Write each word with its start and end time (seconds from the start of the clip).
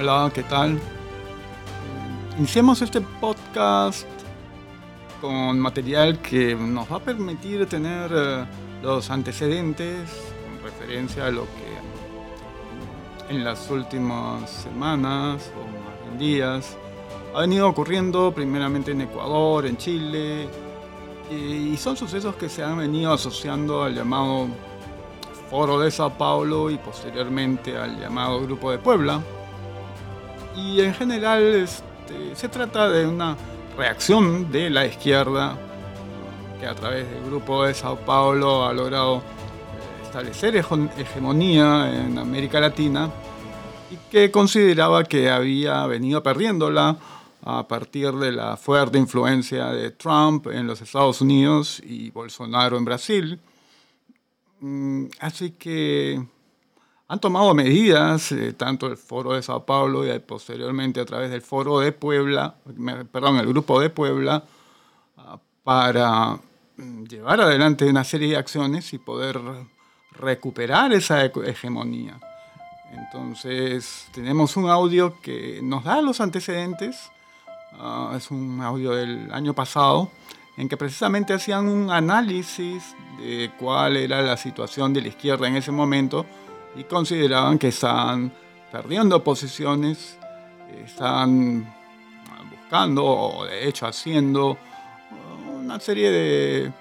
Hola, 0.00 0.30
¿qué 0.32 0.44
tal? 0.44 0.78
Iniciamos 2.38 2.80
este 2.82 3.00
podcast 3.00 4.06
con 5.20 5.58
material 5.58 6.20
que 6.20 6.54
nos 6.54 6.92
va 6.92 6.98
a 6.98 7.00
permitir 7.00 7.66
tener 7.66 8.08
eh, 8.14 8.44
los 8.80 9.10
antecedentes 9.10 10.08
con 10.44 10.62
referencia 10.62 11.26
a 11.26 11.32
lo 11.32 11.46
que 11.46 13.34
en 13.34 13.42
las 13.42 13.68
últimas 13.70 14.48
semanas 14.48 15.50
o 15.56 15.66
más 15.66 16.00
bien 16.04 16.16
días 16.16 16.76
ha 17.34 17.40
venido 17.40 17.68
ocurriendo 17.68 18.30
primeramente 18.32 18.92
en 18.92 19.00
Ecuador, 19.00 19.66
en 19.66 19.78
Chile, 19.78 20.48
y 21.28 21.76
son 21.76 21.96
sucesos 21.96 22.36
que 22.36 22.48
se 22.48 22.62
han 22.62 22.78
venido 22.78 23.12
asociando 23.12 23.82
al 23.82 23.96
llamado 23.96 24.46
Foro 25.50 25.80
de 25.80 25.90
Sao 25.90 26.16
Paulo 26.16 26.70
y 26.70 26.78
posteriormente 26.78 27.76
al 27.76 27.98
llamado 27.98 28.40
Grupo 28.42 28.70
de 28.70 28.78
Puebla. 28.78 29.20
Y 30.58 30.80
en 30.80 30.92
general 30.92 31.42
este, 31.54 32.34
se 32.34 32.48
trata 32.48 32.88
de 32.88 33.06
una 33.06 33.36
reacción 33.76 34.50
de 34.50 34.68
la 34.70 34.86
izquierda 34.86 35.56
que 36.58 36.66
a 36.66 36.74
través 36.74 37.08
del 37.08 37.22
Grupo 37.24 37.64
de 37.64 37.74
Sao 37.74 37.96
Paulo 38.00 38.66
ha 38.66 38.72
logrado 38.72 39.18
eh, 39.18 39.22
establecer 40.02 40.56
hegemonía 40.56 42.04
en 42.04 42.18
América 42.18 42.58
Latina 42.58 43.08
y 43.88 43.96
que 44.10 44.32
consideraba 44.32 45.04
que 45.04 45.30
había 45.30 45.86
venido 45.86 46.24
perdiéndola 46.24 46.96
a 47.44 47.68
partir 47.68 48.12
de 48.14 48.32
la 48.32 48.56
fuerte 48.56 48.98
influencia 48.98 49.66
de 49.66 49.92
Trump 49.92 50.48
en 50.48 50.66
los 50.66 50.80
Estados 50.80 51.20
Unidos 51.20 51.80
y 51.84 52.10
Bolsonaro 52.10 52.76
en 52.76 52.84
Brasil. 52.84 53.40
Mm, 54.58 55.04
así 55.20 55.52
que 55.52 56.20
han 57.08 57.20
tomado 57.20 57.54
medidas, 57.54 58.32
eh, 58.32 58.52
tanto 58.52 58.86
el 58.86 58.96
Foro 58.96 59.32
de 59.32 59.42
Sao 59.42 59.64
Paulo 59.64 60.06
y 60.06 60.18
posteriormente 60.20 61.00
a 61.00 61.04
través 61.04 61.30
del 61.30 61.42
Foro 61.42 61.80
de 61.80 61.92
Puebla, 61.92 62.54
perdón, 63.10 63.38
el 63.38 63.46
Grupo 63.46 63.80
de 63.80 63.90
Puebla, 63.90 64.44
ah, 65.16 65.38
para 65.64 66.38
mm, 66.76 67.04
llevar 67.04 67.40
adelante 67.40 67.86
una 67.86 68.04
serie 68.04 68.28
de 68.28 68.36
acciones 68.36 68.92
y 68.92 68.98
poder 68.98 69.40
recuperar 70.12 70.92
esa 70.92 71.24
hegemonía. 71.24 72.20
Entonces, 72.92 74.06
tenemos 74.12 74.56
un 74.56 74.68
audio 74.68 75.20
que 75.20 75.60
nos 75.62 75.84
da 75.84 76.00
los 76.00 76.20
antecedentes 76.20 77.10
Ah, 77.80 78.14
es 78.16 78.30
un 78.30 78.60
audio 78.60 78.92
del 78.92 79.32
año 79.32 79.54
pasado, 79.54 80.10
en 80.56 80.68
que 80.68 80.76
precisamente 80.76 81.32
hacían 81.32 81.68
un 81.68 81.90
análisis 81.90 82.96
de 83.18 83.52
cuál 83.58 83.96
era 83.96 84.22
la 84.22 84.36
situación 84.36 84.92
de 84.92 85.02
la 85.02 85.08
izquierda 85.08 85.46
en 85.46 85.56
ese 85.56 85.70
momento 85.70 86.26
y 86.76 86.84
consideraban 86.84 87.58
que 87.58 87.68
estaban 87.68 88.32
perdiendo 88.70 89.22
posiciones, 89.22 90.18
estaban 90.84 91.74
buscando 92.50 93.04
o 93.04 93.44
de 93.44 93.68
hecho 93.68 93.86
haciendo 93.86 94.58
una 95.58 95.80
serie 95.80 96.10
de 96.10 96.72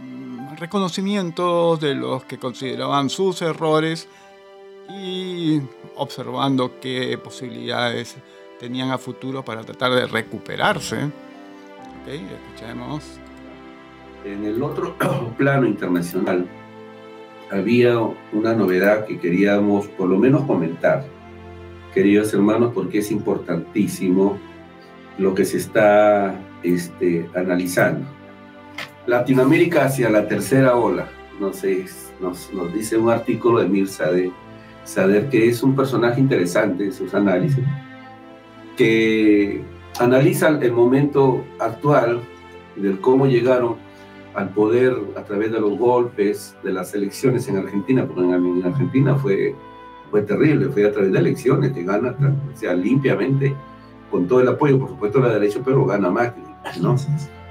mm, 0.00 0.56
reconocimientos 0.56 1.80
de 1.80 1.94
los 1.94 2.24
que 2.24 2.38
consideraban 2.38 3.10
sus 3.10 3.42
errores 3.42 4.08
y 4.88 5.60
observando 5.96 6.80
qué 6.80 7.18
posibilidades 7.18 8.16
tenían 8.58 8.90
a 8.90 8.98
futuro 8.98 9.44
para 9.44 9.62
tratar 9.62 9.92
de 9.92 10.06
recuperarse. 10.06 11.10
Okay, 12.02 12.26
escuchemos. 12.46 13.04
En 14.24 14.44
el 14.44 14.62
otro 14.62 14.96
plano 15.38 15.66
internacional 15.66 16.46
había 17.50 17.98
una 18.32 18.54
novedad 18.54 19.06
que 19.06 19.18
queríamos 19.18 19.86
por 19.88 20.08
lo 20.08 20.18
menos 20.18 20.42
comentar, 20.42 21.04
queridos 21.92 22.32
hermanos, 22.34 22.72
porque 22.74 22.98
es 22.98 23.10
importantísimo 23.10 24.38
lo 25.18 25.34
que 25.34 25.44
se 25.44 25.58
está 25.58 26.34
este, 26.62 27.28
analizando. 27.34 28.06
Latinoamérica 29.06 29.84
hacia 29.84 30.10
la 30.10 30.26
tercera 30.26 30.76
ola, 30.76 31.08
no 31.38 31.52
sé, 31.52 31.84
nos, 32.20 32.52
nos 32.52 32.72
dice 32.72 32.96
un 32.96 33.10
artículo 33.10 33.60
de 33.60 33.68
Mir 33.68 33.88
Sader, 33.88 34.30
Sader, 34.84 35.28
que 35.28 35.48
es 35.48 35.62
un 35.62 35.76
personaje 35.76 36.20
interesante 36.20 36.84
en 36.84 36.92
sus 36.92 37.14
análisis 37.14 37.64
que 38.76 39.62
analizan 39.98 40.62
el 40.62 40.72
momento 40.72 41.44
actual 41.58 42.20
del 42.76 43.00
cómo 43.00 43.26
llegaron 43.26 43.76
al 44.34 44.50
poder 44.50 44.96
a 45.16 45.22
través 45.22 45.52
de 45.52 45.60
los 45.60 45.78
golpes 45.78 46.56
de 46.62 46.72
las 46.72 46.94
elecciones 46.94 47.48
en 47.48 47.56
Argentina, 47.56 48.06
porque 48.06 48.22
en, 48.22 48.64
Argentina 48.64 49.14
fue, 49.14 49.54
fue 50.10 50.22
terrible, 50.22 50.68
fue 50.68 50.86
a 50.86 50.92
través 50.92 51.12
de 51.12 51.18
elecciones 51.18 51.72
que 51.72 51.84
gana, 51.84 52.16
o 52.52 52.56
sea, 52.56 52.74
limpiamente, 52.74 53.54
con 54.10 54.26
todo 54.26 54.40
el 54.40 54.48
apoyo, 54.48 54.78
por 54.78 54.88
supuesto, 54.90 55.20
de 55.20 55.28
la 55.28 55.34
derecha, 55.34 55.60
pero 55.64 55.84
gana 55.86 56.10
Macri, 56.10 56.42
¿no? 56.80 56.96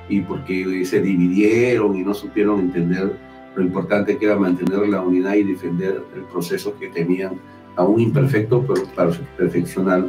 Y 0.09 0.21
porque 0.21 0.85
se 0.85 1.01
dividieron 1.01 1.95
y 1.95 2.03
no 2.03 2.13
supieron 2.13 2.59
entender 2.59 3.17
lo 3.55 3.63
importante 3.63 4.17
que 4.17 4.25
era 4.25 4.37
mantener 4.37 4.87
la 4.89 5.01
unidad 5.01 5.35
y 5.35 5.43
defender 5.43 6.03
el 6.15 6.23
proceso 6.23 6.75
que 6.79 6.89
tenían, 6.89 7.39
aún 7.75 8.01
imperfecto, 8.01 8.63
pero 8.67 8.83
para 8.95 9.11
perfeccionar 9.37 10.05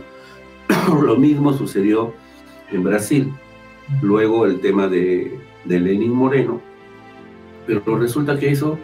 Lo 1.02 1.16
mismo 1.16 1.52
sucedió 1.52 2.12
en 2.70 2.82
Brasil. 2.82 3.32
Luego 4.02 4.46
el 4.46 4.60
tema 4.60 4.88
de, 4.88 5.38
Lenin 5.66 6.12
Moreno. 6.12 6.60
Pero 7.66 7.98
resulta 7.98 8.38
que 8.38 8.50
eso, 8.50 8.78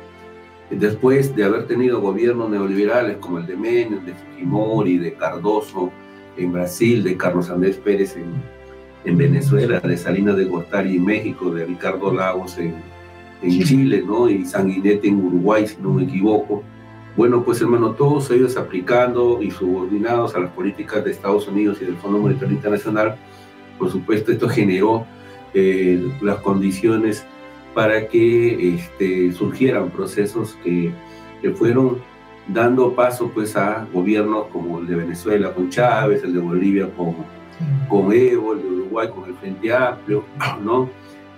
después 0.71 1.35
de 1.37 1.45
haber 1.45 1.67
tenido 1.67 2.01
gobiernos 2.01 2.51
neoliberales 2.51 3.19
como 3.19 3.39
el 3.39 3.47
de 3.47 3.57
Menem, 3.57 4.05
de 4.05 4.15
Fujimori, 4.15 4.99
de 4.99 5.15
Cardoso 5.15 5.93
en 6.37 6.53
Brasil, 6.53 7.03
de 7.03 7.17
Carlos 7.17 7.51
Andrés 7.51 7.77
Pérez 7.77 8.17
en, 8.17 9.17
Venezuela, 9.17 9.81
de 9.81 9.97
Salinas 9.97 10.37
de 10.37 10.45
Gortari 10.45 10.97
en 10.97 11.05
México, 11.05 11.51
de 11.51 11.67
Ricardo 11.67 12.13
Lagos 12.13 12.59
en, 12.59 12.75
en 13.43 13.63
Chile, 13.65 14.03
¿no? 14.07 14.29
y 14.29 14.45
Sanguinete 14.45 15.09
en 15.09 15.25
Uruguay, 15.25 15.67
si 15.67 15.81
no 15.81 15.95
me 15.95 16.05
equivoco, 16.05 16.63
bueno, 17.17 17.43
pues 17.45 17.61
hermano, 17.61 17.93
todos 17.93 18.31
ellos 18.31 18.57
aplicando 18.57 19.43
y 19.43 19.51
subordinados 19.51 20.35
a 20.35 20.41
las 20.41 20.51
políticas 20.53 21.05
de 21.05 21.11
Estados 21.11 21.49
Unidos 21.49 21.79
y 21.81 21.85
del 21.85 21.97
Fondo 21.97 22.19
Monetario 22.19 22.55
Internacional, 22.55 23.17
por 23.79 23.91
supuesto 23.91 24.31
esto 24.31 24.49
generó 24.49 25.07
eh, 25.55 26.11
las 26.21 26.39
condiciones 26.39 27.25
para 27.75 28.09
que 28.09 28.75
este, 28.75 29.33
surgieran 29.33 29.91
procesos 29.91 30.59
que, 30.65 30.93
que, 31.41 31.51
fueron 31.51 31.99
dando 32.49 32.95
paso 32.95 33.31
pues 33.33 33.57
a 33.57 33.87
gobiernos 33.93 34.47
como 34.47 34.81
el 34.81 34.87
de 34.87 34.97
Venezuela 34.97 35.53
con 35.55 35.71
Chávez, 35.71 36.25
el 36.25 36.35
de 36.35 36.41
Bolivia 36.41 36.89
con, 36.97 37.15
con 37.89 38.13
Evo, 38.13 38.55
el 38.55 38.63
de 38.63 38.69
Uruguay 38.69 39.09
con 39.09 39.29
el 39.29 39.35
Frente 39.35 39.73
Amplio, 39.73 40.25
¿no? 40.65 40.89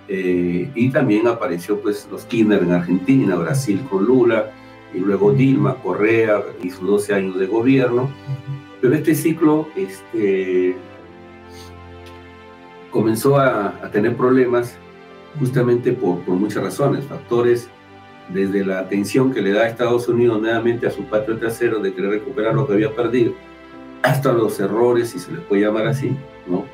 Eh, 0.07 0.69
y 0.75 0.89
también 0.89 1.27
apareció 1.27 1.79
pues 1.79 2.07
los 2.11 2.25
Kirchner 2.25 2.63
en 2.63 2.71
Argentina, 2.71 3.35
Brasil 3.35 3.81
con 3.89 4.05
Lula, 4.05 4.51
y 4.93 4.99
luego 4.99 5.33
Dilma, 5.33 5.75
Correa 5.75 6.43
y 6.61 6.69
sus 6.69 6.85
12 6.85 7.13
años 7.13 7.39
de 7.39 7.47
gobierno. 7.47 8.09
Pero 8.81 8.95
este 8.95 9.15
ciclo 9.15 9.67
este, 9.75 10.75
comenzó 12.93 13.37
a, 13.37 13.89
tener 13.91 14.15
problemas 14.15 14.77
justamente 15.39 15.91
por, 15.91 16.19
por, 16.19 16.35
muchas 16.35 16.63
razones, 16.63 17.03
factores 17.05 17.67
desde 18.29 18.63
la 18.63 18.79
atención 18.79 19.33
que 19.33 19.41
le 19.41 19.51
da 19.51 19.67
Estados 19.67 20.07
Unidos 20.07 20.39
nuevamente 20.39 20.87
a 20.87 20.91
su 20.91 21.03
patio 21.05 21.37
trasero 21.37 21.79
de 21.79 21.93
querer 21.93 22.11
recuperar 22.11 22.53
lo 22.53 22.65
que 22.65 22.73
había 22.73 22.95
perdido, 22.95 23.33
hasta 24.03 24.31
los 24.31 24.59
errores, 24.59 25.09
si 25.09 25.19
se 25.19 25.31
les 25.31 25.41
puede 25.41 25.63
llamar 25.63 25.87
así, 25.87 26.15
¿no? 26.47 26.65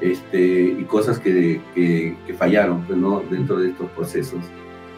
Este, 0.00 0.62
y 0.78 0.84
cosas 0.84 1.18
que, 1.18 1.60
que, 1.74 2.16
que 2.26 2.34
fallaron 2.34 2.82
pues, 2.84 2.98
¿no? 2.98 3.22
dentro 3.30 3.58
de 3.58 3.70
estos 3.70 3.88
procesos. 3.90 4.40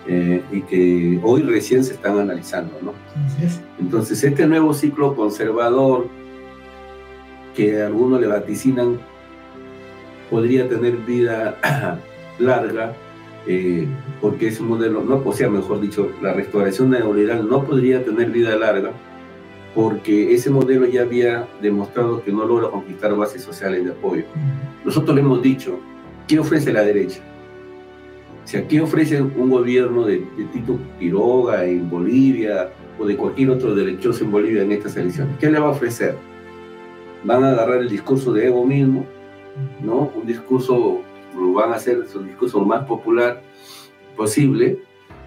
Eh, 0.06 0.42
y 0.52 0.60
que 0.62 1.18
hoy 1.22 1.42
recién 1.42 1.82
se 1.82 1.94
están 1.94 2.18
analizando. 2.18 2.74
¿no? 2.82 2.92
Entonces, 3.78 4.22
este 4.22 4.46
nuevo 4.46 4.74
ciclo 4.74 5.14
conservador 5.14 6.08
que 7.54 7.82
algunos 7.82 8.20
le 8.20 8.26
vaticinan 8.26 8.98
podría 10.34 10.68
tener 10.68 10.96
vida 10.96 11.56
larga, 12.40 12.92
eh, 13.46 13.86
porque 14.20 14.48
ese 14.48 14.64
modelo, 14.64 15.04
no, 15.04 15.22
o 15.24 15.32
sea, 15.32 15.48
mejor 15.48 15.80
dicho, 15.80 16.10
la 16.20 16.32
restauración 16.32 16.90
neoliberal 16.90 17.48
no 17.48 17.62
podría 17.64 18.04
tener 18.04 18.30
vida 18.30 18.56
larga, 18.56 18.90
porque 19.76 20.34
ese 20.34 20.50
modelo 20.50 20.86
ya 20.86 21.02
había 21.02 21.46
demostrado 21.62 22.24
que 22.24 22.32
no 22.32 22.44
logra 22.44 22.68
conquistar 22.68 23.14
bases 23.14 23.42
sociales 23.42 23.84
de 23.84 23.92
apoyo. 23.92 24.24
Nosotros 24.84 25.14
le 25.14 25.22
hemos 25.22 25.40
dicho, 25.40 25.78
¿qué 26.26 26.40
ofrece 26.40 26.72
la 26.72 26.82
derecha? 26.82 27.20
Si 28.44 28.56
aquí 28.56 28.80
ofrecen 28.80 29.32
un 29.36 29.50
gobierno 29.50 30.04
de, 30.04 30.26
Tito 30.52 30.80
Quiroga 30.98 31.64
en 31.64 31.88
Bolivia 31.88 32.70
o 32.98 33.06
de 33.06 33.16
cualquier 33.16 33.50
otro 33.50 33.72
derechoso 33.72 34.24
en 34.24 34.32
Bolivia 34.32 34.62
en 34.62 34.72
estas 34.72 34.96
elecciones, 34.96 35.38
¿qué 35.38 35.48
le 35.48 35.60
va 35.60 35.68
a 35.68 35.70
ofrecer? 35.70 36.16
Van 37.22 37.44
a 37.44 37.52
agarrar 37.52 37.82
el 37.82 37.88
discurso 37.88 38.32
de 38.32 38.48
Evo 38.48 38.66
mismo, 38.66 39.06
¿no? 39.82 40.12
Un 40.14 40.26
discurso, 40.26 41.00
lo 41.36 41.52
van 41.52 41.72
a 41.72 41.76
hacer 41.76 42.06
su 42.08 42.22
discurso 42.22 42.64
más 42.64 42.84
popular 42.86 43.42
posible, 44.16 44.78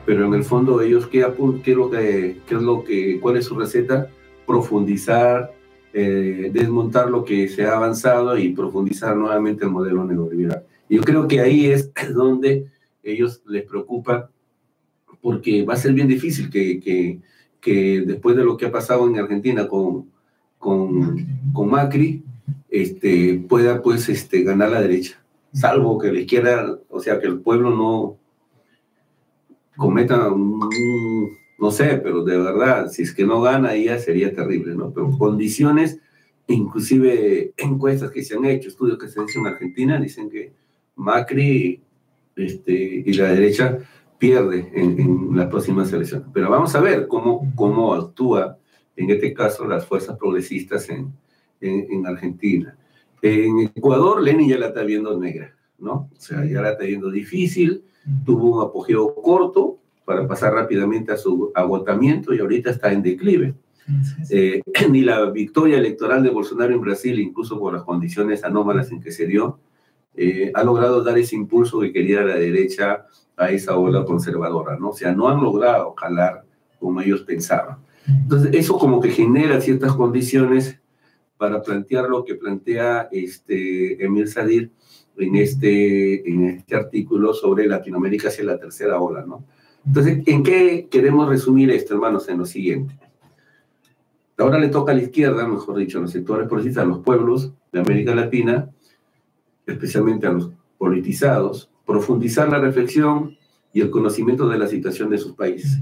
pero 0.05 0.25
en 0.25 0.33
el 0.33 0.43
fondo 0.43 0.81
ellos, 0.81 1.07
¿qué, 1.07 1.25
qué, 1.63 1.71
es 1.71 1.77
lo 1.77 1.89
que, 1.89 2.37
qué 2.47 2.55
es 2.55 2.61
lo 2.61 2.83
que, 2.83 3.19
cuál 3.19 3.37
es 3.37 3.45
su 3.45 3.55
receta? 3.55 4.09
Profundizar 4.45 5.51
eh, 5.99 6.51
desmontar 6.53 7.09
lo 7.09 7.25
que 7.25 7.47
se 7.47 7.65
ha 7.65 7.75
avanzado 7.75 8.37
y 8.37 8.49
profundizar 8.49 9.15
nuevamente 9.15 9.65
el 9.65 9.71
modelo 9.71 10.05
neoliberal. 10.05 10.63
Yo 10.87 11.01
creo 11.01 11.27
que 11.27 11.39
ahí 11.39 11.65
es 11.65 11.91
donde 12.13 12.67
ellos 13.01 13.41
les 13.47 13.63
preocupa, 13.63 14.29
porque 15.21 15.63
va 15.63 15.73
a 15.73 15.77
ser 15.77 15.93
bien 15.93 16.07
difícil 16.07 16.51
que, 16.51 16.79
que, 16.79 17.19
que 17.59 18.01
después 18.01 18.35
de 18.35 18.43
lo 18.43 18.57
que 18.57 18.67
ha 18.67 18.71
pasado 18.71 19.07
en 19.07 19.17
Argentina 19.17 19.67
con, 19.67 20.11
con, 20.59 21.25
con 21.51 21.67
Macri, 21.67 22.23
este, 22.69 23.43
pueda 23.47 23.81
pues 23.81 24.09
este, 24.09 24.43
ganar 24.43 24.71
la 24.71 24.81
derecha, 24.81 25.23
salvo 25.53 25.97
que 25.97 26.11
la 26.11 26.19
izquierda, 26.19 26.79
o 26.89 26.99
sea, 26.99 27.19
que 27.19 27.27
el 27.27 27.39
pueblo 27.39 27.69
no 27.71 28.17
cometa 29.75 30.29
no 31.59 31.71
sé, 31.71 31.99
pero 32.03 32.23
de 32.23 32.37
verdad, 32.37 32.89
si 32.89 33.03
es 33.03 33.13
que 33.13 33.25
no 33.25 33.41
gana, 33.41 33.75
ya 33.75 33.97
sería 33.97 34.33
terrible, 34.33 34.75
¿no? 34.75 34.91
Pero 34.91 35.09
condiciones, 35.17 35.99
inclusive 36.47 37.53
encuestas 37.57 38.11
que 38.11 38.23
se 38.23 38.35
han 38.35 38.45
hecho, 38.45 38.69
estudios 38.69 38.99
que 38.99 39.07
se 39.07 39.19
han 39.19 39.27
hecho 39.27 39.39
en 39.39 39.47
Argentina, 39.47 39.99
dicen 39.99 40.29
que 40.29 40.53
Macri 40.95 41.81
este, 42.35 43.03
y 43.05 43.13
la 43.13 43.31
derecha 43.31 43.79
pierde 44.19 44.71
en, 44.73 44.99
en 44.99 45.35
las 45.35 45.47
próximas 45.47 45.91
elecciones. 45.91 46.27
Pero 46.31 46.49
vamos 46.49 46.75
a 46.75 46.79
ver 46.79 47.07
cómo, 47.07 47.51
cómo 47.55 47.93
actúa, 47.93 48.57
en 48.95 49.09
este 49.09 49.33
caso, 49.33 49.65
las 49.65 49.85
fuerzas 49.85 50.17
progresistas 50.17 50.89
en, 50.89 51.11
en, 51.61 52.05
Argentina. 52.05 52.77
En 53.21 53.59
Ecuador, 53.75 54.21
Lenin 54.21 54.49
ya 54.49 54.57
la 54.57 54.67
está 54.67 54.83
viendo 54.83 55.17
negra, 55.19 55.55
¿no? 55.79 56.09
O 56.15 56.19
sea, 56.19 56.45
ya 56.45 56.61
la 56.61 56.71
está 56.71 56.83
viendo 56.85 57.09
difícil, 57.09 57.83
tuvo 58.25 58.57
un 58.57 58.67
apogeo 58.67 59.15
corto 59.15 59.79
para 60.05 60.27
pasar 60.27 60.53
rápidamente 60.53 61.11
a 61.11 61.17
su 61.17 61.51
agotamiento 61.53 62.33
y 62.33 62.39
ahorita 62.39 62.69
está 62.69 62.91
en 62.91 63.01
declive. 63.01 63.55
Eh, 64.29 64.61
ni 64.91 65.01
la 65.01 65.29
victoria 65.29 65.77
electoral 65.77 66.23
de 66.23 66.29
Bolsonaro 66.29 66.73
en 66.73 66.81
Brasil, 66.81 67.19
incluso 67.19 67.59
por 67.59 67.73
las 67.73 67.83
condiciones 67.83 68.43
anómalas 68.43 68.91
en 68.91 69.01
que 69.01 69.11
se 69.11 69.25
dio, 69.25 69.59
eh, 70.15 70.51
ha 70.53 70.63
logrado 70.63 71.03
dar 71.03 71.17
ese 71.17 71.35
impulso 71.35 71.79
que 71.79 71.93
quería 71.93 72.21
la 72.21 72.35
derecha 72.35 73.05
a 73.35 73.51
esa 73.51 73.77
ola 73.77 74.03
conservadora, 74.03 74.77
¿no? 74.77 74.89
O 74.89 74.93
sea, 74.93 75.13
no 75.13 75.27
han 75.27 75.41
logrado 75.41 75.93
jalar 75.95 76.43
como 76.79 77.01
ellos 77.01 77.21
pensaban. 77.21 77.77
Entonces, 78.07 78.51
eso 78.53 78.77
como 78.77 78.99
que 78.99 79.09
genera 79.09 79.61
ciertas 79.61 79.93
condiciones 79.93 80.79
para 81.37 81.61
plantear 81.61 82.09
lo 82.09 82.25
que 82.25 82.35
plantea 82.35 83.09
este 83.11 84.03
Emir 84.03 84.27
Sadir 84.27 84.71
en 85.17 85.35
este, 85.35 86.29
en 86.29 86.45
este 86.45 86.75
artículo 86.75 87.33
sobre 87.33 87.67
Latinoamérica 87.67 88.27
hacia 88.27 88.43
la 88.43 88.59
tercera 88.59 88.99
ola, 88.99 89.25
¿no? 89.25 89.43
Entonces, 89.85 90.21
¿en 90.25 90.43
qué 90.43 90.87
queremos 90.91 91.29
resumir 91.29 91.71
esto, 91.71 91.93
hermanos? 91.93 92.27
En 92.27 92.39
lo 92.39 92.45
siguiente. 92.45 92.97
Ahora 94.37 94.59
le 94.59 94.67
toca 94.67 94.91
a 94.91 94.95
la 94.95 95.01
izquierda, 95.01 95.47
mejor 95.47 95.77
dicho, 95.77 95.97
a 95.97 96.01
los 96.01 96.11
sectores 96.11 96.47
progresistas, 96.47 96.83
a 96.83 96.87
los 96.87 96.99
pueblos 96.99 97.53
de 97.71 97.79
América 97.79 98.13
Latina, 98.13 98.69
especialmente 99.65 100.27
a 100.27 100.33
los 100.33 100.51
politizados, 100.77 101.71
profundizar 101.85 102.49
la 102.49 102.59
reflexión 102.59 103.37
y 103.73 103.81
el 103.81 103.89
conocimiento 103.89 104.47
de 104.47 104.59
la 104.59 104.67
situación 104.67 105.09
de 105.09 105.17
sus 105.17 105.33
países, 105.33 105.79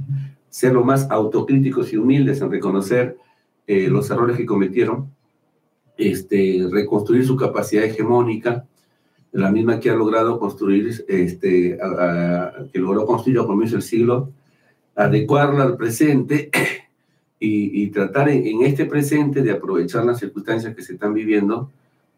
ser 0.49 0.73
lo 0.73 0.83
más 0.83 1.09
autocríticos 1.09 1.91
y 1.91 1.97
humildes 1.97 2.41
en 2.41 2.51
reconocer 2.51 3.17
eh, 3.67 3.87
los 3.89 4.09
errores 4.09 4.37
que 4.37 4.45
cometieron, 4.45 5.14
este, 5.97 6.67
reconstruir 6.71 7.25
su 7.25 7.35
capacidad 7.35 7.83
hegemónica, 7.83 8.65
la 9.31 9.51
misma 9.51 9.79
que 9.79 9.89
ha 9.89 9.95
logrado 9.95 10.39
construir, 10.39 11.05
este, 11.07 11.77
que 12.71 12.79
logró 12.79 13.05
construir 13.05 13.39
a 13.39 13.45
comienzo 13.45 13.75
del 13.75 13.83
siglo, 13.83 14.31
adecuarla 14.95 15.63
al 15.63 15.75
presente 15.75 16.49
y, 17.39 17.87
tratar 17.87 18.29
en, 18.29 18.63
este 18.63 18.85
presente 18.85 19.41
de 19.41 19.51
aprovechar 19.51 20.05
las 20.05 20.19
circunstancias 20.19 20.73
que 20.73 20.81
se 20.81 20.93
están 20.93 21.13
viviendo 21.13 21.69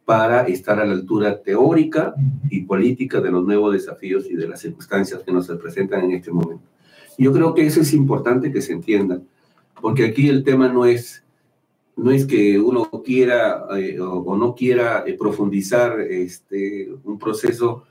para 0.05 0.43
estar 0.43 0.79
a 0.79 0.85
la 0.85 0.93
altura 0.93 1.41
teórica 1.41 2.13
y 2.49 2.61
política 2.61 3.19
de 3.19 3.31
los 3.31 3.43
nuevos 3.43 3.73
desafíos 3.73 4.25
y 4.29 4.35
de 4.35 4.47
las 4.47 4.61
circunstancias 4.61 5.21
que 5.23 5.33
nos 5.33 5.47
presentan 5.47 6.05
en 6.05 6.11
este 6.11 6.31
momento. 6.31 6.63
Yo 7.17 7.33
creo 7.33 7.53
que 7.53 7.65
eso 7.65 7.81
es 7.81 7.93
importante 7.93 8.51
que 8.51 8.61
se 8.61 8.73
entienda, 8.73 9.19
porque 9.81 10.05
aquí 10.05 10.29
el 10.29 10.43
tema 10.43 10.69
no 10.69 10.85
es 10.85 11.23
no 11.97 12.11
es 12.11 12.25
que 12.25 12.59
uno 12.59 12.89
quiera 13.03 13.65
eh, 13.75 13.99
o, 13.99 14.37
no 14.37 14.53
quiera 14.53 15.03
eh, 15.05 15.13
profundizar 15.13 15.99
este, 15.99 16.89
un 17.03 17.17
proceso 17.17 17.83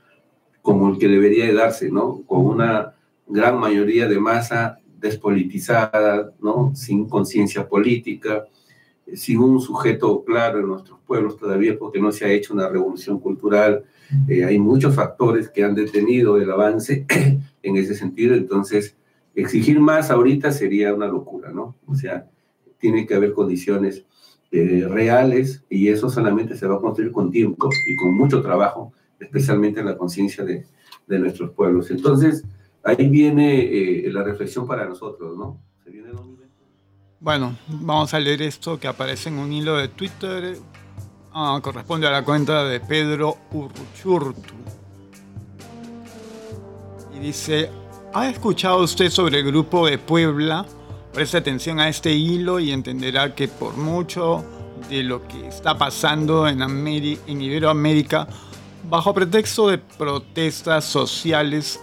como 0.61 0.89
el 0.89 0.97
que 0.97 1.07
debería 1.07 1.45
de 1.45 1.53
darse, 1.53 1.91
¿no? 1.91 2.21
Con 2.25 2.45
una 2.45 2.93
gran 3.27 3.59
mayoría 3.59 4.07
de 4.07 4.19
masa 4.19 4.79
despolitizada, 4.99 6.31
¿no? 6.41 6.71
Sin 6.73 7.07
conciencia 7.07 7.67
política, 7.67 8.45
sin 9.13 9.39
un 9.39 9.59
sujeto 9.59 10.23
claro 10.23 10.59
en 10.59 10.67
nuestros 10.67 10.99
pueblos 11.05 11.37
todavía, 11.37 11.77
porque 11.77 11.99
no 11.99 12.11
se 12.11 12.25
ha 12.25 12.29
hecho 12.29 12.53
una 12.53 12.69
revolución 12.69 13.19
cultural. 13.19 13.83
Eh, 14.29 14.45
hay 14.45 14.57
muchos 14.57 14.95
factores 14.95 15.49
que 15.49 15.65
han 15.65 15.75
detenido 15.75 16.37
el 16.37 16.49
avance 16.49 17.05
en 17.61 17.75
ese 17.75 17.93
sentido, 17.93 18.35
entonces 18.35 18.95
exigir 19.35 19.79
más 19.81 20.09
ahorita 20.11 20.51
sería 20.51 20.93
una 20.93 21.07
locura, 21.07 21.51
¿no? 21.51 21.75
O 21.85 21.95
sea, 21.95 22.27
tiene 22.79 23.05
que 23.05 23.15
haber 23.15 23.33
condiciones 23.33 24.05
eh, 24.51 24.85
reales 24.89 25.63
y 25.69 25.89
eso 25.89 26.09
solamente 26.09 26.55
se 26.55 26.67
va 26.67 26.75
a 26.75 26.81
construir 26.81 27.11
con 27.11 27.31
tiempo 27.31 27.69
y 27.87 27.95
con 27.95 28.15
mucho 28.15 28.41
trabajo, 28.41 28.93
especialmente 29.19 29.81
en 29.81 29.87
la 29.87 29.97
conciencia 29.97 30.43
de, 30.43 30.65
de, 31.07 31.19
nuestros 31.19 31.51
pueblos. 31.51 31.91
Entonces, 31.91 32.45
ahí 32.83 33.09
viene 33.09 33.59
eh, 33.61 34.11
la 34.11 34.23
reflexión 34.23 34.65
para 34.65 34.87
nosotros, 34.87 35.37
¿no? 35.37 35.59
¿Se 35.83 35.89
viene 35.89 36.11
bueno, 37.19 37.57
vamos 37.67 38.13
a 38.13 38.19
leer 38.19 38.43
esto 38.43 38.79
que 38.79 38.87
aparece 38.87 39.29
en 39.29 39.39
un 39.39 39.51
hilo 39.51 39.75
de 39.75 39.87
Twitter. 39.87 40.55
Ah, 41.33 41.59
corresponde 41.63 42.05
a 42.05 42.11
la 42.11 42.23
cuenta 42.23 42.63
de 42.63 42.79
Pedro 42.79 43.37
Urchurtu. 43.51 44.53
Y 47.15 47.19
dice, 47.19 47.71
¿ha 48.13 48.29
escuchado 48.29 48.83
usted 48.83 49.09
sobre 49.09 49.39
el 49.39 49.47
grupo 49.47 49.87
de 49.87 49.97
Puebla? 49.97 50.67
Preste 51.13 51.37
atención 51.37 51.79
a 51.79 51.89
este 51.89 52.11
hilo 52.11 52.59
y 52.59 52.71
entenderá 52.71 53.33
que 53.33 53.47
por 53.47 53.75
mucho 53.75 54.43
de 54.89 55.03
lo 55.03 55.27
que 55.27 55.47
está 55.47 55.77
pasando 55.77 56.47
en, 56.47 56.61
Iberoamérica, 57.41 58.27
bajo 58.89 59.13
pretexto 59.13 59.69
de 59.69 59.77
protestas 59.77 60.85
sociales, 60.85 61.79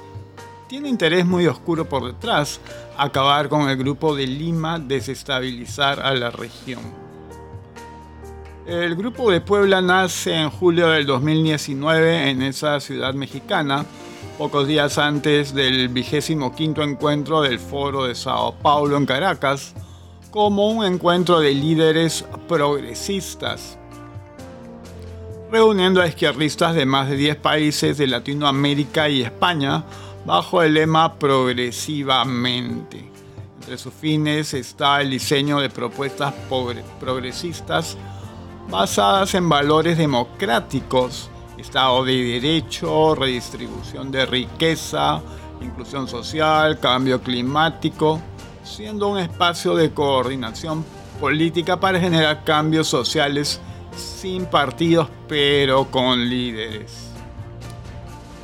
tiene 0.69 0.89
interés 0.89 1.27
muy 1.27 1.47
oscuro 1.47 1.89
por 1.89 2.07
detrás, 2.07 2.61
acabar 2.97 3.49
con 3.49 3.69
el 3.69 3.77
grupo 3.77 4.15
de 4.15 4.27
Lima, 4.27 4.79
desestabilizar 4.79 6.01
a 6.01 6.15
la 6.15 6.31
región. 6.31 6.81
El 8.67 8.97
grupo 8.97 9.31
de 9.31 9.43
Puebla 9.43 9.83
nace 9.83 10.33
en 10.35 10.49
julio 10.49 10.89
del 10.89 11.05
2019 11.05 12.31
en 12.31 12.41
esa 12.41 12.81
ciudad 12.81 13.13
mexicana, 13.13 13.85
pocos 14.39 14.67
días 14.67 14.99
antes 14.99 15.55
del 15.55 15.89
vigésimo 15.89 16.55
quinto 16.55 16.83
encuentro 16.83 17.41
del 17.43 17.59
Foro 17.61 18.05
de 18.05 18.15
Sao 18.15 18.55
Paulo 18.57 18.97
en 18.97 19.07
Caracas, 19.07 19.75
como 20.31 20.69
un 20.69 20.85
encuentro 20.85 21.39
de 21.39 21.55
líderes 21.55 22.25
progresistas, 22.49 23.79
reuniendo 25.53 26.03
a 26.03 26.09
izquierdistas 26.09 26.75
de 26.75 26.85
más 26.85 27.09
de 27.09 27.17
10 27.17 27.37
países 27.37 27.97
de 27.97 28.09
Latinoamérica 28.09 29.09
y 29.09 29.23
España 29.23 29.85
bajo 30.25 30.63
el 30.63 30.75
lema 30.75 31.15
progresivamente. 31.15 33.09
Entre 33.61 33.79
sus 33.79 33.95
fines 33.95 34.53
está 34.53 35.01
el 35.01 35.11
diseño 35.11 35.61
de 35.61 35.71
propuestas 35.71 36.35
progresistas 36.99 37.97
basadas 38.69 39.35
en 39.35 39.49
valores 39.49 39.97
democráticos 39.97 41.31
Estado 41.59 42.05
de 42.05 42.41
Derecho, 42.41 43.15
redistribución 43.15 44.11
de 44.11 44.27
riqueza, 44.27 45.23
inclusión 45.61 46.09
social, 46.09 46.79
cambio 46.79 47.21
climático, 47.21 48.21
siendo 48.63 49.09
un 49.09 49.19
espacio 49.19 49.75
de 49.75 49.93
coordinación 49.93 50.85
política 51.21 51.79
para 51.79 52.01
generar 52.01 52.45
cambios 52.45 52.89
sociales 52.89 53.61
sin 53.97 54.47
partidos 54.47 55.09
pero 55.29 55.85
con 55.91 56.29
líderes. 56.29 57.11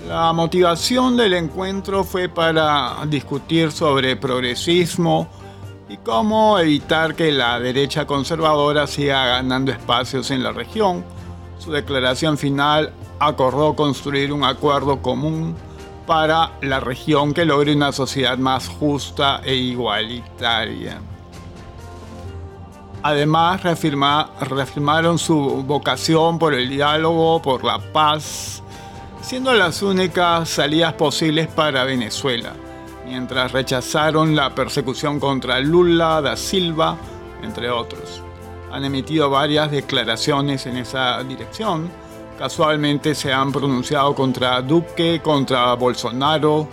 La 0.08 0.32
motivación 0.32 1.16
del 1.16 1.34
encuentro 1.34 2.04
fue 2.04 2.28
para 2.28 2.96
discutir 3.06 3.70
sobre 3.70 4.16
progresismo 4.16 5.28
y 5.88 5.98
cómo 5.98 6.58
evitar 6.58 7.14
que 7.14 7.30
la 7.32 7.60
derecha 7.60 8.06
conservadora 8.06 8.86
siga 8.86 9.26
ganando 9.26 9.72
espacios 9.72 10.30
en 10.30 10.42
la 10.42 10.52
región. 10.52 11.04
Su 11.58 11.72
declaración 11.72 12.38
final 12.38 12.92
acordó 13.20 13.76
construir 13.76 14.32
un 14.32 14.44
acuerdo 14.44 15.00
común 15.02 15.54
para 16.06 16.52
la 16.62 16.80
región 16.80 17.32
que 17.32 17.44
logre 17.44 17.76
una 17.76 17.92
sociedad 17.92 18.36
más 18.38 18.66
justa 18.66 19.42
e 19.44 19.54
igualitaria. 19.54 21.00
Además, 23.02 23.62
reafirmaron 23.62 25.18
su 25.18 25.62
vocación 25.66 26.38
por 26.38 26.54
el 26.54 26.68
diálogo, 26.68 27.40
por 27.40 27.62
la 27.64 27.78
paz, 27.78 28.62
siendo 29.22 29.54
las 29.54 29.82
únicas 29.82 30.48
salidas 30.48 30.94
posibles 30.94 31.46
para 31.48 31.84
Venezuela, 31.84 32.52
mientras 33.06 33.52
rechazaron 33.52 34.34
la 34.34 34.54
persecución 34.54 35.20
contra 35.20 35.60
Lula 35.60 36.20
da 36.20 36.36
Silva, 36.36 36.96
entre 37.42 37.70
otros. 37.70 38.22
han 38.72 38.84
emitido 38.84 39.30
varias 39.30 39.70
declaraciones 39.70 40.66
en 40.66 40.76
esa 40.76 41.22
dirección. 41.24 41.90
Casualmente 42.40 43.14
se 43.14 43.30
han 43.30 43.52
pronunciado 43.52 44.14
contra 44.14 44.62
Duque, 44.62 45.20
contra 45.22 45.74
Bolsonaro, 45.74 46.66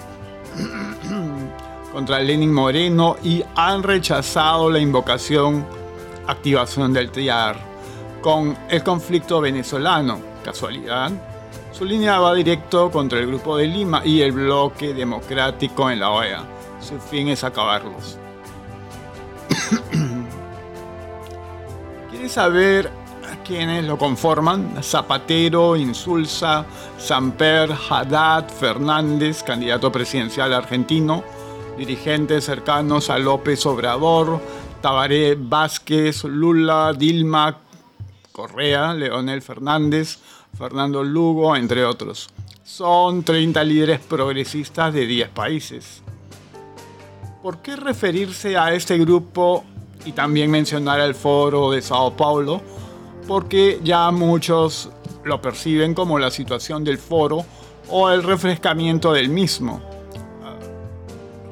contra 1.91 2.21
Lenin 2.21 2.53
Moreno 2.53 3.17
y 3.21 3.43
han 3.53 3.83
rechazado 3.83 4.71
la 4.71 4.79
invocación 4.79 5.65
activación 6.25 6.93
del 6.93 7.11
TIAR 7.11 7.57
con 8.21 8.57
el 8.69 8.81
conflicto 8.81 9.41
venezolano. 9.41 10.21
Casualidad. 10.41 11.11
Su 11.73 11.83
línea 11.83 12.17
va 12.17 12.33
directo 12.33 12.89
contra 12.89 13.19
el 13.19 13.27
Grupo 13.27 13.57
de 13.57 13.67
Lima 13.67 14.01
y 14.05 14.21
el 14.21 14.31
bloque 14.31 14.93
democrático 14.93 15.91
en 15.91 15.99
la 15.99 16.11
OEA. 16.11 16.45
Su 16.79 16.97
fin 16.97 17.27
es 17.27 17.43
acabarlos. 17.43 18.17
¿Quieres 22.09 22.31
saber 22.31 22.89
a 23.47 23.49
quiénes 23.49 23.85
lo 23.85 23.97
conforman? 23.97 24.83
Zapatero, 24.83 25.77
Insulza, 25.77 26.65
Samper, 26.97 27.71
Haddad, 27.89 28.49
Fernández, 28.49 29.41
candidato 29.41 29.89
presidencial 29.89 30.53
argentino, 30.53 31.23
dirigentes 31.77 32.43
cercanos 32.43 33.09
a 33.09 33.17
López 33.17 33.65
Obrador, 33.65 34.41
Tabaré 34.81 35.35
Vázquez, 35.35 36.25
Lula, 36.25 36.93
Dilma, 36.93 37.57
Correa, 38.33 38.93
Leonel 38.93 39.41
Fernández, 39.41 40.19
Fernando 40.57 41.03
Lugo, 41.03 41.55
entre 41.55 41.85
otros. 41.85 42.29
Son 42.63 43.23
30 43.23 43.63
líderes 43.63 43.99
progresistas 44.01 44.93
de 44.93 45.05
10 45.05 45.29
países. 45.29 46.03
¿Por 47.41 47.61
qué 47.61 47.77
referirse 47.77 48.57
a 48.57 48.73
este 48.73 48.97
grupo 48.97 49.63
y 50.05 50.11
también 50.11 50.51
mencionar 50.51 50.99
el 50.99 51.15
foro 51.15 51.71
de 51.71 51.81
Sao 51.81 52.11
Paulo? 52.15 52.61
Porque 53.27 53.79
ya 53.83 54.09
muchos 54.11 54.89
lo 55.23 55.41
perciben 55.41 55.93
como 55.93 56.17
la 56.17 56.31
situación 56.31 56.83
del 56.83 56.97
foro 56.97 57.45
o 57.89 58.09
el 58.09 58.23
refrescamiento 58.23 59.13
del 59.13 59.29
mismo, 59.29 59.81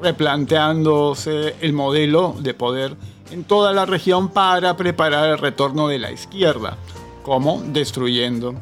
replanteándose 0.02 1.56
el 1.60 1.72
modelo 1.72 2.34
de 2.38 2.54
poder 2.54 2.96
en 3.30 3.44
toda 3.44 3.72
la 3.72 3.86
región 3.86 4.28
para 4.28 4.76
preparar 4.76 5.28
el 5.30 5.38
retorno 5.38 5.88
de 5.88 5.98
la 5.98 6.10
izquierda, 6.12 6.76
como 7.22 7.62
destruyendo. 7.66 8.54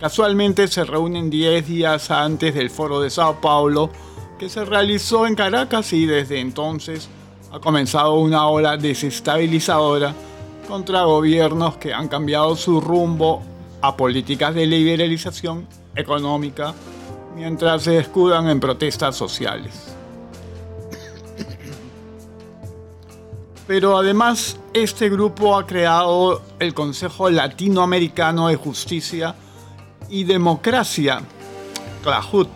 Casualmente 0.00 0.66
se 0.68 0.84
reúnen 0.84 1.30
10 1.30 1.66
días 1.66 2.10
antes 2.10 2.54
del 2.54 2.70
foro 2.70 3.00
de 3.00 3.10
Sao 3.10 3.40
Paulo 3.40 3.90
que 4.38 4.48
se 4.48 4.64
realizó 4.64 5.26
en 5.26 5.36
Caracas 5.36 5.92
y 5.92 6.06
desde 6.06 6.40
entonces 6.40 7.08
ha 7.52 7.60
comenzado 7.60 8.14
una 8.14 8.48
ola 8.48 8.76
desestabilizadora 8.76 10.12
contra 10.68 11.04
gobiernos 11.04 11.76
que 11.76 11.92
han 11.92 12.08
cambiado 12.08 12.56
su 12.56 12.80
rumbo 12.80 13.42
a 13.80 13.96
políticas 13.96 14.54
de 14.54 14.66
liberalización 14.66 15.66
económica 15.94 16.74
mientras 17.34 17.82
se 17.82 17.98
escudan 17.98 18.48
en 18.48 18.60
protestas 18.60 19.16
sociales. 19.16 19.94
Pero 23.66 23.96
además 23.96 24.58
este 24.74 25.08
grupo 25.08 25.56
ha 25.56 25.66
creado 25.66 26.42
el 26.58 26.74
Consejo 26.74 27.30
Latinoamericano 27.30 28.48
de 28.48 28.56
Justicia 28.56 29.34
y 30.08 30.24
democracia, 30.24 31.22
CLAHUT, 32.02 32.48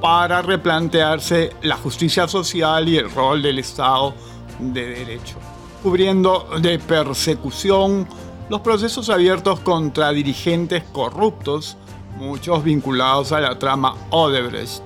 para 0.00 0.42
replantearse 0.42 1.52
la 1.62 1.76
justicia 1.76 2.26
social 2.26 2.88
y 2.88 2.98
el 2.98 3.10
rol 3.10 3.42
del 3.42 3.58
Estado 3.58 4.14
de 4.58 4.86
Derecho, 4.86 5.36
cubriendo 5.84 6.48
de 6.62 6.78
persecución 6.78 8.08
los 8.48 8.62
procesos 8.62 9.10
abiertos 9.10 9.60
contra 9.60 10.12
dirigentes 10.12 10.82
corruptos, 10.82 11.76
muchos 12.16 12.64
vinculados 12.64 13.32
a 13.32 13.40
la 13.40 13.58
trama 13.58 13.94
Odebrecht. 14.08 14.82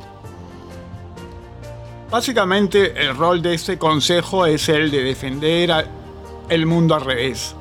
Básicamente 2.10 3.00
el 3.00 3.16
rol 3.16 3.40
de 3.40 3.54
este 3.54 3.78
consejo 3.78 4.44
es 4.44 4.68
el 4.68 4.90
de 4.90 5.04
defender 5.04 5.86
el 6.48 6.66
mundo 6.66 6.96
al 6.96 7.02
revés, 7.02 7.54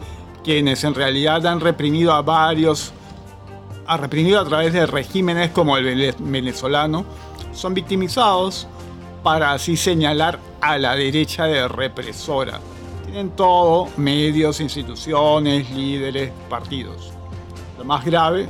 quienes 0.43 0.83
en 0.83 0.95
realidad 0.95 1.45
han 1.45 1.59
reprimido 1.59 2.13
a 2.13 2.23
varios 2.23 2.91
ha 3.85 3.97
reprimido 3.97 4.39
a 4.39 4.45
través 4.45 4.73
de 4.73 4.87
regímenes 4.87 5.51
como 5.51 5.77
el 5.77 6.15
venezolano, 6.17 7.05
son 7.53 7.75
victimizados 7.75 8.67
para 9.21 9.53
así 9.53 9.77
señalar 9.77 10.39
a 10.59 10.79
la 10.79 10.95
derecha 10.95 11.45
de 11.45 11.67
represora. 11.67 12.59
Tienen 13.07 13.29
todo, 13.31 13.87
medios, 13.95 14.59
instituciones, 14.59 15.71
líderes, 15.71 16.29
partidos. 16.49 17.13
Lo 17.77 17.85
más 17.85 18.03
grave, 18.03 18.49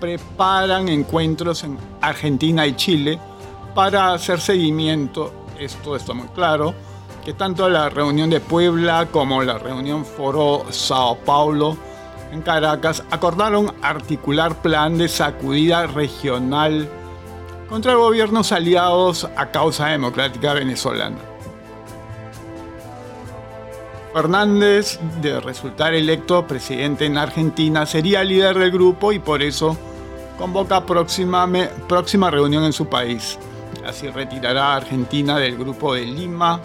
preparan 0.00 0.88
encuentros 0.88 1.64
en 1.64 1.76
Argentina 2.00 2.66
y 2.66 2.74
Chile 2.76 3.18
para 3.74 4.14
hacer 4.14 4.40
seguimiento, 4.40 5.32
esto 5.58 5.96
está 5.96 6.14
muy 6.14 6.28
claro, 6.28 6.74
que 7.26 7.34
tanto 7.34 7.68
la 7.68 7.90
reunión 7.90 8.30
de 8.30 8.40
Puebla 8.40 9.06
como 9.12 9.42
la 9.42 9.58
reunión 9.58 10.06
Foro 10.06 10.64
Sao 10.70 11.18
Paulo 11.18 11.76
en 12.32 12.40
Caracas 12.40 13.04
acordaron 13.10 13.74
articular 13.82 14.62
plan 14.62 14.96
de 14.96 15.08
sacudida 15.08 15.86
regional 15.86 16.88
contra 17.68 17.94
gobiernos 17.94 18.50
aliados 18.50 19.28
a 19.36 19.50
causa 19.50 19.88
democrática 19.88 20.54
venezolana. 20.54 21.33
Fernández, 24.14 25.00
de 25.20 25.40
resultar 25.40 25.92
electo 25.92 26.46
presidente 26.46 27.04
en 27.04 27.18
Argentina, 27.18 27.84
sería 27.84 28.22
líder 28.22 28.56
del 28.56 28.70
grupo 28.70 29.10
y 29.10 29.18
por 29.18 29.42
eso 29.42 29.76
convoca 30.38 30.86
próxima, 30.86 31.48
próxima 31.88 32.30
reunión 32.30 32.62
en 32.62 32.72
su 32.72 32.86
país. 32.86 33.36
Así 33.84 34.08
retirará 34.08 34.66
a 34.66 34.76
Argentina 34.76 35.36
del 35.36 35.58
grupo 35.58 35.94
de 35.94 36.06
Lima, 36.06 36.60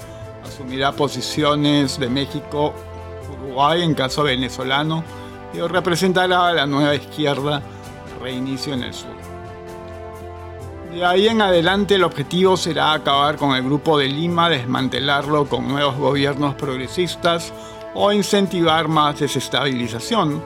asumirá 0.46 0.92
posiciones 0.92 2.00
de 2.00 2.08
México, 2.08 2.72
Uruguay 3.42 3.82
en 3.82 3.96
caso 3.96 4.22
venezolano 4.22 5.04
y 5.52 5.60
representará 5.60 6.50
a 6.50 6.54
la 6.54 6.68
nueva 6.68 6.94
izquierda 6.94 7.64
reinicio 8.22 8.76
en 8.76 8.84
el 8.84 8.94
sur. 8.94 9.19
De 10.94 11.06
ahí 11.06 11.28
en 11.28 11.40
adelante 11.40 11.96
el 11.96 12.04
objetivo 12.04 12.58
será 12.58 12.94
acabar 12.94 13.36
con 13.36 13.56
el 13.56 13.64
grupo 13.64 14.00
de 14.00 14.08
Lima, 14.08 14.50
desmantelarlo 14.50 15.48
con 15.48 15.68
nuevos 15.68 15.96
gobiernos 15.96 16.56
progresistas 16.56 17.54
o 17.94 18.12
incentivar 18.12 18.88
más 18.88 19.20
desestabilización. 19.20 20.42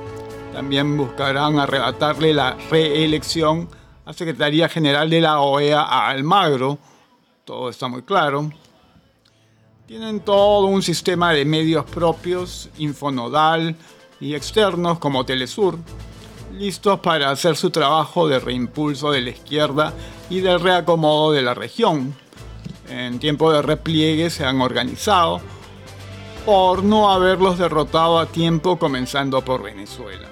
También 0.52 0.98
buscarán 0.98 1.60
arrebatarle 1.60 2.34
la 2.34 2.58
reelección 2.70 3.70
a 4.06 4.12
Secretaría 4.12 4.68
General 4.68 5.10
de 5.10 5.22
la 5.22 5.40
OEA 5.40 5.82
a 5.82 6.10
Almagro. 6.10 6.78
Todo 7.46 7.70
está 7.70 7.88
muy 7.88 8.02
claro. 8.02 8.52
Tienen 9.88 10.20
todo 10.20 10.66
un 10.66 10.82
sistema 10.82 11.32
de 11.32 11.46
medios 11.46 11.86
propios, 11.86 12.70
Infonodal, 12.80 13.78
y 14.20 14.36
externos 14.36 15.00
como 15.00 15.26
Telesur, 15.26 15.78
listos 16.54 17.00
para 17.00 17.30
hacer 17.30 17.56
su 17.56 17.70
trabajo 17.70 18.28
de 18.28 18.40
reimpulso 18.40 19.12
de 19.12 19.22
la 19.22 19.30
izquierda 19.32 19.94
y 20.34 20.40
de 20.40 20.58
reacomodo 20.58 21.32
de 21.32 21.44
la 21.44 21.54
región. 21.54 22.16
En 22.90 23.20
tiempo 23.20 23.54
de 23.54 23.62
repliegue 23.62 24.32
se 24.32 24.44
han 24.44 24.62
organizado 24.62 25.40
por 26.44 26.84
no 26.84 27.12
haberlos 27.12 27.60
derrotado 27.60 28.18
a 28.18 28.26
tiempo 28.26 28.80
comenzando 28.80 29.46
por 29.46 29.62
Venezuela. 29.62 30.28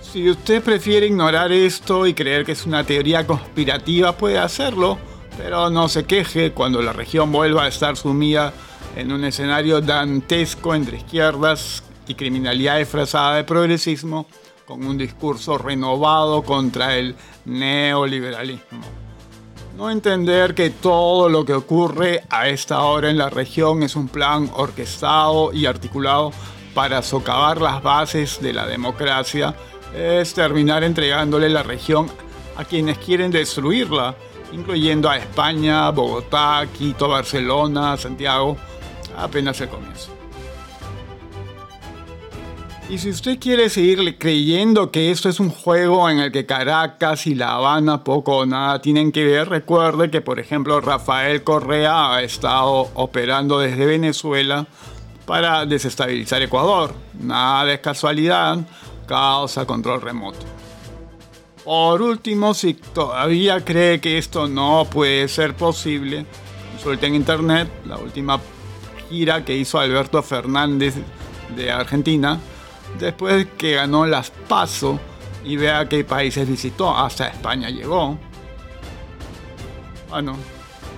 Si 0.00 0.30
usted 0.30 0.62
prefiere 0.62 1.08
ignorar 1.08 1.50
esto 1.50 2.06
y 2.06 2.14
creer 2.14 2.44
que 2.44 2.52
es 2.52 2.66
una 2.66 2.84
teoría 2.84 3.26
conspirativa, 3.26 4.16
puede 4.16 4.38
hacerlo, 4.38 4.96
pero 5.36 5.70
no 5.70 5.88
se 5.88 6.04
queje 6.04 6.52
cuando 6.52 6.80
la 6.80 6.92
región 6.92 7.32
vuelva 7.32 7.64
a 7.64 7.68
estar 7.68 7.96
sumida 7.96 8.52
en 8.94 9.10
un 9.10 9.24
escenario 9.24 9.80
dantesco 9.80 10.72
entre 10.72 10.98
izquierdas 10.98 11.82
y 12.06 12.14
criminalidad 12.14 12.78
disfrazada 12.78 13.34
de 13.34 13.44
progresismo 13.44 14.28
con 14.68 14.86
un 14.86 14.98
discurso 14.98 15.56
renovado 15.56 16.42
contra 16.42 16.94
el 16.94 17.16
neoliberalismo. 17.46 18.82
No 19.78 19.90
entender 19.90 20.54
que 20.54 20.68
todo 20.68 21.30
lo 21.30 21.46
que 21.46 21.54
ocurre 21.54 22.24
a 22.28 22.48
esta 22.48 22.82
hora 22.82 23.08
en 23.08 23.16
la 23.16 23.30
región 23.30 23.82
es 23.82 23.96
un 23.96 24.08
plan 24.08 24.50
orquestado 24.54 25.54
y 25.54 25.64
articulado 25.64 26.32
para 26.74 27.00
socavar 27.00 27.62
las 27.62 27.82
bases 27.82 28.42
de 28.42 28.52
la 28.52 28.66
democracia 28.66 29.54
es 29.96 30.34
terminar 30.34 30.84
entregándole 30.84 31.48
la 31.48 31.62
región 31.62 32.06
a 32.58 32.64
quienes 32.66 32.98
quieren 32.98 33.30
destruirla, 33.30 34.16
incluyendo 34.52 35.08
a 35.08 35.16
España, 35.16 35.88
Bogotá, 35.92 36.66
Quito, 36.76 37.08
Barcelona, 37.08 37.96
Santiago, 37.96 38.58
apenas 39.16 39.58
el 39.62 39.70
comienzo. 39.70 40.17
Y 42.90 42.96
si 42.96 43.10
usted 43.10 43.38
quiere 43.38 43.68
seguir 43.68 44.16
creyendo 44.16 44.90
que 44.90 45.10
esto 45.10 45.28
es 45.28 45.40
un 45.40 45.50
juego 45.50 46.08
en 46.08 46.20
el 46.20 46.32
que 46.32 46.46
Caracas 46.46 47.26
y 47.26 47.34
La 47.34 47.50
Habana 47.50 48.02
poco 48.02 48.38
o 48.38 48.46
nada 48.46 48.80
tienen 48.80 49.12
que 49.12 49.24
ver, 49.24 49.50
recuerde 49.50 50.10
que, 50.10 50.22
por 50.22 50.40
ejemplo, 50.40 50.80
Rafael 50.80 51.44
Correa 51.44 52.14
ha 52.14 52.22
estado 52.22 52.88
operando 52.94 53.58
desde 53.58 53.84
Venezuela 53.84 54.66
para 55.26 55.66
desestabilizar 55.66 56.40
Ecuador. 56.40 56.94
Nada 57.20 57.66
de 57.66 57.78
casualidad, 57.78 58.56
causa 59.06 59.66
control 59.66 60.00
remoto. 60.00 60.46
Por 61.64 62.00
último, 62.00 62.54
si 62.54 62.72
todavía 62.72 63.62
cree 63.62 64.00
que 64.00 64.16
esto 64.16 64.48
no 64.48 64.86
puede 64.90 65.28
ser 65.28 65.54
posible, 65.54 66.24
consulte 66.72 67.06
en 67.06 67.16
internet 67.16 67.68
la 67.84 67.98
última 67.98 68.40
gira 69.10 69.44
que 69.44 69.54
hizo 69.54 69.78
Alberto 69.78 70.22
Fernández 70.22 70.94
de 71.54 71.70
Argentina 71.70 72.40
después 72.98 73.46
que 73.56 73.74
ganó 73.74 74.06
las 74.06 74.30
PASO 74.30 74.98
y 75.44 75.56
vea 75.56 75.88
qué 75.88 76.04
países 76.04 76.48
visitó. 76.48 76.96
Hasta 76.96 77.28
España 77.28 77.70
llegó. 77.70 78.18
Bueno, 80.08 80.36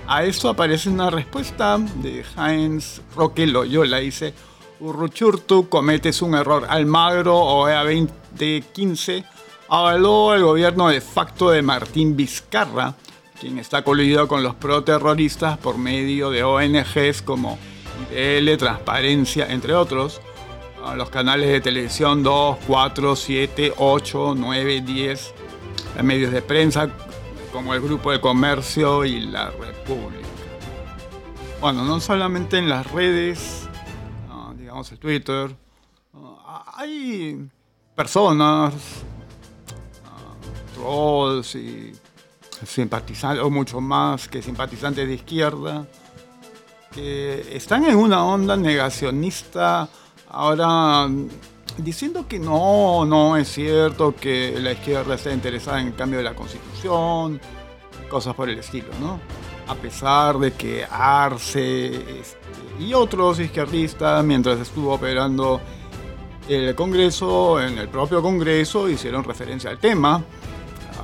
a 0.07 0.23
eso 0.23 0.49
aparece 0.49 0.89
una 0.89 1.09
respuesta 1.09 1.77
de 1.77 2.25
Heinz 2.37 3.01
Roque 3.15 3.45
Loyola. 3.45 3.97
Dice, 3.97 4.33
Urruchurtu 4.79 5.69
cometes 5.69 6.21
un 6.21 6.35
error. 6.35 6.65
Almagro 6.67 7.37
OEA 7.37 7.83
2015 7.83 9.23
avaló 9.69 10.33
el 10.33 10.43
gobierno 10.43 10.89
de 10.89 11.01
facto 11.01 11.51
de 11.51 11.61
Martín 11.61 12.15
Vizcarra, 12.15 12.95
quien 13.39 13.57
está 13.57 13.83
coludido 13.83 14.27
con 14.27 14.43
los 14.43 14.55
proterroristas 14.55 15.57
por 15.57 15.77
medio 15.77 16.29
de 16.29 16.43
ONGs 16.43 17.21
como 17.21 17.57
IDL, 18.11 18.57
Transparencia, 18.57 19.47
entre 19.49 19.73
otros 19.75 20.21
los 20.95 21.09
canales 21.09 21.49
de 21.49 21.61
televisión 21.61 22.23
2, 22.23 22.57
4, 22.67 23.15
7, 23.15 23.73
8, 23.77 24.33
9, 24.37 24.81
10, 24.81 25.33
medios 26.03 26.31
de 26.31 26.41
prensa 26.41 26.89
como 27.51 27.73
el 27.73 27.81
Grupo 27.81 28.11
de 28.11 28.19
Comercio 28.19 29.05
y 29.05 29.21
la 29.21 29.49
República. 29.51 30.27
Bueno, 31.59 31.83
no 31.83 31.99
solamente 31.99 32.57
en 32.57 32.69
las 32.69 32.91
redes, 32.91 33.67
digamos 34.57 34.91
el 34.91 34.99
Twitter, 34.99 35.55
hay 36.73 37.47
personas, 37.95 38.73
trolls 40.73 41.55
y 41.55 41.93
simpatizantes, 42.65 43.43
o 43.43 43.49
mucho 43.49 43.79
más 43.81 44.27
que 44.27 44.41
simpatizantes 44.41 45.07
de 45.07 45.13
izquierda, 45.13 45.85
que 46.91 47.55
están 47.55 47.85
en 47.85 47.95
una 47.95 48.25
onda 48.25 48.57
negacionista 48.57 49.87
Ahora, 50.33 51.09
diciendo 51.77 52.25
que 52.25 52.39
no, 52.39 53.03
no 53.05 53.35
es 53.35 53.51
cierto 53.51 54.15
que 54.15 54.57
la 54.61 54.71
izquierda 54.71 55.15
esté 55.15 55.33
interesada 55.33 55.81
en 55.81 55.87
el 55.87 55.95
cambio 55.95 56.19
de 56.19 56.23
la 56.23 56.33
constitución, 56.33 57.41
cosas 58.09 58.33
por 58.33 58.49
el 58.49 58.57
estilo, 58.57 58.87
¿no? 59.01 59.19
A 59.67 59.75
pesar 59.75 60.37
de 60.37 60.53
que 60.53 60.85
Arce 60.89 61.87
este, 61.87 62.37
y 62.79 62.93
otros 62.93 63.41
izquierdistas, 63.41 64.23
mientras 64.23 64.57
estuvo 64.59 64.93
operando 64.93 65.59
el 66.47 66.75
Congreso, 66.75 67.59
en 67.59 67.77
el 67.77 67.89
propio 67.89 68.21
Congreso, 68.21 68.87
hicieron 68.87 69.25
referencia 69.25 69.69
al 69.69 69.79
tema. 69.79 70.23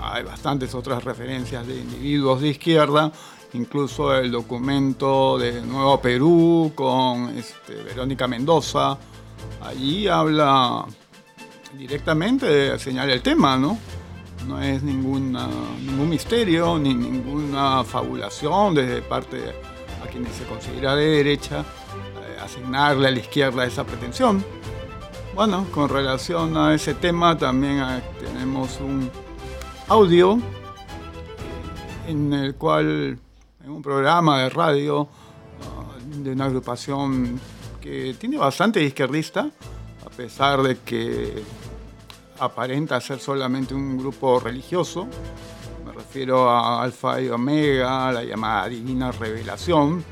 Hay 0.01 0.23
bastantes 0.23 0.73
otras 0.73 1.03
referencias 1.03 1.67
de 1.67 1.75
individuos 1.75 2.39
de 2.39 2.47
izquierda, 2.47 3.11
incluso 3.53 4.15
el 4.15 4.31
documento 4.31 5.37
de 5.37 5.61
Nuevo 5.61 5.99
Perú 5.99 6.71
con 6.73 7.37
este, 7.37 7.83
Verónica 7.83 8.25
Mendoza, 8.25 8.97
allí 9.61 10.07
habla 10.07 10.85
directamente, 11.77 12.77
señala 12.79 13.13
el 13.13 13.21
tema, 13.21 13.57
¿no? 13.57 13.77
No 14.47 14.61
es 14.61 14.81
ningún 14.83 15.37
misterio 16.07 16.77
ni 16.79 16.93
ninguna 16.93 17.83
fabulación 17.83 18.75
desde 18.75 19.01
parte 19.01 19.37
a 20.03 20.07
quienes 20.07 20.33
se 20.33 20.45
considera 20.45 20.95
de 20.95 21.05
derecha 21.05 21.61
eh, 21.61 22.37
asignarle 22.41 23.07
a 23.07 23.11
la 23.11 23.19
izquierda 23.19 23.65
esa 23.65 23.83
pretensión. 23.83 24.43
Bueno, 25.35 25.67
con 25.71 25.89
relación 25.89 26.55
a 26.55 26.73
ese 26.73 26.93
tema 26.93 27.37
también 27.37 27.79
eh, 27.79 28.01
tenemos 28.19 28.79
un 28.79 29.09
audio 29.87 30.37
eh, 30.37 32.11
en 32.11 32.33
el 32.33 32.55
cual, 32.55 33.19
en 33.63 33.69
un 33.69 33.81
programa 33.81 34.41
de 34.43 34.49
radio 34.49 35.07
de 36.23 36.31
una 36.31 36.45
agrupación 36.45 37.39
tiene 38.19 38.37
bastante 38.37 38.83
izquierdista, 38.83 39.49
a 40.05 40.09
pesar 40.09 40.61
de 40.61 40.77
que 40.79 41.43
aparenta 42.39 42.99
ser 43.01 43.19
solamente 43.19 43.73
un 43.73 43.97
grupo 43.97 44.39
religioso. 44.39 45.07
Me 45.85 45.91
refiero 45.91 46.49
a 46.49 46.83
Alfa 46.83 47.21
y 47.21 47.29
Omega, 47.29 48.11
la 48.11 48.23
llamada 48.23 48.67
Divina 48.67 49.11
Revelación, 49.11 50.03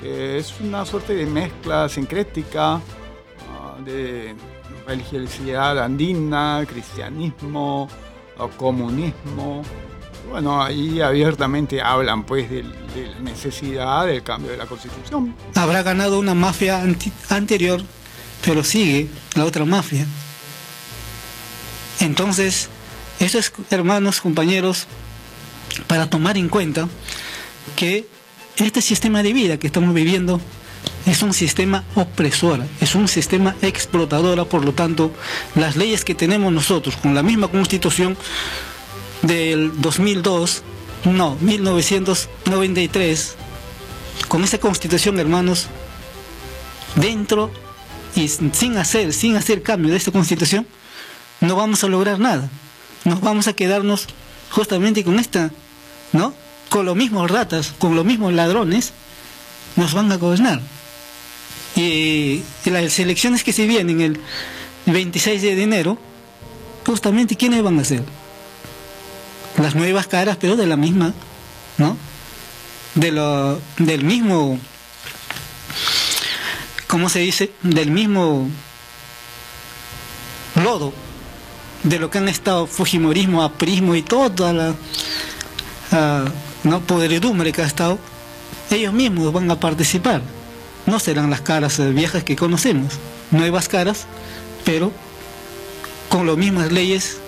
que 0.00 0.38
es 0.38 0.60
una 0.60 0.84
suerte 0.84 1.14
de 1.14 1.26
mezcla 1.26 1.88
sincrética 1.88 2.74
ah, 2.74 3.76
de 3.84 4.34
religiosidad 4.86 5.78
andina, 5.78 6.64
cristianismo, 6.68 7.88
comunismo. 8.56 9.62
Bueno, 10.30 10.62
ahí 10.62 11.00
abiertamente 11.00 11.80
hablan 11.80 12.24
pues 12.24 12.50
de, 12.50 12.62
la 12.62 13.20
necesidad 13.20 14.06
del 14.06 14.22
cambio 14.22 14.50
de 14.50 14.56
la 14.56 14.66
constitución. 14.66 15.34
Habrá 15.54 15.82
ganado 15.82 16.18
una 16.18 16.34
mafia 16.34 16.82
anterior, 17.28 17.82
pero 18.44 18.64
sigue 18.64 19.08
la 19.34 19.44
otra 19.44 19.64
mafia. 19.64 20.06
Entonces, 22.00 22.68
eso 23.20 23.38
es, 23.38 23.52
hermanos, 23.70 24.20
compañeros, 24.20 24.86
para 25.86 26.10
tomar 26.10 26.36
en 26.36 26.48
cuenta 26.48 26.88
que 27.76 28.06
este 28.56 28.82
sistema 28.82 29.22
de 29.22 29.32
vida 29.32 29.58
que 29.58 29.66
estamos 29.66 29.94
viviendo 29.94 30.40
es 31.06 31.22
un 31.22 31.32
sistema 31.34 31.84
opresor, 31.94 32.62
es 32.80 32.94
un 32.94 33.08
sistema 33.08 33.54
explotador, 33.62 34.46
por 34.48 34.64
lo 34.64 34.72
tanto, 34.72 35.12
las 35.54 35.76
leyes 35.76 36.04
que 36.04 36.14
tenemos 36.14 36.52
nosotros 36.52 36.96
con 36.96 37.14
la 37.14 37.22
misma 37.22 37.48
constitución 37.48 38.16
del 39.26 39.80
2002, 39.80 40.62
no, 41.04 41.36
1993, 41.40 43.34
con 44.28 44.44
esa 44.44 44.58
constitución, 44.58 45.18
hermanos, 45.18 45.66
dentro 46.96 47.50
y 48.14 48.28
sin 48.28 48.76
hacer, 48.76 49.12
sin 49.12 49.36
hacer 49.36 49.62
cambio 49.62 49.90
de 49.90 49.96
esta 49.96 50.12
constitución, 50.12 50.66
no 51.40 51.56
vamos 51.56 51.82
a 51.84 51.88
lograr 51.88 52.18
nada. 52.18 52.48
Nos 53.04 53.20
vamos 53.20 53.48
a 53.48 53.52
quedarnos 53.52 54.06
justamente 54.50 55.04
con 55.04 55.18
esta, 55.18 55.50
¿no? 56.12 56.32
Con 56.70 56.86
los 56.86 56.96
mismos 56.96 57.30
ratas, 57.30 57.74
con 57.78 57.96
los 57.96 58.04
mismos 58.04 58.32
ladrones, 58.32 58.92
nos 59.76 59.92
van 59.94 60.10
a 60.12 60.16
gobernar. 60.16 60.60
Y, 61.76 62.42
las 62.64 62.98
elecciones 62.98 63.42
que 63.42 63.52
se 63.52 63.66
vienen 63.66 64.00
el 64.00 64.20
26 64.86 65.42
de 65.42 65.62
enero, 65.62 65.98
justamente, 66.86 67.36
¿quiénes 67.36 67.62
van 67.62 67.78
a 67.78 67.84
ser? 67.84 68.04
Las 69.58 69.74
nuevas 69.74 70.06
caras, 70.06 70.36
pero 70.40 70.56
de 70.56 70.66
la 70.66 70.76
misma, 70.76 71.12
¿no? 71.78 71.96
De 72.94 73.10
lo, 73.12 73.60
del 73.78 74.04
mismo, 74.04 74.58
¿cómo 76.86 77.08
se 77.08 77.20
dice? 77.20 77.52
Del 77.62 77.90
mismo 77.90 78.48
lodo 80.62 80.92
de 81.84 81.98
lo 81.98 82.10
que 82.10 82.18
han 82.18 82.28
estado 82.28 82.66
Fujimorismo, 82.66 83.42
Aprismo 83.42 83.94
y 83.94 84.02
toda 84.02 84.52
la 84.52 84.70
uh, 85.92 86.66
¿no? 86.68 86.80
podredumbre 86.80 87.52
que 87.52 87.62
ha 87.62 87.66
estado, 87.66 87.98
ellos 88.70 88.92
mismos 88.92 89.32
van 89.32 89.50
a 89.50 89.60
participar. 89.60 90.22
No 90.86 90.98
serán 90.98 91.30
las 91.30 91.42
caras 91.42 91.78
viejas 91.94 92.24
que 92.24 92.36
conocemos, 92.36 92.94
nuevas 93.30 93.68
caras, 93.68 94.06
pero 94.64 94.90
con 96.08 96.26
las 96.26 96.36
mismas 96.36 96.72
leyes, 96.72 97.18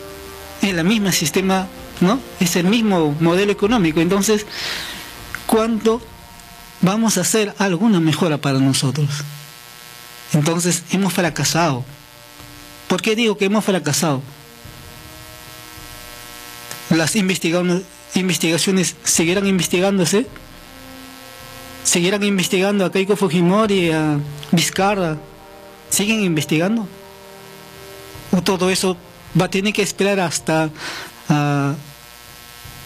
en 0.63 0.79
el 0.79 0.85
mismo 0.85 1.13
sistema 1.13 1.69
¿no? 2.01 2.21
Es 2.41 2.57
el 2.57 2.67
mismo 2.67 3.15
modelo 3.21 3.53
económico. 3.53 4.01
Entonces, 4.01 4.47
¿cuándo 5.47 6.01
vamos 6.81 7.19
a 7.19 7.23
hacer 7.23 7.55
alguna 7.59 8.01
mejora 8.01 8.39
para 8.39 8.59
nosotros? 8.59 9.09
Entonces, 10.33 10.83
hemos 10.91 11.13
fracasado. 11.13 11.85
¿Por 12.89 13.03
qué 13.03 13.17
digo 13.17 13.37
que 13.37 13.47
hemos 13.47 13.65
fracasado? 13.65 14.23
Las 16.91 17.17
investigaciones 17.17 18.97
seguirán 19.03 19.47
investigándose. 19.47 20.27
Seguirán 21.83 22.23
investigando 22.25 22.85
a 22.85 22.93
Keiko 22.93 23.17
Fujimori, 23.17 23.91
a 23.91 24.19
Vizcarra. 24.53 25.17
¿Siguen 25.91 26.23
investigando? 26.23 26.87
¿O 28.33 28.43
todo 28.43 28.71
eso 28.71 28.97
va 29.41 29.47
a 29.47 29.51
tener 29.51 29.73
que 29.73 29.83
esperar 29.83 30.21
hasta 30.21 30.71
a 31.29 31.75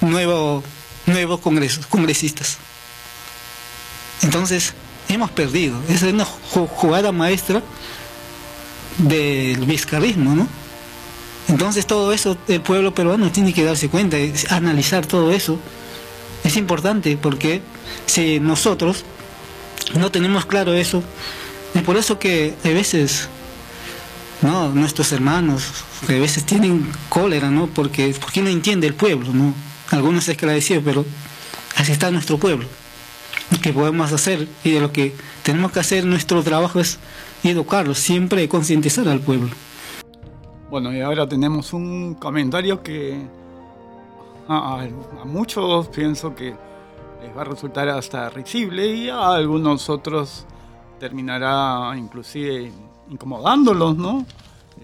nuevo, 0.00 0.62
nuevos 1.06 1.40
congresos, 1.40 1.86
congresistas. 1.86 2.58
Entonces, 4.22 4.74
hemos 5.08 5.30
perdido. 5.30 5.80
Esa 5.88 6.06
es 6.06 6.12
una 6.12 6.24
jugada 6.24 7.12
maestra 7.12 7.62
del 8.98 9.64
vizcarrismo, 9.64 10.34
¿no? 10.34 10.46
Entonces 11.48 11.86
todo 11.86 12.12
eso 12.12 12.36
el 12.46 12.60
pueblo 12.60 12.94
peruano 12.94 13.32
tiene 13.32 13.52
que 13.52 13.64
darse 13.64 13.88
cuenta, 13.88 14.16
analizar 14.50 15.06
todo 15.06 15.32
eso. 15.32 15.58
Es 16.44 16.56
importante 16.56 17.16
porque 17.16 17.60
si 18.06 18.38
nosotros 18.38 19.04
no 19.94 20.10
tenemos 20.10 20.46
claro 20.46 20.74
eso, 20.74 21.02
Y 21.74 21.80
por 21.80 21.96
eso 21.96 22.18
que 22.18 22.54
a 22.64 22.68
veces, 22.68 23.28
¿no? 24.42 24.68
Nuestros 24.70 25.12
hermanos, 25.12 25.84
que 26.06 26.16
a 26.16 26.20
veces 26.20 26.44
tienen 26.44 26.90
cólera, 27.08 27.50
¿no? 27.50 27.66
Porque, 27.66 28.14
porque 28.20 28.42
no 28.42 28.48
entiende 28.48 28.86
el 28.86 28.94
pueblo, 28.94 29.32
¿no? 29.32 29.54
Algunos 29.90 30.28
es 30.28 30.36
que 30.36 30.46
la 30.46 30.52
decía, 30.52 30.80
pero 30.84 31.04
así 31.76 31.92
está 31.92 32.10
nuestro 32.10 32.38
pueblo. 32.38 32.66
Lo 33.50 33.60
que 33.60 33.72
podemos 33.72 34.12
hacer 34.12 34.48
y 34.62 34.70
de 34.70 34.80
lo 34.80 34.92
que 34.92 35.14
tenemos 35.42 35.72
que 35.72 35.80
hacer 35.80 36.04
nuestro 36.06 36.42
trabajo 36.42 36.80
es 36.80 36.98
educarlos, 37.42 37.98
siempre 37.98 38.48
concientizar 38.48 39.08
al 39.08 39.20
pueblo. 39.20 39.50
Bueno, 40.70 40.92
y 40.94 41.00
ahora 41.00 41.28
tenemos 41.28 41.72
un 41.72 42.14
comentario 42.14 42.82
que 42.82 43.20
a, 44.48 44.86
a 45.20 45.24
muchos 45.24 45.88
pienso 45.88 46.34
que 46.34 46.54
les 47.22 47.36
va 47.36 47.42
a 47.42 47.44
resultar 47.44 47.88
hasta 47.88 48.30
risible 48.30 48.86
y 48.86 49.08
a 49.08 49.32
algunos 49.32 49.90
otros 49.90 50.46
terminará 51.00 51.92
inclusive 51.96 52.70
incomodándolos, 53.10 53.96
¿no? 53.96 54.24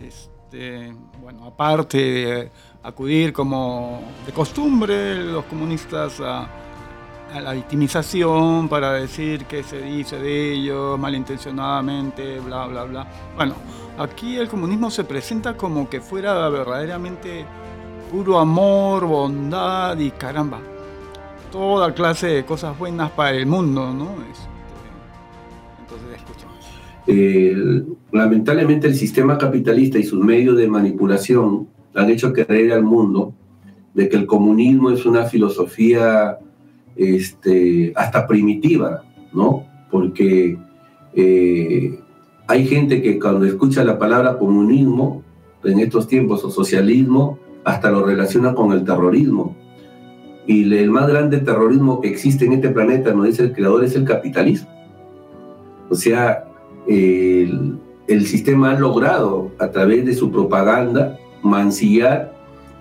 Este, 0.03 0.95
bueno, 1.23 1.47
aparte 1.47 1.99
de 1.99 2.51
acudir 2.83 3.33
como 3.33 4.01
de 4.27 4.33
costumbre 4.33 5.15
los 5.25 5.45
comunistas 5.47 6.21
a, 6.21 6.49
la 7.41 7.53
victimización 7.53 8.69
para 8.69 8.93
decir 8.93 9.45
que 9.45 9.63
se 9.63 9.83
dice 9.83 10.19
de 10.19 10.53
ellos 10.55 10.99
malintencionadamente, 10.99 12.41
bla, 12.41 12.67
bla, 12.67 12.85
bla. 12.85 13.07
Bueno, 13.35 13.55
aquí 13.99 14.37
el 14.37 14.49
comunismo 14.49 14.91
se 14.91 15.05
presenta 15.05 15.55
como 15.57 15.89
que 15.91 16.01
fuera 16.01 16.49
verdaderamente 16.49 17.45
puro 18.11 18.39
amor, 18.39 19.05
bondad 19.07 19.99
y 19.99 20.13
caramba, 20.13 20.61
toda 21.51 21.93
clase 21.93 22.29
de 22.29 22.45
cosas 22.47 22.79
buenas 22.79 23.11
para 23.11 23.33
el 23.33 23.45
mundo, 23.45 23.93
¿no? 23.93 24.13
Entonces, 24.13 24.46
Eh, 27.07 27.85
lamentablemente 28.13 28.89
el 28.89 28.95
sistema 28.95 29.39
capitalista 29.39 29.99
y 29.99 30.05
sus 30.05 30.25
medios 30.25 30.57
de 30.57 30.67
manipulación 30.67 31.69
han 31.95 32.11
hecho 32.11 32.33
creer 32.33 32.73
al 32.73 32.83
mundo 32.83 33.33
de 33.95 34.09
que 34.09 34.17
el 34.17 34.27
comunismo 34.27 34.91
es 34.91 35.07
una 35.07 35.25
filosofía 35.25 36.39
este, 36.97 37.93
hasta 37.97 38.27
primitiva, 38.27 39.05
¿no? 39.33 39.65
Porque 39.91 40.59
eh, 41.15 41.99
hay 42.47 42.67
gente 42.67 43.01
que 43.01 43.19
cuando 43.19 43.47
escucha 43.47 43.85
la 43.85 43.99
palabra 43.99 44.39
comunismo 44.39 45.23
en 45.65 45.81
estos 45.81 46.07
tiempos 46.07 46.45
o 46.45 46.51
socialismo, 46.51 47.39
hasta 47.65 47.91
lo 47.91 48.05
relaciona 48.05 48.55
con 48.55 48.73
el 48.73 48.85
terrorismo. 48.85 49.57
Y 50.47 50.73
el 50.73 50.91
más 50.91 51.09
grande 51.09 51.39
terrorismo 51.39 52.01
que 52.01 52.09
existe 52.09 52.45
en 52.45 52.53
este 52.53 52.69
planeta, 52.69 53.13
nos 53.13 53.27
dice 53.27 53.45
el 53.45 53.53
creador, 53.53 53.83
es 53.83 53.97
el 53.97 54.05
capitalismo. 54.05 54.69
O 55.91 55.95
sea, 55.95 56.45
el, 56.89 58.27
sistema 58.27 58.73
ha 58.73 58.79
logrado, 58.79 59.51
a 59.59 59.71
través 59.71 60.05
de 60.05 60.15
su 60.15 60.31
propaganda, 60.31 61.19
mancillar 61.43 62.33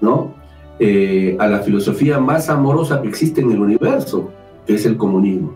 ¿no? 0.01 0.33
Eh, 0.79 1.37
a 1.39 1.47
la 1.47 1.59
filosofía 1.59 2.19
más 2.19 2.49
amorosa 2.49 3.01
que 3.01 3.07
existe 3.07 3.41
en 3.41 3.51
el 3.51 3.59
universo, 3.59 4.31
que 4.65 4.75
es 4.75 4.85
el 4.85 4.97
comunismo. 4.97 5.55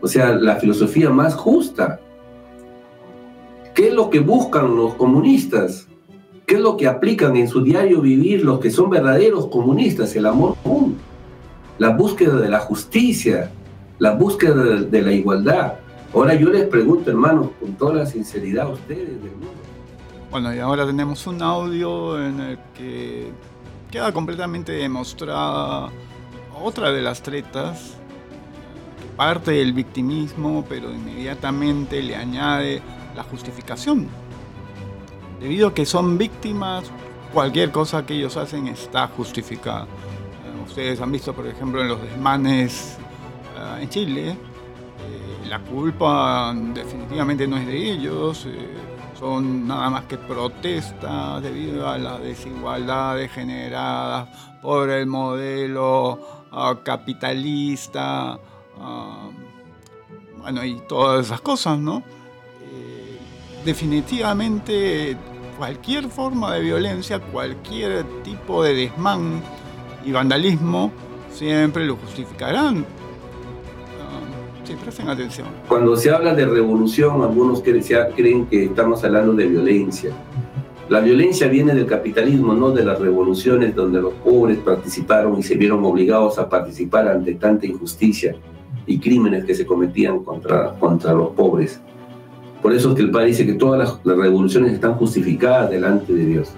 O 0.00 0.08
sea, 0.08 0.32
la 0.32 0.56
filosofía 0.56 1.10
más 1.10 1.34
justa. 1.34 2.00
¿Qué 3.74 3.88
es 3.88 3.94
lo 3.94 4.08
que 4.08 4.20
buscan 4.20 4.76
los 4.76 4.94
comunistas? 4.94 5.88
¿Qué 6.46 6.56
es 6.56 6.60
lo 6.60 6.76
que 6.76 6.86
aplican 6.86 7.36
en 7.36 7.48
su 7.48 7.62
diario 7.62 8.00
vivir 8.00 8.44
los 8.44 8.60
que 8.60 8.70
son 8.70 8.90
verdaderos 8.90 9.46
comunistas? 9.46 10.14
El 10.16 10.26
amor 10.26 10.56
común, 10.62 10.96
la 11.78 11.90
búsqueda 11.90 12.36
de 12.36 12.48
la 12.48 12.60
justicia, 12.60 13.50
la 13.98 14.14
búsqueda 14.14 14.80
de 14.80 15.02
la 15.02 15.12
igualdad. 15.12 15.74
Ahora 16.12 16.34
yo 16.34 16.48
les 16.50 16.66
pregunto, 16.68 17.10
hermanos, 17.10 17.50
con 17.60 17.74
toda 17.74 17.94
la 17.94 18.06
sinceridad 18.06 18.66
a 18.66 18.70
ustedes 18.70 19.22
del 19.22 19.32
mundo. 19.32 19.52
Bueno, 20.30 20.54
y 20.54 20.58
ahora 20.58 20.86
tenemos 20.86 21.26
un 21.26 21.40
audio 21.42 22.24
en 22.24 22.40
el 22.40 22.58
que 22.76 23.30
queda 23.90 24.12
completamente 24.12 24.72
demostrada 24.72 25.90
otra 26.62 26.92
de 26.92 27.00
las 27.00 27.22
tretas, 27.22 27.96
parte 29.16 29.52
del 29.52 29.72
victimismo, 29.72 30.64
pero 30.68 30.92
inmediatamente 30.92 32.02
le 32.02 32.16
añade 32.16 32.82
la 33.16 33.22
justificación. 33.22 34.08
Debido 35.40 35.68
a 35.68 35.74
que 35.74 35.86
son 35.86 36.18
víctimas, 36.18 36.84
cualquier 37.32 37.70
cosa 37.70 38.04
que 38.04 38.14
ellos 38.14 38.36
hacen 38.36 38.66
está 38.68 39.08
justificada. 39.08 39.84
Eh, 39.84 40.66
Ustedes 40.66 41.00
han 41.00 41.10
visto, 41.10 41.32
por 41.32 41.46
ejemplo, 41.46 41.80
en 41.80 41.88
los 41.88 42.02
desmanes 42.02 42.98
eh, 43.58 43.82
en 43.82 43.88
Chile, 43.88 44.36
la 45.48 45.58
culpa 45.60 46.54
definitivamente 46.74 47.46
no 47.46 47.56
es 47.56 47.66
de 47.66 47.92
ellos, 47.92 48.46
eh, 48.46 48.68
son 49.18 49.66
nada 49.66 49.90
más 49.90 50.04
que 50.04 50.16
protestas 50.16 51.42
debido 51.42 51.88
a 51.88 51.98
las 51.98 52.20
desigualdades 52.22 53.30
generadas 53.32 54.28
por 54.62 54.90
el 54.90 55.06
modelo 55.06 56.46
ah, 56.52 56.78
capitalista, 56.82 58.38
ah, 58.78 59.28
bueno, 60.38 60.64
y 60.64 60.80
todas 60.88 61.26
esas 61.26 61.40
cosas, 61.40 61.78
¿no? 61.78 62.02
Eh, 62.62 63.18
definitivamente 63.64 65.16
cualquier 65.58 66.08
forma 66.08 66.54
de 66.54 66.62
violencia, 66.62 67.18
cualquier 67.18 68.22
tipo 68.22 68.62
de 68.62 68.74
desmán 68.74 69.42
y 70.04 70.12
vandalismo, 70.12 70.90
siempre 71.30 71.84
lo 71.84 71.96
justificarán. 71.96 72.86
Presten 74.82 75.08
atención. 75.08 75.48
Cuando 75.68 75.96
se 75.96 76.10
habla 76.10 76.34
de 76.34 76.46
revolución, 76.46 77.22
algunos 77.22 77.62
creen 77.62 78.46
que 78.46 78.64
estamos 78.64 79.04
hablando 79.04 79.34
de 79.34 79.46
violencia. 79.46 80.10
La 80.88 81.00
violencia 81.00 81.46
viene 81.46 81.74
del 81.74 81.86
capitalismo, 81.86 82.52
no 82.52 82.72
de 82.72 82.84
las 82.84 82.98
revoluciones 82.98 83.76
donde 83.76 84.00
los 84.00 84.12
pobres 84.14 84.58
participaron 84.58 85.38
y 85.38 85.42
se 85.42 85.54
vieron 85.54 85.84
obligados 85.84 86.38
a 86.38 86.48
participar 86.48 87.06
ante 87.08 87.34
tanta 87.34 87.66
injusticia 87.66 88.34
y 88.86 88.98
crímenes 88.98 89.44
que 89.44 89.54
se 89.54 89.64
cometían 89.64 90.24
contra, 90.24 90.72
contra 90.80 91.12
los 91.12 91.28
pobres. 91.30 91.80
Por 92.60 92.72
eso 92.72 92.90
es 92.90 92.96
que 92.96 93.02
el 93.02 93.10
padre 93.10 93.26
dice 93.26 93.46
que 93.46 93.54
todas 93.54 93.78
las, 93.78 94.00
las 94.04 94.16
revoluciones 94.16 94.72
están 94.72 94.94
justificadas 94.94 95.70
delante 95.70 96.12
de 96.12 96.26
Dios. 96.26 96.50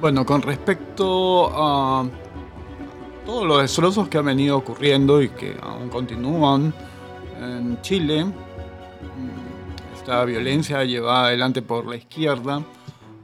Bueno, 0.00 0.24
con 0.24 0.40
respecto 0.40 1.50
a 1.52 2.08
todos 3.26 3.46
los 3.46 3.60
destrozos 3.60 4.08
que 4.08 4.16
han 4.16 4.24
venido 4.24 4.56
ocurriendo 4.56 5.20
y 5.20 5.28
que 5.28 5.54
aún 5.60 5.90
continúan 5.90 6.72
en 7.40 7.80
Chile, 7.82 8.26
esta 9.96 10.24
violencia 10.24 10.84
llevada 10.84 11.26
adelante 11.26 11.62
por 11.62 11.86
la 11.86 11.96
izquierda, 11.96 12.62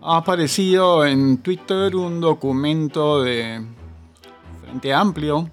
ha 0.03 0.17
aparecido 0.19 1.05
en 1.05 1.39
Twitter 1.39 1.95
un 1.97 2.21
documento 2.21 3.23
de 3.23 3.61
Frente 4.63 4.95
Amplio. 4.95 5.51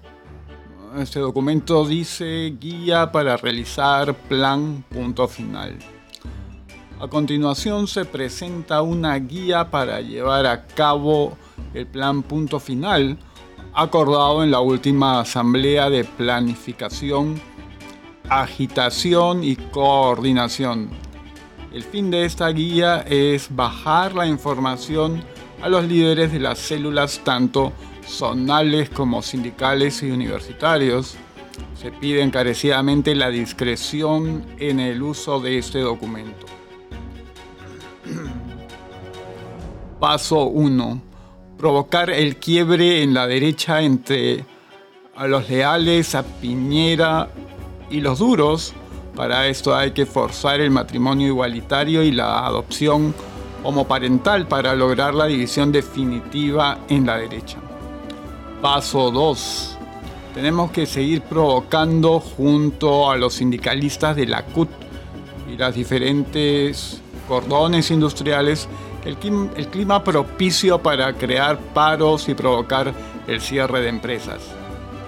Este 0.96 1.18
documento 1.20 1.84
dice 1.86 2.56
guía 2.60 3.10
para 3.10 3.36
realizar 3.36 4.14
plan 4.14 4.84
punto 4.88 5.26
final. 5.26 5.76
A 7.00 7.08
continuación 7.08 7.88
se 7.88 8.04
presenta 8.04 8.80
una 8.80 9.16
guía 9.16 9.70
para 9.70 10.00
llevar 10.00 10.46
a 10.46 10.66
cabo 10.66 11.36
el 11.74 11.86
plan 11.86 12.22
punto 12.22 12.60
final 12.60 13.18
acordado 13.74 14.44
en 14.44 14.52
la 14.52 14.60
última 14.60 15.20
asamblea 15.20 15.90
de 15.90 16.04
planificación, 16.04 17.40
agitación 18.28 19.44
y 19.44 19.56
coordinación. 19.56 20.90
El 21.72 21.82
fin 21.82 22.10
de 22.10 22.24
esta 22.24 22.48
guía 22.48 23.00
es 23.00 23.54
bajar 23.54 24.14
la 24.14 24.26
información 24.26 25.22
a 25.60 25.68
los 25.68 25.84
líderes 25.84 26.32
de 26.32 26.40
las 26.40 26.58
células 26.58 27.20
tanto 27.24 27.72
zonales 28.06 28.90
como 28.90 29.22
sindicales 29.22 30.02
y 30.02 30.10
universitarios. 30.10 31.16
Se 31.74 31.90
pide 31.90 32.22
encarecidamente 32.22 33.14
la 33.14 33.28
discreción 33.28 34.44
en 34.58 34.80
el 34.80 35.02
uso 35.02 35.40
de 35.40 35.58
este 35.58 35.80
documento. 35.80 36.46
Paso 40.00 40.44
1. 40.44 41.02
Provocar 41.58 42.10
el 42.10 42.36
quiebre 42.36 43.02
en 43.02 43.14
la 43.14 43.26
derecha 43.26 43.82
entre 43.82 44.44
a 45.16 45.26
los 45.26 45.48
leales, 45.48 46.14
a 46.14 46.22
Piñera 46.24 47.30
y 47.90 48.00
los 48.00 48.18
duros. 48.18 48.72
Para 49.14 49.46
esto 49.46 49.74
hay 49.76 49.92
que 49.92 50.06
forzar 50.06 50.60
el 50.60 50.70
matrimonio 50.70 51.28
igualitario 51.28 52.02
y 52.02 52.10
la 52.10 52.44
adopción 52.46 53.14
homoparental 53.62 54.46
para 54.48 54.74
lograr 54.74 55.14
la 55.14 55.26
división 55.26 55.70
definitiva 55.72 56.78
en 56.88 57.06
la 57.06 57.16
derecha. 57.18 57.58
Paso 58.60 59.10
2. 59.10 59.78
Tenemos 60.34 60.70
que 60.72 60.84
seguir 60.86 61.22
provocando 61.22 62.18
junto 62.18 63.08
a 63.10 63.16
los 63.16 63.34
sindicalistas 63.34 64.16
de 64.16 64.26
la 64.26 64.42
CUT 64.42 64.68
y 65.52 65.56
las 65.56 65.74
diferentes 65.74 67.00
cordones 67.28 67.90
industriales 67.90 68.68
el, 69.04 69.18
clim- 69.20 69.50
el 69.56 69.68
clima 69.68 70.02
propicio 70.02 70.78
para 70.82 71.12
crear 71.12 71.58
paros 71.58 72.28
y 72.28 72.34
provocar 72.34 72.92
el 73.28 73.40
cierre 73.40 73.80
de 73.80 73.88
empresas. 73.90 74.40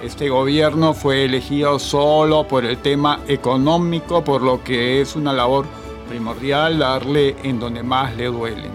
Este 0.03 0.29
gobierno 0.29 0.93
fue 0.93 1.25
elegido 1.25 1.79
solo 1.79 2.47
por 2.47 2.65
el 2.65 2.79
tema 2.79 3.21
económico, 3.29 4.23
por 4.23 4.43
lo 4.43 4.63
que 4.63 5.01
es 5.01 5.17
una 5.17 5.33
labor 5.33 5.65
primordial 6.09 6.79
darle 6.79 7.35
en 7.43 7.59
donde 7.59 7.83
más 7.83 8.15
le 8.15 8.27
duelen. 8.27 8.73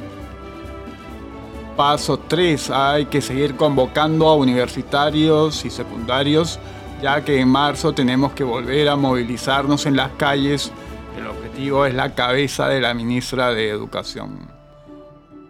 Paso 1.78 2.18
3. 2.20 2.72
Hay 2.72 3.06
que 3.06 3.22
seguir 3.22 3.56
convocando 3.56 4.28
a 4.28 4.36
universitarios 4.36 5.64
y 5.64 5.70
secundarios, 5.70 6.60
ya 7.02 7.24
que 7.24 7.40
en 7.40 7.50
marzo 7.50 7.94
tenemos 7.94 8.34
que 8.34 8.44
volver 8.44 8.90
a 8.90 8.96
movilizarnos 8.96 9.86
en 9.86 9.96
las 9.96 10.12
calles. 10.14 10.72
El 11.18 11.28
objetivo 11.28 11.86
es 11.86 11.94
la 11.94 12.16
cabeza 12.16 12.68
de 12.68 12.82
la 12.82 12.94
ministra 12.94 13.54
de 13.54 13.70
Educación. 13.70 14.50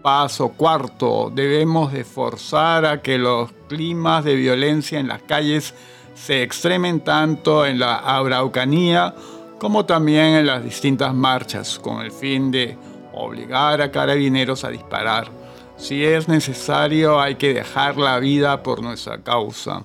Paso 0.02 0.50
cuarto, 0.50 1.32
debemos 1.34 1.94
de 1.94 2.04
forzar 2.04 2.86
a 2.86 3.02
que 3.02 3.18
los 3.18 3.52
climas 3.72 4.26
de 4.26 4.36
violencia 4.36 5.00
en 5.00 5.08
las 5.08 5.22
calles 5.22 5.74
se 6.14 6.44
extremen 6.44 7.00
tanto 7.00 7.66
en 7.66 7.80
la 7.80 7.96
Araucanía 8.00 9.16
como 9.60 9.86
también 9.86 10.36
en 10.36 10.46
las 10.46 10.62
distintas 10.62 11.14
marchas, 11.14 11.80
con 11.80 12.02
el 12.02 12.12
fin 12.12 12.52
de 12.52 12.78
obligar 13.14 13.82
a 13.82 13.90
carabineros 13.90 14.66
a 14.66 14.70
disparar. 14.70 15.32
Si 15.78 16.04
es 16.04 16.28
necesario, 16.28 17.22
hay 17.22 17.36
que 17.36 17.54
dejar 17.54 17.96
la 17.96 18.20
vida 18.20 18.62
por 18.62 18.82
nuestra 18.82 19.20
causa. 19.20 19.84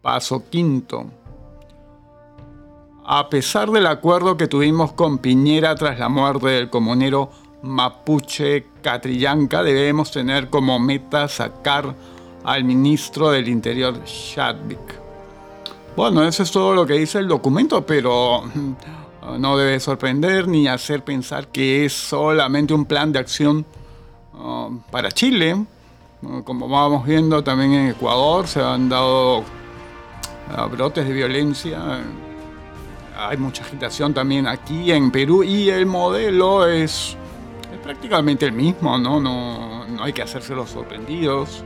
Paso 0.00 0.48
quinto. 0.48 1.06
A 3.04 3.28
pesar 3.28 3.72
del 3.72 3.88
acuerdo 3.88 4.36
que 4.36 4.46
tuvimos 4.46 4.92
con 4.92 5.18
Piñera 5.18 5.74
tras 5.74 5.98
la 5.98 6.08
muerte 6.08 6.46
del 6.46 6.70
comunero 6.70 7.32
mapuche 7.62 8.66
Catrillanca, 8.82 9.62
debemos 9.62 10.10
tener 10.10 10.48
como 10.48 10.78
meta 10.78 11.28
sacar 11.28 11.94
al 12.44 12.64
ministro 12.64 13.30
del 13.30 13.48
Interior, 13.48 14.02
Chadwick. 14.04 14.98
Bueno, 15.96 16.22
eso 16.22 16.44
es 16.44 16.50
todo 16.50 16.74
lo 16.74 16.86
que 16.86 16.94
dice 16.94 17.18
el 17.18 17.26
documento, 17.26 17.84
pero 17.84 18.42
mm, 18.42 19.40
no 19.40 19.56
debe 19.56 19.80
sorprender 19.80 20.46
ni 20.48 20.68
hacer 20.68 21.02
pensar 21.02 21.48
que 21.48 21.84
es 21.84 21.92
solamente 21.92 22.72
un 22.72 22.84
plan 22.84 23.12
de 23.12 23.18
acción 23.18 23.66
uh, 24.34 24.78
para 24.90 25.10
Chile. 25.10 25.54
Uh, 26.22 26.42
como 26.44 26.68
vamos 26.68 27.04
viendo 27.04 27.42
también 27.42 27.72
en 27.74 27.88
Ecuador 27.88 28.46
se 28.46 28.60
han 28.60 28.88
dado 28.88 29.40
uh, 29.40 30.68
brotes 30.70 31.06
de 31.06 31.12
violencia. 31.12 32.00
Hay 33.18 33.36
mucha 33.36 33.64
agitación 33.64 34.14
también 34.14 34.46
aquí 34.46 34.92
en 34.92 35.10
Perú 35.10 35.42
y 35.42 35.68
el 35.70 35.86
modelo 35.86 36.68
es, 36.68 37.16
es 37.72 37.78
prácticamente 37.80 38.46
el 38.46 38.52
mismo, 38.52 38.98
¿no? 38.98 39.20
¿no? 39.20 39.86
No 39.86 40.02
hay 40.02 40.12
que 40.12 40.22
hacerse 40.22 40.54
los 40.54 40.70
sorprendidos. 40.70 41.64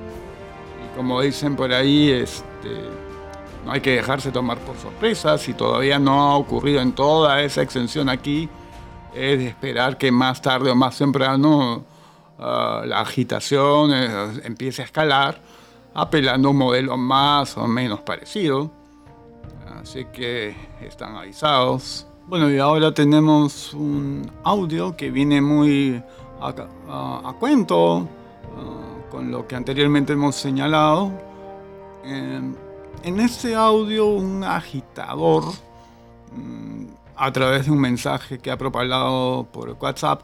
Y 0.84 0.96
como 0.96 1.20
dicen 1.20 1.56
por 1.56 1.72
ahí, 1.72 2.10
este 2.10 3.02
no 3.64 3.72
hay 3.72 3.80
que 3.80 3.92
dejarse 3.92 4.32
tomar 4.32 4.58
por 4.58 4.76
sorpresa. 4.76 5.38
Si 5.38 5.54
todavía 5.54 5.98
no 5.98 6.20
ha 6.20 6.36
ocurrido 6.36 6.80
en 6.80 6.92
toda 6.92 7.42
esa 7.42 7.62
extensión 7.62 8.08
aquí, 8.08 8.48
es 9.14 9.38
de 9.38 9.48
esperar 9.48 9.98
que 9.98 10.10
más 10.10 10.42
tarde 10.42 10.70
o 10.70 10.74
más 10.74 10.98
temprano 10.98 11.84
ah, 12.38 12.82
la 12.84 13.00
agitación 13.00 13.92
eh, 13.92 14.40
empiece 14.44 14.82
a 14.82 14.86
escalar, 14.86 15.40
apelando 15.94 16.48
a 16.48 16.50
un 16.50 16.56
modelo 16.56 16.96
más 16.96 17.56
o 17.56 17.66
menos 17.68 18.00
parecido. 18.00 18.72
Así 19.80 20.06
que 20.06 20.56
están 20.80 21.16
avisados. 21.16 22.06
Bueno, 22.26 22.48
y 22.50 22.58
ahora 22.58 22.94
tenemos 22.94 23.74
un 23.74 24.30
audio 24.44 24.96
que 24.96 25.10
viene 25.10 25.40
muy 25.40 26.00
a, 26.40 27.34
cuento 27.38 28.08
ah, 28.56 29.10
con 29.10 29.30
lo 29.30 29.46
que 29.46 29.56
anteriormente 29.56 30.12
hemos 30.12 30.36
señalado. 30.36 31.10
Em, 32.04 32.54
en 33.02 33.20
ese 33.20 33.56
audio 33.56 34.06
un 34.06 34.44
agitador, 34.44 35.44
mm, 36.32 36.84
a 37.16 37.32
través 37.32 37.66
de 37.66 37.72
un 37.72 37.80
mensaje 37.80 38.38
que 38.38 38.52
ha 38.52 38.56
propagado 38.56 39.44
por 39.52 39.76
WhatsApp, 39.80 40.22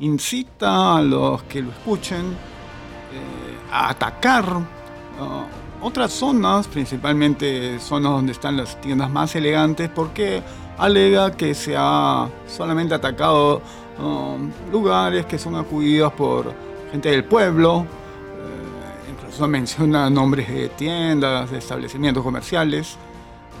incita 0.00 0.96
a 0.96 1.02
los 1.02 1.44
que 1.44 1.62
lo 1.62 1.70
escuchen 1.70 2.26
eh, 2.26 3.70
a 3.70 3.90
atacar 3.90 4.56
uh, 4.56 5.86
otras 5.86 6.12
zonas, 6.12 6.66
principalmente 6.68 7.78
zonas 7.78 8.12
donde 8.12 8.32
están 8.32 8.56
las 8.56 8.80
tiendas 8.80 9.10
más 9.10 9.34
elegantes, 9.34 9.88
porque 9.88 10.42
alega 10.80 11.30
que 11.30 11.54
se 11.54 11.74
ha 11.76 12.28
solamente 12.48 12.94
atacado 12.94 13.62
um, 13.98 14.50
lugares 14.72 15.26
que 15.26 15.38
son 15.38 15.54
acudidos 15.54 16.12
por 16.14 16.52
gente 16.90 17.10
del 17.10 17.24
pueblo, 17.24 17.86
menciona 19.48 20.10
nombres 20.10 20.48
de 20.48 20.68
tiendas, 20.70 21.50
de 21.50 21.58
establecimientos 21.58 22.22
comerciales, 22.22 22.96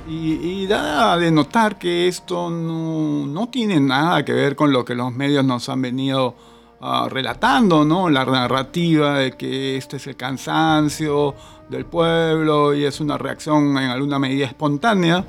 y, 0.08 0.66
da 0.66 1.16
de 1.16 1.30
notar 1.30 1.78
que 1.78 2.08
esto 2.08 2.50
no, 2.50 3.48
tiene 3.48 3.78
nada 3.78 4.24
que 4.24 4.32
ver 4.32 4.56
con 4.56 4.72
lo 4.72 4.84
que 4.84 4.94
los 4.94 5.12
medios 5.12 5.44
nos 5.44 5.68
han 5.68 5.82
venido 5.82 6.34
ah, 6.80 7.06
relatando, 7.08 7.84
¿no? 7.84 8.10
La 8.10 8.24
narrativa 8.24 9.18
de 9.18 9.32
que 9.32 9.76
este 9.76 9.98
es 9.98 10.06
el 10.08 10.16
cansancio 10.16 11.34
del 11.68 11.84
pueblo 11.84 12.74
y 12.74 12.84
es 12.84 12.98
una 13.00 13.18
reacción 13.18 13.76
en 13.78 13.90
alguna 13.90 14.18
medida 14.18 14.46
espontánea, 14.46 15.24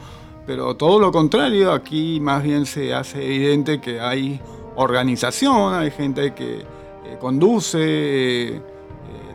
pero 0.52 0.76
todo 0.76 1.00
lo 1.00 1.14
contrario, 1.14 1.72
aquí 1.72 2.20
más 2.20 2.44
bien 2.44 2.66
se 2.66 2.94
hace 2.94 3.24
evidente 3.24 3.80
que 3.80 4.02
hay 4.02 4.42
organización, 4.76 5.74
hay 5.74 5.92
gente 5.92 6.34
que 6.34 6.60
eh, 7.06 7.18
conduce 7.22 8.62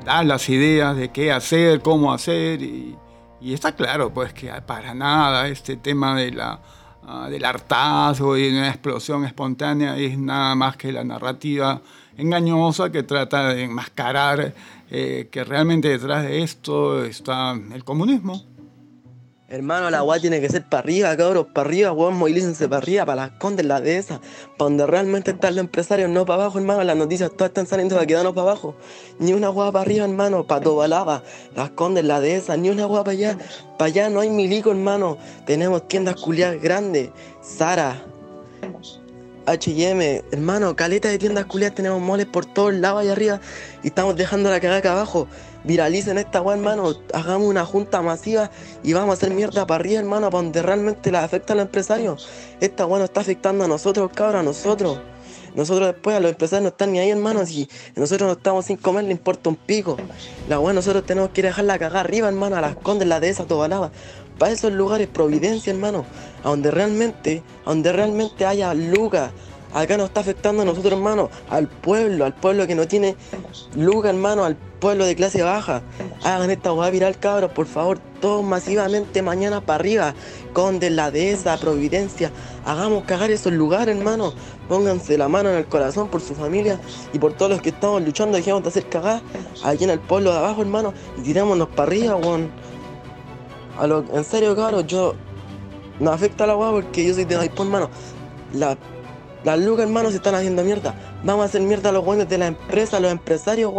da 0.04 0.22
las 0.22 0.46
ideas 0.50 0.94
de 0.94 1.08
qué 1.08 1.32
hacer, 1.32 1.80
cómo 1.80 2.12
hacer, 2.12 2.60
y, 2.60 2.98
está 3.40 3.74
claro 3.74 4.12
pues 4.12 4.34
que 4.34 4.50
para 4.66 4.92
nada 4.92 5.48
este 5.48 5.76
tema 5.76 6.14
de 6.14 6.32
la, 6.32 6.60
uh, 7.06 7.30
del 7.30 7.44
hartazgo 7.46 8.36
y 8.36 8.50
de 8.50 8.58
una 8.58 8.68
explosión 8.68 9.24
espontánea 9.24 9.96
es 9.96 10.18
nada 10.18 10.54
más 10.54 10.76
que 10.76 10.92
la 10.92 11.02
narrativa 11.02 11.80
engañosa 12.18 12.92
que 12.92 13.04
trata 13.04 13.54
de 13.54 13.62
enmascarar 13.62 14.52
eh, 14.90 15.28
que 15.30 15.44
realmente 15.44 15.88
detrás 15.88 16.24
de 16.24 16.42
esto 16.42 17.04
está 17.04 17.52
el 17.72 17.84
comunismo. 17.84 18.55
Hermano, 19.48 19.90
la 19.90 20.02
weá 20.02 20.18
tiene 20.18 20.40
que 20.40 20.48
ser 20.48 20.64
para 20.64 20.80
arriba, 20.80 21.16
cabros, 21.16 21.46
para 21.54 21.68
arriba, 21.68 21.92
weón, 21.92 22.16
movilícense 22.16 22.68
para 22.68 22.78
arriba, 22.78 23.06
para 23.06 23.22
las 23.22 23.30
condes, 23.38 23.64
las 23.64 23.80
de 23.80 23.96
esas, 23.96 24.18
para 24.58 24.68
donde 24.70 24.86
realmente 24.86 25.30
están 25.30 25.54
los 25.54 25.64
empresarios, 25.64 26.10
no 26.10 26.26
para 26.26 26.42
abajo, 26.42 26.58
hermano, 26.58 26.82
las 26.82 26.96
noticias 26.96 27.30
todas 27.30 27.50
están 27.50 27.68
saliendo 27.68 27.94
para 27.94 28.08
quedarnos 28.08 28.34
para 28.34 28.50
abajo, 28.50 28.74
ni 29.20 29.34
una 29.34 29.50
weá 29.50 29.70
para 29.70 29.82
arriba, 29.82 30.04
hermano, 30.04 30.48
para 30.48 30.62
Tobalaba, 30.62 31.22
las 31.54 31.70
condes, 31.70 32.04
las 32.04 32.22
de 32.22 32.34
esas, 32.34 32.58
ni 32.58 32.70
una 32.70 32.88
weá 32.88 33.04
para 33.04 33.12
allá, 33.12 33.38
para 33.78 33.86
allá 33.86 34.08
no 34.08 34.18
hay 34.18 34.30
milico, 34.30 34.72
hermano, 34.72 35.16
tenemos 35.46 35.86
tiendas 35.86 36.16
culiadas 36.16 36.60
grandes, 36.60 37.10
Sara, 37.40 38.02
H&M, 39.46 40.24
hermano, 40.32 40.74
caleta 40.74 41.08
de 41.08 41.18
tiendas 41.18 41.46
culiadas, 41.46 41.76
tenemos 41.76 42.00
moles 42.00 42.26
por 42.26 42.46
todos 42.46 42.74
lados 42.74 43.02
allá 43.02 43.12
arriba 43.12 43.40
y 43.84 43.88
estamos 43.88 44.16
dejando 44.16 44.50
la 44.50 44.58
cagada 44.58 44.78
acá 44.78 44.90
abajo 44.90 45.28
viralicen 45.66 46.16
esta 46.18 46.40
weá, 46.40 46.56
hermano, 46.56 46.94
hagamos 47.12 47.48
una 47.48 47.64
junta 47.64 48.00
masiva 48.00 48.50
y 48.82 48.92
vamos 48.92 49.10
a 49.10 49.12
hacer 49.14 49.34
mierda 49.34 49.66
para 49.66 49.80
arriba, 49.80 50.00
hermano, 50.00 50.30
para 50.30 50.42
donde 50.42 50.62
realmente 50.62 51.10
la 51.10 51.24
afecta 51.24 51.52
a 51.52 51.56
los 51.56 51.66
empresarios. 51.66 52.28
Esta 52.60 52.86
weá 52.86 53.00
nos 53.00 53.10
está 53.10 53.20
afectando 53.20 53.64
a 53.64 53.68
nosotros, 53.68 54.10
cabrón, 54.14 54.40
a 54.40 54.42
nosotros. 54.44 54.98
Nosotros 55.54 55.88
después 55.88 56.16
a 56.16 56.20
los 56.20 56.30
empresarios 56.30 56.62
no 56.62 56.68
están 56.68 56.92
ni 56.92 56.98
ahí, 56.98 57.10
hermano, 57.10 57.44
si 57.46 57.68
nosotros 57.96 58.28
no 58.28 58.32
estamos 58.34 58.66
sin 58.66 58.76
comer, 58.76 59.04
le 59.04 59.12
importa 59.12 59.48
un 59.48 59.56
pico. 59.56 59.96
La 60.48 60.60
weá 60.60 60.72
nosotros 60.72 61.04
tenemos 61.04 61.30
que 61.30 61.42
dejarla 61.42 61.78
cagar 61.78 62.06
arriba, 62.06 62.28
hermano, 62.28 62.56
a 62.56 62.60
las 62.60 62.76
condes, 62.76 63.08
la 63.08 63.20
de 63.20 63.30
esa 63.30 63.44
tobalaba. 63.44 63.90
Para 64.38 64.52
esos 64.52 64.72
lugares, 64.72 65.08
Providencia, 65.08 65.72
hermano, 65.72 66.04
a 66.44 66.50
donde 66.50 66.70
realmente, 66.70 67.42
a 67.64 67.70
donde 67.70 67.90
realmente 67.92 68.44
haya 68.44 68.74
lugar 68.74 69.30
Acá 69.72 69.96
nos 69.96 70.08
está 70.08 70.20
afectando 70.20 70.62
a 70.62 70.64
nosotros, 70.64 70.92
hermano, 70.92 71.28
al 71.50 71.68
pueblo, 71.68 72.24
al 72.24 72.34
pueblo 72.34 72.66
que 72.66 72.74
no 72.74 72.86
tiene 72.86 73.16
lugar, 73.74 74.14
hermano, 74.14 74.44
al 74.44 74.56
pueblo 74.56 75.04
de 75.04 75.16
clase 75.16 75.42
baja. 75.42 75.82
Hagan 76.24 76.50
esta 76.50 76.72
hueá 76.72 76.90
viral, 76.90 77.18
cabros, 77.18 77.52
por 77.52 77.66
favor, 77.66 77.98
todos 78.20 78.44
masivamente 78.44 79.22
mañana 79.22 79.60
para 79.60 79.80
arriba. 79.80 80.14
Conde, 80.52 80.90
la 80.90 81.10
dehesa, 81.10 81.56
Providencia. 81.58 82.30
Hagamos 82.64 83.04
cagar 83.04 83.30
esos 83.30 83.52
lugares, 83.52 83.96
hermano. 83.96 84.32
Pónganse 84.68 85.16
la 85.18 85.28
mano 85.28 85.50
en 85.50 85.56
el 85.56 85.66
corazón 85.66 86.08
por 86.08 86.20
su 86.20 86.34
familia 86.34 86.80
y 87.12 87.18
por 87.18 87.34
todos 87.34 87.50
los 87.50 87.62
que 87.62 87.68
estamos 87.70 88.02
luchando. 88.02 88.36
Dejemos 88.36 88.62
de 88.62 88.68
hacer 88.68 88.88
cagar 88.88 89.20
allí 89.64 89.84
en 89.84 89.90
el 89.90 90.00
pueblo 90.00 90.32
de 90.32 90.38
abajo, 90.38 90.62
hermano. 90.62 90.92
Y 91.18 91.22
tirémonos 91.22 91.68
para 91.68 91.82
arriba, 91.84 92.16
weón. 92.16 92.50
A 93.78 93.86
lo, 93.86 94.04
en 94.12 94.24
serio, 94.24 94.56
cabros, 94.56 94.86
yo. 94.86 95.14
No 95.98 96.10
afecta 96.10 96.46
la 96.46 96.56
hueá 96.56 96.72
porque 96.72 97.06
yo 97.06 97.14
soy 97.14 97.24
de 97.24 97.36
iPhone, 97.36 97.68
hermano. 97.68 97.90
La 98.52 98.76
las 99.46 99.60
lucas, 99.60 99.84
hermano, 99.84 100.10
se 100.10 100.16
están 100.16 100.34
haciendo 100.34 100.64
mierda. 100.64 100.92
Vamos 101.22 101.44
a 101.44 101.44
hacer 101.46 101.60
mierda 101.60 101.90
a 101.90 101.92
los 101.92 102.04
buenos 102.04 102.28
de 102.28 102.36
la 102.36 102.48
empresa, 102.48 102.96
a 102.96 103.00
los 103.00 103.12
empresarios, 103.12 103.72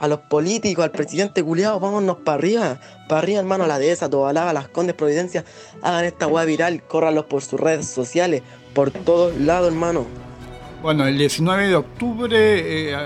a 0.00 0.08
los 0.08 0.18
políticos, 0.20 0.82
al 0.82 0.92
presidente 0.92 1.42
culiado. 1.42 1.78
Vámonos 1.78 2.16
para 2.24 2.38
arriba. 2.38 2.80
Para 3.06 3.20
arriba, 3.20 3.40
hermano, 3.40 3.64
a 3.64 3.66
la 3.66 3.78
dehesa, 3.78 4.08
Tobalaba, 4.08 4.54
las 4.54 4.68
Condes, 4.68 4.96
Providencia. 4.96 5.44
Hagan 5.82 6.06
esta 6.06 6.26
weá 6.26 6.46
viral, 6.46 6.82
córranlos 6.84 7.26
por 7.26 7.42
sus 7.42 7.60
redes 7.60 7.86
sociales, 7.86 8.42
por 8.72 8.92
todos 8.92 9.36
lados, 9.36 9.68
hermano. 9.68 10.06
Bueno, 10.80 11.06
el 11.06 11.18
19 11.18 11.68
de 11.68 11.76
octubre 11.76 12.92
eh, 12.92 12.96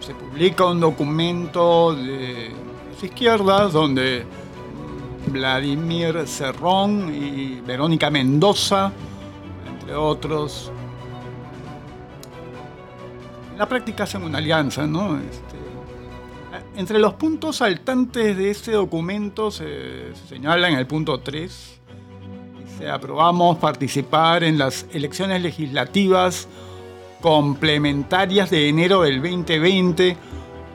se 0.00 0.14
publica 0.14 0.64
un 0.64 0.80
documento 0.80 1.94
de 1.94 2.52
las 2.94 3.04
izquierdas 3.04 3.74
donde 3.74 4.24
Vladimir 5.26 6.26
Cerrón 6.26 7.14
y 7.14 7.60
Verónica 7.60 8.08
Mendoza 8.08 8.92
entre 9.78 9.94
otros. 9.94 10.72
En 13.56 13.60
la 13.60 13.66
práctica 13.66 14.04
hacen 14.04 14.22
una 14.22 14.36
alianza, 14.36 14.86
¿no? 14.86 15.16
Este, 15.16 15.56
entre 16.76 16.98
los 16.98 17.14
puntos 17.14 17.56
saltantes 17.56 18.36
de 18.36 18.50
este 18.50 18.72
documento 18.72 19.50
se, 19.50 20.14
se 20.14 20.28
señala 20.28 20.68
en 20.68 20.76
el 20.76 20.86
punto 20.86 21.20
3 21.20 21.80
dice, 22.62 22.90
aprobamos 22.90 23.56
participar 23.56 24.44
en 24.44 24.58
las 24.58 24.84
elecciones 24.92 25.40
legislativas 25.40 26.48
complementarias 27.22 28.50
de 28.50 28.68
enero 28.68 29.00
del 29.00 29.22
2020, 29.22 30.18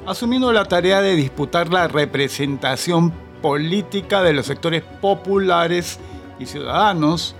asumiendo 0.07 0.51
la 0.51 0.65
tarea 0.65 1.03
de 1.03 1.15
disputar 1.15 1.71
la 1.71 1.87
representación 1.87 3.11
política 3.43 4.23
de 4.23 4.33
los 4.33 4.47
sectores 4.47 4.81
populares 4.99 5.99
y 6.39 6.47
ciudadanos. 6.47 7.35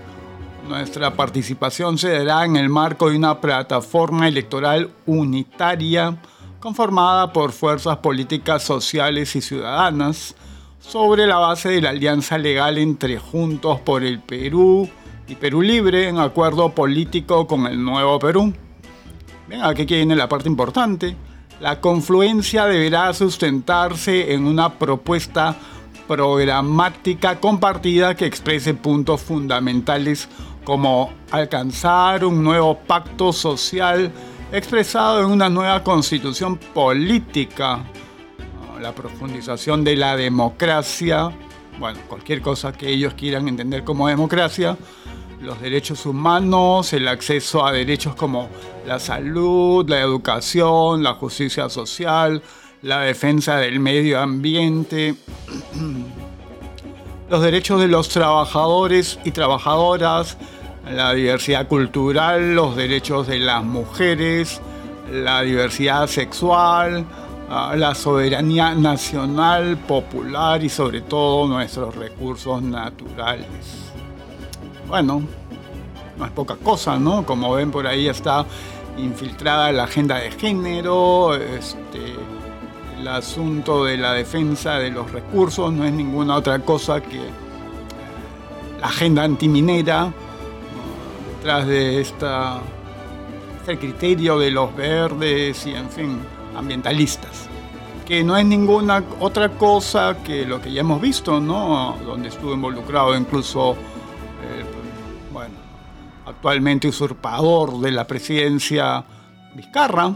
Nuestra 0.68 1.14
participación 1.14 1.98
se 1.98 2.10
dará 2.10 2.44
en 2.44 2.56
el 2.56 2.68
marco 2.68 3.10
de 3.10 3.16
una 3.16 3.40
plataforma 3.40 4.28
electoral 4.28 4.90
unitaria 5.06 6.16
conformada 6.60 7.32
por 7.32 7.50
fuerzas 7.50 7.96
políticas 7.98 8.62
sociales 8.62 9.34
y 9.34 9.40
ciudadanas 9.40 10.36
sobre 10.78 11.26
la 11.26 11.38
base 11.38 11.70
de 11.70 11.80
la 11.80 11.90
alianza 11.90 12.38
legal 12.38 12.78
entre 12.78 13.18
Juntos 13.18 13.80
por 13.80 14.04
el 14.04 14.20
Perú 14.20 14.88
y 15.26 15.34
Perú 15.34 15.62
Libre 15.62 16.08
en 16.08 16.18
acuerdo 16.18 16.70
político 16.70 17.46
con 17.46 17.66
el 17.66 17.82
Nuevo 17.82 18.18
Perú. 18.20 18.52
Ven, 19.48 19.62
aquí 19.62 19.84
viene 19.84 20.14
la 20.14 20.28
parte 20.28 20.48
importante. 20.48 21.16
La 21.60 21.80
confluencia 21.80 22.66
deberá 22.66 23.12
sustentarse 23.14 24.32
en 24.32 24.46
una 24.46 24.78
propuesta 24.78 25.56
programática 26.06 27.40
compartida 27.40 28.14
que 28.14 28.26
exprese 28.26 28.74
puntos 28.74 29.20
fundamentales 29.20 30.28
como 30.64 31.12
alcanzar 31.30 32.24
un 32.24 32.42
nuevo 32.42 32.78
pacto 32.78 33.32
social 33.32 34.12
expresado 34.52 35.20
en 35.20 35.30
una 35.30 35.48
nueva 35.48 35.82
constitución 35.82 36.58
política, 36.58 37.82
la 38.80 38.94
profundización 38.94 39.84
de 39.84 39.96
la 39.96 40.16
democracia, 40.16 41.30
bueno, 41.78 42.00
cualquier 42.08 42.42
cosa 42.42 42.72
que 42.72 42.90
ellos 42.90 43.14
quieran 43.14 43.48
entender 43.48 43.84
como 43.84 44.08
democracia, 44.08 44.76
los 45.40 45.60
derechos 45.60 46.06
humanos, 46.06 46.92
el 46.92 47.08
acceso 47.08 47.64
a 47.64 47.72
derechos 47.72 48.14
como 48.14 48.48
la 48.86 48.98
salud, 48.98 49.88
la 49.88 50.00
educación, 50.00 51.02
la 51.02 51.14
justicia 51.14 51.68
social, 51.68 52.42
la 52.82 53.00
defensa 53.00 53.56
del 53.56 53.78
medio 53.78 54.20
ambiente, 54.20 55.14
los 57.30 57.42
derechos 57.42 57.80
de 57.80 57.88
los 57.88 58.08
trabajadores 58.08 59.18
y 59.24 59.30
trabajadoras, 59.30 60.36
la 60.90 61.12
diversidad 61.14 61.68
cultural, 61.68 62.54
los 62.54 62.74
derechos 62.74 63.28
de 63.28 63.38
las 63.38 63.62
mujeres, 63.62 64.60
la 65.10 65.42
diversidad 65.42 66.08
sexual, 66.08 67.04
ah, 67.48 67.74
la 67.76 67.94
soberanía 67.94 68.74
nacional, 68.74 69.76
popular 69.76 70.62
y 70.64 70.68
sobre 70.68 71.02
todo 71.02 71.46
nuestros 71.46 71.94
recursos 71.94 72.60
naturales. 72.62 73.46
Bueno, 74.88 75.22
no 76.18 76.24
es 76.26 76.32
poca 76.32 76.56
cosa, 76.56 76.98
¿no? 76.98 77.24
Como 77.24 77.52
ven 77.54 77.70
por 77.70 77.86
ahí 77.86 78.08
está 78.08 78.44
infiltrada 78.98 79.70
la 79.70 79.84
agenda 79.84 80.16
de 80.16 80.32
género, 80.32 81.34
este, 81.34 82.16
el 83.02 83.08
asunto 83.08 83.84
de 83.84 83.96
la 83.96 84.12
defensa 84.12 84.78
de 84.78 84.92
los 84.92 85.10
recursos, 85.10 85.72
no 85.72 85.84
es 85.84 85.92
ninguna 85.92 86.36
otra 86.36 86.60
cosa 86.60 87.00
que 87.00 87.18
la 88.80 88.86
agenda 88.86 89.24
antiminera, 89.24 90.12
detrás 91.36 91.66
de 91.66 92.00
esta, 92.00 92.60
este 93.58 93.76
criterio 93.76 94.38
de 94.38 94.52
los 94.52 94.74
verdes 94.76 95.66
y, 95.66 95.72
en 95.72 95.90
fin, 95.90 96.20
ambientalistas 96.56 97.48
que 98.06 98.22
no 98.24 98.36
es 98.36 98.44
ninguna 98.44 99.02
otra 99.20 99.48
cosa 99.48 100.18
que 100.24 100.44
lo 100.44 100.60
que 100.60 100.72
ya 100.72 100.80
hemos 100.80 101.00
visto, 101.00 101.40
¿no? 101.40 101.96
Donde 102.04 102.28
estuvo 102.28 102.52
involucrado 102.52 103.16
incluso 103.16 103.76
actualmente 106.26 106.88
usurpador 106.88 107.80
de 107.80 107.90
la 107.90 108.06
presidencia 108.06 109.04
Vizcarra. 109.54 110.14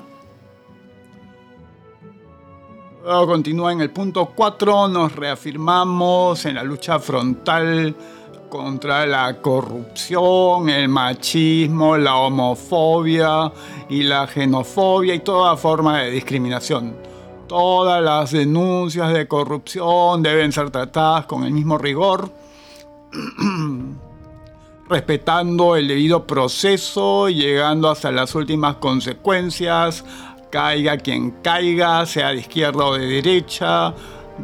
Luego 3.07 3.29
continúa 3.29 3.71
en 3.71 3.81
el 3.81 3.90
punto 3.90 4.33
4, 4.35 4.88
nos 4.88 5.14
reafirmamos 5.14 6.45
en 6.45 6.57
la 6.57 6.64
lucha 6.64 6.99
frontal 6.99 7.95
contra 8.49 9.07
la 9.07 9.40
corrupción, 9.40 10.69
el 10.69 10.88
machismo, 10.88 11.97
la 11.97 12.16
homofobia 12.16 13.53
y 13.88 14.03
la 14.03 14.27
xenofobia 14.27 15.14
y 15.14 15.21
toda 15.21 15.57
forma 15.57 16.01
de 16.01 16.11
discriminación. 16.11 16.97
Todas 17.47 18.03
las 18.03 18.33
denuncias 18.33 19.12
de 19.12 19.29
corrupción 19.29 20.21
deben 20.21 20.51
ser 20.51 20.73
tratadas 20.73 21.27
con 21.27 21.45
el 21.45 21.53
mismo 21.53 21.79
rigor 21.79 22.29
respetando 24.88 25.77
el 25.77 25.88
debido 25.88 26.27
proceso, 26.27 27.29
llegando 27.29 27.88
hasta 27.88 28.11
las 28.11 28.35
últimas 28.35 28.77
consecuencias, 28.77 30.05
caiga 30.57 30.97
quien 30.97 31.33
caiga, 31.42 32.07
sea 32.07 32.31
de 32.31 32.38
izquierda 32.38 32.87
o 32.87 32.95
de 32.95 33.05
derecha, 33.05 33.92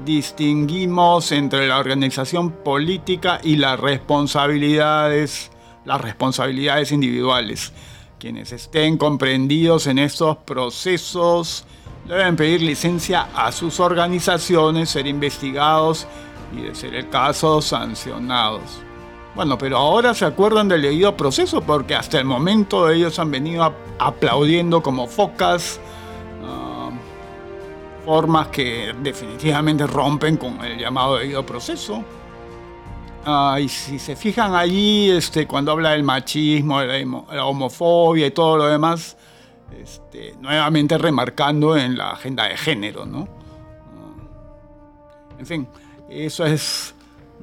distinguimos 0.05 1.33
entre 1.33 1.67
la 1.67 1.79
organización 1.79 2.51
política 2.51 3.41
y 3.43 3.57
las 3.57 3.81
responsabilidades, 3.81 5.51
las 5.87 5.99
responsabilidades 6.03 6.93
individuales. 6.93 7.73
Quienes 8.19 8.53
estén 8.53 8.99
comprendidos 8.99 9.87
en 9.87 9.99
estos 9.99 10.37
procesos 10.37 11.65
deben 12.07 12.37
pedir 12.37 12.61
licencia 12.61 13.29
a 13.35 13.51
sus 13.51 13.81
organizaciones, 13.81 14.91
ser 14.91 15.07
investigados 15.07 16.07
y, 16.55 16.61
de 16.61 16.75
ser 16.75 16.95
el 16.95 17.09
caso, 17.09 17.63
sancionados. 17.63 18.83
Bueno, 19.35 19.57
pero 19.57 19.79
ahora 19.79 20.13
se 20.13 20.27
acuerdan 20.27 20.69
del 20.69 20.83
debido 20.83 21.17
proceso 21.17 21.63
porque 21.63 21.95
hasta 21.95 22.19
el 22.19 22.27
momento 22.27 22.91
ellos 22.91 23.19
han 23.19 23.31
venido 23.31 23.75
aplaudiendo 23.99 24.83
como 24.83 25.07
focas, 25.07 25.81
ah, 26.45 26.91
formas 28.05 28.49
que 28.49 28.95
definitivamente 29.01 29.87
rompen 29.87 30.37
con 30.37 30.65
el 30.65 30.79
llamado 30.79 31.17
debido 31.19 31.45
proceso. 31.45 32.03
Ah, 33.25 33.59
y 33.61 33.69
si 33.69 33.99
se 33.99 34.17
fijan 34.17 34.55
allí, 34.55 35.11
este, 35.11 35.47
cuando 35.47 35.71
habla 35.73 35.91
del 35.91 36.03
machismo, 36.03 36.83
la, 36.83 37.45
homofobia 37.45 38.27
y 38.27 38.31
todo 38.33 38.57
lo 38.57 38.67
demás, 38.67 39.17
este, 39.81 40.35
nuevamente 40.41 40.99
remarcando 40.99 41.77
en 41.77 41.97
la 41.97 42.11
agenda 42.11 42.49
de 42.49 42.57
género, 42.57 43.07
¿no? 43.07 43.29
Ah, 43.95 45.37
en 45.39 45.47
fin, 45.47 45.69
eso 46.11 46.45
es 46.45 46.95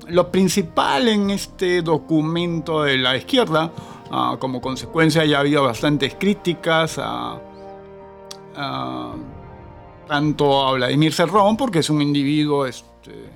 lo 0.07 0.29
principal 0.29 1.07
en 1.07 1.29
este 1.29 1.81
documento 1.81 2.83
de 2.83 2.97
la 2.97 3.15
izquierda, 3.15 3.71
ah, 4.11 4.35
como 4.37 4.59
consecuencia 4.59 5.23
ya 5.23 5.37
ha 5.37 5.39
habido 5.39 5.63
bastantes 5.63 6.15
críticas 6.15 6.97
a, 6.97 7.39
tanto 10.07 10.67
a 10.67 10.73
Vladimir 10.73 11.13
Cerrón, 11.13 11.55
porque 11.55 11.79
es 11.79 11.89
un 11.89 12.01
individuo 12.01 12.65
este, 12.65 13.29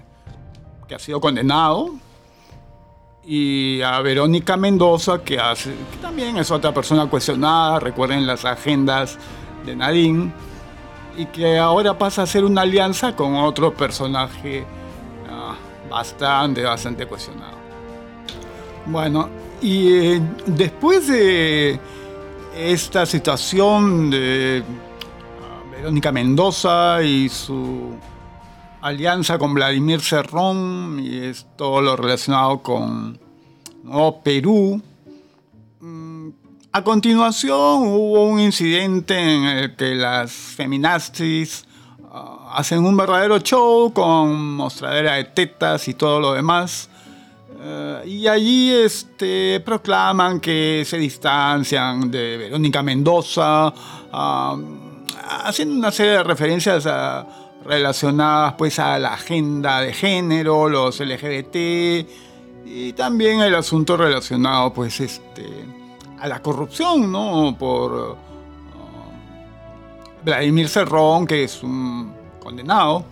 que 0.88 0.96
ha 0.96 1.00
sido 1.00 1.22
condenado, 1.22 1.92
y 3.26 3.82
a 3.82 4.02
Verónica 4.02 4.58
Mendoza, 4.58 5.24
que, 5.24 5.40
también 6.02 6.38
es 6.38 6.52
otra 6.52 6.74
persona 6.74 7.08
cuestionada, 7.08 7.80
recuerden 7.80 8.28
las 8.28 8.44
agendas 8.44 9.18
de 9.66 9.76
Nadine, 9.76 10.32
y 11.18 11.28
que 11.28 11.58
ahora 11.58 11.98
pasa 11.98 12.24
a 12.24 12.26
ser 12.26 12.44
una 12.44 12.62
alianza 12.62 13.16
con 13.16 13.36
otro 13.36 13.74
personaje 13.74 14.66
bastante, 15.94 16.64
bastante 16.64 17.06
cuestionado. 17.06 17.58
Bueno, 18.88 19.30
y 19.62 19.94
eh, 19.94 20.22
después 20.48 21.08
de 21.08 21.80
esta 22.58 23.06
situación 23.06 24.10
de 24.10 24.64
ah, 24.64 24.93
Verónica 25.84 26.14
Mendoza 26.14 27.04
y 27.04 27.28
su 27.28 27.98
alianza 28.80 29.38
con 29.38 29.54
Vladimir 29.54 30.00
Cerrón 30.00 30.98
y 31.04 31.18
es 31.18 31.46
todo 31.58 31.82
lo 31.82 31.98
relacionado 31.98 32.64
con 32.64 33.20
Perú. 34.24 34.82
Mm, 35.82 36.30
a 36.72 36.82
continuación 36.86 37.82
hubo 37.84 38.24
un 38.24 38.40
incidente 38.40 39.20
en 39.20 39.44
el 39.44 39.76
que 39.76 39.94
las 39.96 40.32
feminazis 40.32 41.66
Ah, 42.16 42.58
hacen 42.58 42.86
un 42.86 42.96
verdadero 42.96 43.40
show 43.40 43.92
con 43.92 44.56
mostradera 44.56 45.16
de 45.16 45.24
tetas 45.24 45.88
y 45.88 45.96
todo 45.96 46.20
lo 46.20 46.34
demás. 46.34 46.88
Eh, 47.60 48.04
y 48.06 48.28
allí 48.28 48.72
este, 48.72 49.60
proclaman 49.62 50.40
que 50.40 50.84
se 50.86 51.00
distancian 51.00 52.12
de 52.12 52.38
Verónica 52.38 52.84
Mendoza, 52.84 53.74
ah, 54.12 54.56
haciendo 55.24 55.76
una 55.76 55.92
serie 55.92 56.14
de 56.14 56.24
referencias 56.24 56.88
relacionadas 57.66 58.54
pues, 58.58 58.80
a 58.80 59.00
la 59.00 59.14
agenda 59.14 59.82
de 59.82 59.94
género, 59.94 60.70
los 60.70 61.00
LGBT 61.00 61.56
y 62.66 62.94
también 62.94 63.42
el 63.42 63.56
asunto 63.56 63.98
relacionado 63.98 64.74
pues, 64.74 65.00
este, 65.00 65.46
a 66.20 66.28
la 66.28 66.42
corrupción, 66.42 67.12
¿no? 67.12 67.56
Por 67.58 67.92
uh, 67.94 68.16
Vladimir 70.24 70.70
Cerrón, 70.70 71.28
que 71.28 71.44
es 71.44 71.62
un 71.64 72.14
condenado. 72.40 73.06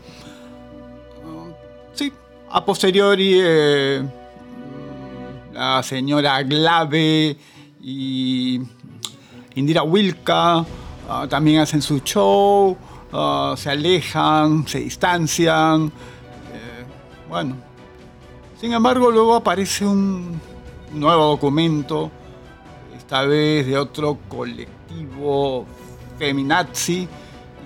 Sí, 1.94 2.12
a 2.50 2.64
posteriori 2.64 3.38
eh, 3.42 4.04
la 5.54 5.84
señora 5.84 6.42
Glave 6.44 7.36
y 7.82 8.62
Indira 9.56 9.84
Wilka 9.84 10.66
uh, 11.12 11.28
también 11.28 11.62
hacen 11.62 11.82
su 11.82 12.00
show, 12.00 12.78
se 13.56 13.70
alejan, 13.70 14.68
se 14.68 14.80
distancian. 14.80 15.88
Eh, 15.88 16.86
bueno, 17.30 17.56
sin 18.60 18.74
embargo 18.74 19.12
luego 19.12 19.36
aparece 19.36 19.86
un 19.86 20.40
nuevo 20.94 21.26
documento 21.26 22.12
esta 22.96 23.24
vez 23.24 23.66
de 23.66 23.78
otro 23.78 24.18
colectivo 24.30 25.66
feminazi, 26.18 27.08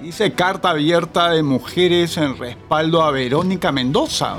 dice 0.01 0.33
carta 0.33 0.71
abierta 0.71 1.31
de 1.31 1.43
mujeres 1.43 2.17
en 2.17 2.37
respaldo 2.37 3.03
a 3.03 3.11
Verónica 3.11 3.71
Mendoza. 3.71 4.37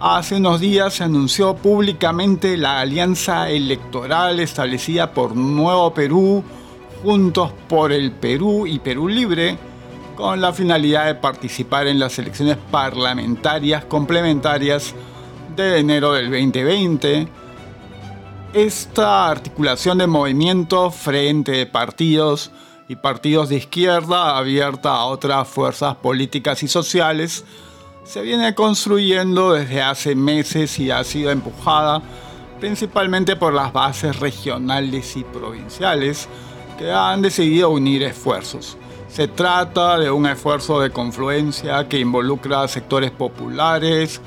Hace 0.00 0.34
unos 0.34 0.58
días 0.58 0.94
se 0.94 1.04
anunció 1.04 1.54
públicamente 1.54 2.56
la 2.56 2.80
alianza 2.80 3.48
electoral 3.48 4.40
establecida 4.40 5.12
por 5.12 5.36
Nuevo 5.36 5.94
Perú, 5.94 6.42
Juntos 7.02 7.52
por 7.68 7.92
el 7.92 8.12
Perú 8.12 8.66
y 8.66 8.78
Perú 8.78 9.08
Libre, 9.08 9.58
con 10.16 10.40
la 10.40 10.52
finalidad 10.52 11.06
de 11.06 11.14
participar 11.16 11.86
en 11.86 11.98
las 11.98 12.18
elecciones 12.18 12.56
parlamentarias 12.70 13.84
complementarias 13.84 14.94
de 15.56 15.78
enero 15.78 16.12
del 16.12 16.30
2020 16.30 17.28
esta 18.52 19.30
articulación 19.30 19.96
de 19.96 20.06
movimientos 20.06 20.94
frente 20.94 21.52
de 21.52 21.66
partidos 21.66 22.50
y 22.86 22.96
partidos 22.96 23.48
de 23.48 23.56
izquierda 23.56 24.36
abierta 24.36 24.94
a 24.94 25.06
otras 25.06 25.48
fuerzas 25.48 25.94
políticas 25.96 26.62
y 26.62 26.68
sociales 26.68 27.46
se 28.04 28.20
viene 28.20 28.54
construyendo 28.54 29.52
desde 29.52 29.80
hace 29.80 30.14
meses 30.14 30.78
y 30.78 30.90
ha 30.90 31.02
sido 31.02 31.30
empujada 31.30 32.02
principalmente 32.60 33.36
por 33.36 33.54
las 33.54 33.72
bases 33.72 34.20
regionales 34.20 35.16
y 35.16 35.24
provinciales 35.24 36.28
que 36.78 36.90
han 36.90 37.22
decidido 37.22 37.70
unir 37.70 38.02
esfuerzos. 38.02 38.76
Se 39.08 39.28
trata 39.28 39.98
de 39.98 40.10
un 40.10 40.26
esfuerzo 40.26 40.80
de 40.80 40.90
confluencia 40.90 41.86
que 41.88 41.98
involucra 41.98 42.62
a 42.62 42.68
sectores 42.68 43.10
populares, 43.10 44.20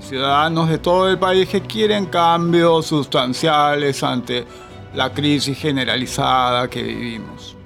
ciudadanos 0.00 0.68
de 0.68 0.78
todo 0.78 1.08
el 1.08 1.18
país 1.18 1.48
que 1.48 1.62
quieren 1.62 2.06
cambios 2.06 2.86
sustanciales 2.86 4.02
ante 4.02 4.46
la 4.94 5.12
crisis 5.12 5.58
generalizada 5.58 6.68
que 6.68 6.82
vivimos. 6.82 7.56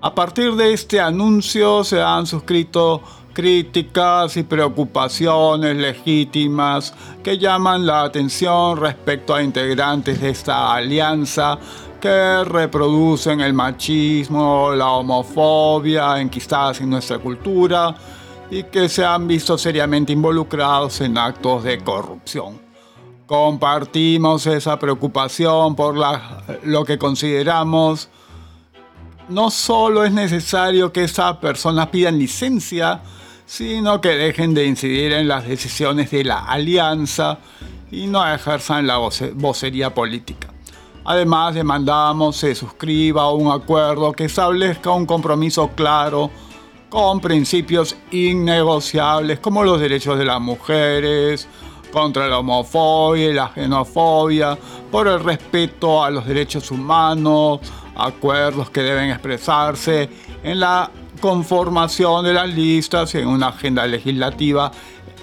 A 0.00 0.14
partir 0.14 0.54
de 0.54 0.72
este 0.72 1.00
anuncio 1.00 1.82
se 1.82 2.00
han 2.02 2.26
suscrito 2.26 3.02
críticas 3.32 4.36
y 4.36 4.42
preocupaciones 4.44 5.76
legítimas 5.76 6.94
que 7.22 7.36
llaman 7.36 7.84
la 7.84 8.02
atención 8.02 8.78
respecto 8.78 9.34
a 9.34 9.42
integrantes 9.42 10.20
de 10.20 10.30
esta 10.30 10.74
alianza 10.74 11.58
que 12.04 12.44
reproducen 12.44 13.40
el 13.40 13.54
machismo, 13.54 14.72
la 14.74 14.90
homofobia 14.90 16.20
enquistadas 16.20 16.82
en 16.82 16.90
nuestra 16.90 17.18
cultura 17.18 17.96
y 18.50 18.64
que 18.64 18.90
se 18.90 19.02
han 19.02 19.26
visto 19.26 19.56
seriamente 19.56 20.12
involucrados 20.12 21.00
en 21.00 21.16
actos 21.16 21.64
de 21.64 21.78
corrupción. 21.78 22.60
Compartimos 23.24 24.46
esa 24.46 24.78
preocupación 24.78 25.74
por 25.74 25.96
lo 26.64 26.84
que 26.84 26.98
consideramos 26.98 28.10
no 29.30 29.50
solo 29.50 30.04
es 30.04 30.12
necesario 30.12 30.92
que 30.92 31.04
esas 31.04 31.38
personas 31.38 31.86
pidan 31.86 32.18
licencia, 32.18 33.00
sino 33.46 34.02
que 34.02 34.10
dejen 34.10 34.52
de 34.52 34.66
incidir 34.66 35.14
en 35.14 35.26
las 35.26 35.48
decisiones 35.48 36.10
de 36.10 36.24
la 36.24 36.40
alianza 36.40 37.38
y 37.90 38.08
no 38.08 38.30
ejerzan 38.30 38.86
la 38.86 38.98
vocería 38.98 39.94
política. 39.94 40.53
Además, 41.04 41.54
demandamos 41.54 42.36
se 42.36 42.54
suscriba 42.54 43.30
un 43.32 43.50
acuerdo 43.50 44.12
que 44.12 44.24
establezca 44.24 44.90
un 44.90 45.04
compromiso 45.04 45.70
claro 45.74 46.30
con 46.88 47.20
principios 47.20 47.96
innegociables 48.10 49.38
como 49.40 49.64
los 49.64 49.80
derechos 49.80 50.16
de 50.18 50.24
las 50.24 50.40
mujeres, 50.40 51.46
contra 51.92 52.26
la 52.26 52.38
homofobia 52.38 53.28
y 53.28 53.32
la 53.34 53.48
xenofobia, 53.48 54.56
por 54.90 55.06
el 55.06 55.22
respeto 55.22 56.02
a 56.02 56.10
los 56.10 56.26
derechos 56.26 56.70
humanos, 56.70 57.60
acuerdos 57.96 58.70
que 58.70 58.82
deben 58.82 59.10
expresarse 59.10 60.08
en 60.42 60.58
la 60.58 60.90
conformación 61.20 62.24
de 62.24 62.32
las 62.32 62.48
listas 62.48 63.14
y 63.14 63.18
en 63.18 63.28
una 63.28 63.48
agenda 63.48 63.86
legislativa 63.86 64.72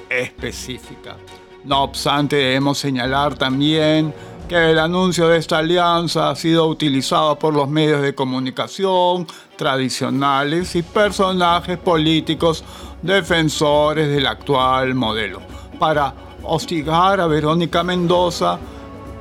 específica. 0.09 1.17
No 1.63 1.83
obstante, 1.83 2.37
debemos 2.37 2.77
señalar 2.77 3.35
también 3.35 4.13
que 4.51 4.71
el 4.71 4.79
anuncio 4.79 5.29
de 5.29 5.37
esta 5.37 5.59
alianza 5.59 6.29
ha 6.29 6.35
sido 6.35 6.67
utilizado 6.67 7.39
por 7.39 7.53
los 7.53 7.69
medios 7.69 8.01
de 8.01 8.13
comunicación 8.13 9.25
tradicionales 9.55 10.75
y 10.75 10.83
personajes 10.83 11.77
políticos 11.77 12.61
defensores 13.01 14.09
del 14.09 14.27
actual 14.27 14.93
modelo 14.93 15.39
para 15.79 16.13
hostigar 16.43 17.21
a 17.21 17.27
Verónica 17.27 17.81
Mendoza, 17.81 18.59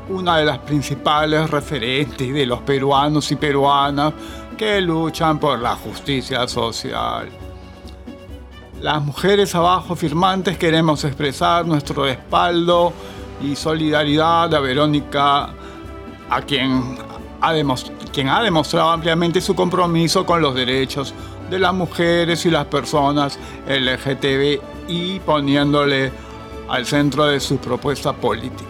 una 0.09 0.39
de 0.39 0.47
las 0.47 0.59
principales 0.59 1.49
referentes 1.49 2.35
de 2.35 2.47
los 2.47 2.63
peruanos 2.63 3.31
y 3.31 3.37
peruanas 3.37 4.13
que 4.59 4.81
luchan 4.81 5.39
por 5.39 5.61
la 5.61 5.77
justicia 5.77 6.49
social. 6.49 7.29
Las 8.81 9.01
mujeres 9.01 9.55
abajo 9.55 9.95
firmantes 9.95 10.59
queremos 10.59 11.05
expresar 11.05 11.65
nuestro 11.65 12.03
respaldo 12.03 12.93
y 13.43 13.57
solidaridad 13.57 14.55
a 14.55 14.61
Verónica, 14.61 15.51
a 16.29 16.43
quien 16.43 16.99
ha, 17.41 17.53
demostrado 17.53 18.91
ampliamente 18.91 19.41
su 19.41 19.55
compromiso 19.55 20.27
con 20.27 20.43
los 20.43 20.55
derechos 20.55 21.15
de 21.51 21.59
las 21.59 21.75
mujeres 21.75 22.45
y 22.47 22.51
las 22.51 22.67
personas 22.67 23.39
LGTBI, 23.67 25.21
poniéndole 25.25 26.13
al 26.69 26.87
centro 26.87 27.27
de 27.27 27.41
su 27.41 27.57
propuesta 27.59 28.13
política. 28.13 28.65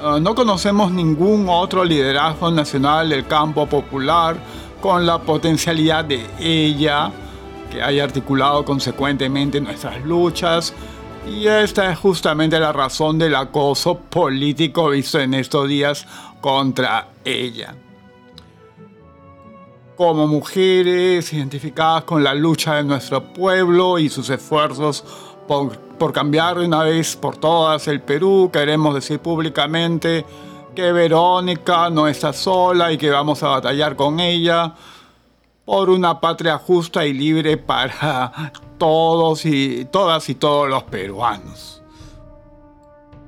Ah, 0.00 0.18
no 0.20 0.34
conocemos 0.34 0.92
ningún 0.92 1.46
otro 1.48 1.84
liderazgo 1.84 2.50
nacional 2.50 3.08
del 3.08 3.26
campo 3.26 3.66
popular 3.66 4.36
con 4.80 5.04
la 5.04 5.18
potencialidad 5.18 6.04
de 6.04 6.24
ella, 6.38 7.10
que 7.70 7.82
haya 7.82 8.04
articulado 8.04 8.64
consecuentemente 8.64 9.60
nuestras 9.60 10.04
luchas 10.04 10.72
y 11.30 11.46
esta 11.46 11.92
es 11.92 11.98
justamente 11.98 12.58
la 12.58 12.72
razón 12.72 13.18
del 13.18 13.34
acoso 13.34 13.96
político 13.98 14.90
visto 14.90 15.20
en 15.20 15.34
estos 15.34 15.68
días 15.68 16.06
contra 16.40 17.08
ella. 17.24 17.74
Como 19.96 20.26
mujeres 20.26 21.32
identificadas 21.32 22.04
con 22.04 22.22
la 22.24 22.34
lucha 22.34 22.76
de 22.76 22.84
nuestro 22.84 23.32
pueblo 23.32 23.98
y 23.98 24.08
sus 24.08 24.30
esfuerzos 24.30 25.04
por, 25.46 26.12
cambiar 26.12 26.58
de 26.58 26.66
una 26.66 26.84
vez 26.84 27.16
por 27.16 27.36
todas 27.36 27.88
el 27.88 28.00
Perú, 28.00 28.50
queremos 28.52 28.94
decir 28.94 29.18
públicamente 29.18 30.24
que 30.74 30.92
Verónica 30.92 31.90
no 31.90 32.06
está 32.06 32.32
sola 32.32 32.92
y 32.92 32.98
que 32.98 33.10
vamos 33.10 33.42
a 33.42 33.48
batallar 33.48 33.96
con 33.96 34.20
ella 34.20 34.74
por 35.64 35.90
una 35.90 36.20
patria 36.20 36.58
justa 36.58 37.04
y 37.04 37.12
libre 37.12 37.56
para 37.56 38.52
todos 38.78 39.44
y 39.44 39.86
todas 39.86 40.28
y 40.28 40.36
todos 40.36 40.68
los 40.68 40.84
peruanos. 40.84 41.82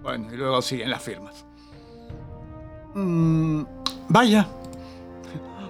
Bueno, 0.02 0.32
y 0.32 0.36
luego 0.36 0.62
siguen 0.62 0.90
las 0.90 1.02
firmas. 1.02 1.44
Mm, 2.94 3.62
vaya, 4.08 4.48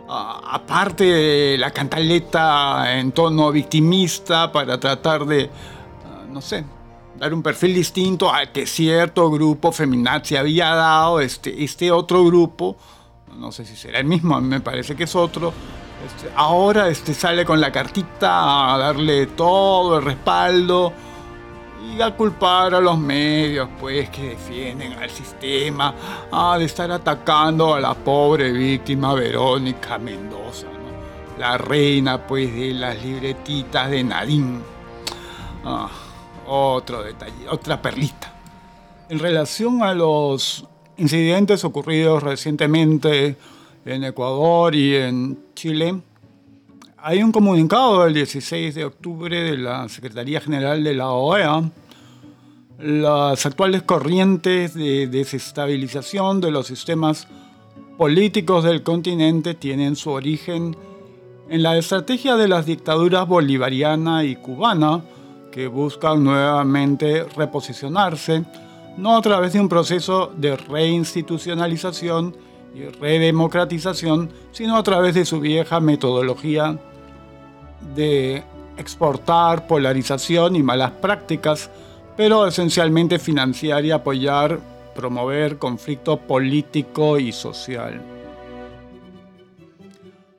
aparte 0.09 1.05
de 1.05 1.59
la 1.59 1.71
cantaleta 1.71 2.99
en 2.99 3.13
tono 3.13 3.53
victimista 3.53 4.51
para 4.51 4.79
tratar 4.79 5.25
de, 5.25 5.51
ah, 6.05 6.25
no 6.29 6.41
sé, 6.41 6.65
dar 7.19 7.33
un 7.35 7.43
perfil 7.43 7.75
distinto 7.75 8.33
al 8.33 8.51
que 8.51 8.67
cierto 8.67 9.31
grupo 9.31 9.73
feminazi 9.73 10.37
había 10.37 10.75
dado, 10.75 11.21
este, 11.21 11.63
este 11.63 11.93
otro 11.93 12.25
grupo, 12.25 12.77
no 13.37 13.53
sé 13.53 13.65
si 13.65 13.77
será 13.77 14.01
el 14.01 14.07
mismo, 14.07 14.41
me 14.41 14.61
parece 14.61 14.97
que 14.97 15.05
es 15.05 15.15
otro, 15.15 15.53
este, 16.07 16.33
ahora 16.35 16.89
este, 16.89 17.15
sale 17.15 17.45
con 17.45 17.61
la 17.61 17.71
cartita 17.71 18.75
a 18.75 18.79
darle 18.79 19.27
todo 19.27 19.99
el 19.99 20.05
respaldo 20.05 20.93
y 21.95 22.01
a 22.01 22.15
culpar 22.15 22.75
a 22.75 22.81
los 22.81 22.99
medios 22.99 23.69
pues 23.79 24.09
que 24.11 24.31
defienden 24.31 24.95
al 24.95 25.11
sistema 25.11 25.95
de 26.59 26.65
estar 26.65 26.91
atacando 26.91 27.75
a 27.75 27.81
la 27.81 27.95
pobre 27.95 28.53
víctima 28.53 29.15
Verónica 29.15 29.99
Mendoza, 29.99 30.67
la 31.39 31.59
reina 31.59 32.27
pues 32.27 32.55
de 32.55 32.73
las 32.73 33.03
libretitas 33.03 33.91
de 33.91 34.05
Nadine. 34.05 34.61
Ah, 35.65 35.89
otro 36.47 37.03
detalle, 37.03 37.49
otra 37.49 37.81
perlita. 37.81 38.33
En 39.09 39.19
relación 39.19 39.83
a 39.83 39.95
los 39.95 40.65
incidentes 40.97 41.65
ocurridos 41.65 42.23
recientemente 42.23 43.37
en 43.85 44.05
Ecuador 44.05 44.75
y 44.75 44.95
en 44.97 45.39
Chile. 45.55 46.01
Hay 46.99 47.23
un 47.23 47.33
comunicado 47.33 48.05
del 48.05 48.15
16 48.15 48.75
de 48.75 48.85
octubre 48.85 49.41
de 49.43 49.57
la 49.57 49.89
Secretaría 49.89 50.41
General 50.41 50.83
de 50.85 50.95
la 50.95 51.11
OEA. 51.11 51.71
Las 52.79 53.47
actuales 53.47 53.83
corrientes 53.83 54.75
de 54.75 55.07
desestabilización 55.07 56.41
de 56.41 56.51
los 56.51 56.67
sistemas 56.67 57.27
políticos 57.97 58.65
del 58.65 58.83
continente 58.83 59.55
tienen 59.55 59.97
su 59.97 60.11
origen 60.11 60.77
en 61.49 61.63
la 61.63 61.77
estrategia 61.77 62.37
de 62.37 62.49
las 62.49 62.67
dictaduras 62.67 63.27
bolivariana 63.27 64.25
y 64.25 64.37
cubana, 64.37 65.03
que 65.51 65.67
buscan 65.67 66.23
nuevamente 66.23 67.25
reposicionarse, 67.37 68.45
no 68.97 69.17
a 69.17 69.23
través 69.23 69.53
de 69.53 69.61
un 69.61 69.69
proceso 69.69 70.33
de 70.37 70.57
reinstitucionalización 70.57 72.50
y 72.75 72.85
redemocratización, 72.85 74.31
sino 74.53 74.77
a 74.77 74.83
través 74.83 75.15
de 75.15 75.25
su 75.25 75.41
vieja 75.41 75.81
metodología 75.81 76.79
de 77.95 78.43
exportar 78.77 79.67
polarización 79.67 80.57
y 80.57 80.63
malas 80.63 80.93
prácticas, 80.93 81.71
pero 82.17 82.47
esencialmente 82.47 83.19
financiar 83.19 83.85
y 83.85 83.91
apoyar, 83.91 84.59
promover 84.95 85.59
conflicto 85.59 86.17
político 86.17 87.19
y 87.19 87.33
social. 87.33 88.01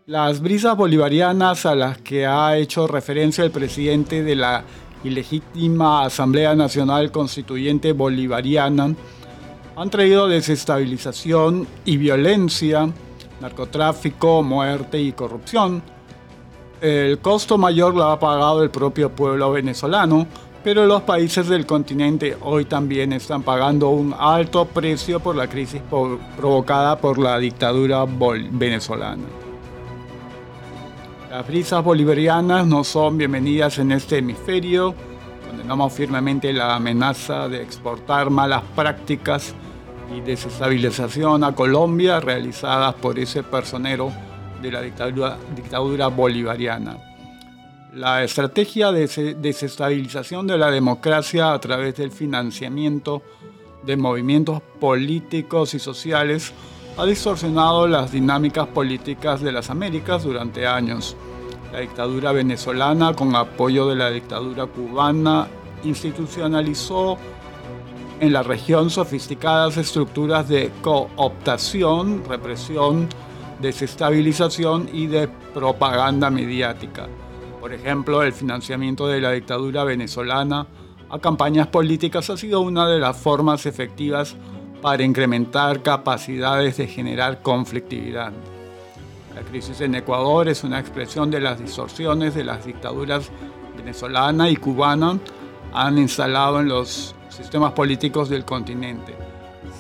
Las 0.07 0.41
brisas 0.41 0.75
bolivarianas 0.75 1.65
a 1.65 1.75
las 1.75 1.97
que 1.99 2.25
ha 2.25 2.57
hecho 2.57 2.87
referencia 2.87 3.43
el 3.43 3.51
presidente 3.51 4.23
de 4.23 4.35
la 4.35 4.63
ilegítima 5.03 6.03
Asamblea 6.03 6.55
Nacional 6.55 7.11
Constituyente 7.11 7.93
Bolivariana 7.93 8.95
han 9.81 9.89
traído 9.89 10.27
desestabilización 10.27 11.67
y 11.85 11.97
violencia, 11.97 12.87
narcotráfico, 13.39 14.43
muerte 14.43 15.01
y 15.01 15.11
corrupción. 15.11 15.81
El 16.79 17.17
costo 17.17 17.57
mayor 17.57 17.95
lo 17.95 18.03
ha 18.03 18.19
pagado 18.19 18.61
el 18.61 18.69
propio 18.69 19.09
pueblo 19.09 19.51
venezolano, 19.51 20.27
pero 20.63 20.85
los 20.85 21.01
países 21.01 21.47
del 21.49 21.65
continente 21.65 22.37
hoy 22.41 22.65
también 22.65 23.11
están 23.11 23.41
pagando 23.41 23.89
un 23.89 24.13
alto 24.15 24.65
precio 24.65 25.19
por 25.19 25.35
la 25.35 25.47
crisis 25.47 25.81
provocada 26.37 26.99
por 26.99 27.17
la 27.17 27.39
dictadura 27.39 28.05
venezolana. 28.05 29.23
Las 31.31 31.47
brisas 31.47 31.83
bolivarianas 31.83 32.67
no 32.67 32.83
son 32.83 33.17
bienvenidas 33.17 33.79
en 33.79 33.93
este 33.93 34.19
hemisferio. 34.19 34.93
Condenamos 35.47 35.91
firmemente 35.91 36.53
la 36.53 36.75
amenaza 36.75 37.49
de 37.49 37.63
exportar 37.63 38.29
malas 38.29 38.61
prácticas 38.75 39.55
y 40.15 40.21
desestabilización 40.21 41.43
a 41.43 41.53
Colombia 41.55 42.19
realizadas 42.19 42.95
por 42.95 43.17
ese 43.19 43.43
personero 43.43 44.11
de 44.61 44.71
la 44.71 44.81
dictadura, 44.81 45.37
dictadura 45.55 46.07
bolivariana. 46.07 46.97
La 47.93 48.23
estrategia 48.23 48.91
de 48.91 49.35
desestabilización 49.37 50.47
de 50.47 50.57
la 50.57 50.71
democracia 50.71 51.53
a 51.53 51.59
través 51.59 51.97
del 51.97 52.11
financiamiento 52.11 53.21
de 53.83 53.97
movimientos 53.97 54.61
políticos 54.79 55.73
y 55.73 55.79
sociales 55.79 56.53
ha 56.97 57.05
distorsionado 57.05 57.87
las 57.87 58.11
dinámicas 58.11 58.67
políticas 58.67 59.41
de 59.41 59.51
las 59.51 59.69
Américas 59.69 60.23
durante 60.23 60.67
años. 60.67 61.15
La 61.71 61.79
dictadura 61.79 62.31
venezolana, 62.31 63.13
con 63.13 63.35
apoyo 63.35 63.87
de 63.87 63.95
la 63.95 64.09
dictadura 64.09 64.65
cubana, 64.67 65.47
institucionalizó 65.83 67.17
en 68.21 68.33
la 68.33 68.43
región 68.43 68.91
sofisticadas 68.91 69.77
estructuras 69.77 70.47
de 70.47 70.69
cooptación, 70.83 72.23
represión, 72.29 73.09
desestabilización 73.59 74.87
y 74.93 75.07
de 75.07 75.27
propaganda 75.27 76.29
mediática. 76.29 77.07
Por 77.59 77.73
ejemplo, 77.73 78.21
el 78.21 78.31
financiamiento 78.31 79.07
de 79.07 79.21
la 79.21 79.31
dictadura 79.31 79.83
venezolana 79.83 80.67
a 81.09 81.17
campañas 81.17 81.67
políticas 81.67 82.29
ha 82.29 82.37
sido 82.37 82.61
una 82.61 82.87
de 82.87 82.99
las 82.99 83.17
formas 83.17 83.65
efectivas 83.65 84.35
para 84.83 85.01
incrementar 85.01 85.81
capacidades 85.81 86.77
de 86.77 86.85
generar 86.85 87.41
conflictividad. 87.41 88.31
La 89.33 89.41
crisis 89.41 89.81
en 89.81 89.95
Ecuador 89.95 90.47
es 90.47 90.63
una 90.63 90.79
expresión 90.79 91.31
de 91.31 91.39
las 91.39 91.59
distorsiones 91.59 92.35
de 92.35 92.43
las 92.43 92.65
dictaduras 92.65 93.31
venezolana 93.75 94.47
y 94.47 94.57
cubana 94.57 95.17
han 95.73 95.97
instalado 95.97 96.59
en 96.59 96.67
los 96.67 97.15
sistemas 97.29 97.71
políticos 97.73 98.29
del 98.29 98.45
continente. 98.45 99.15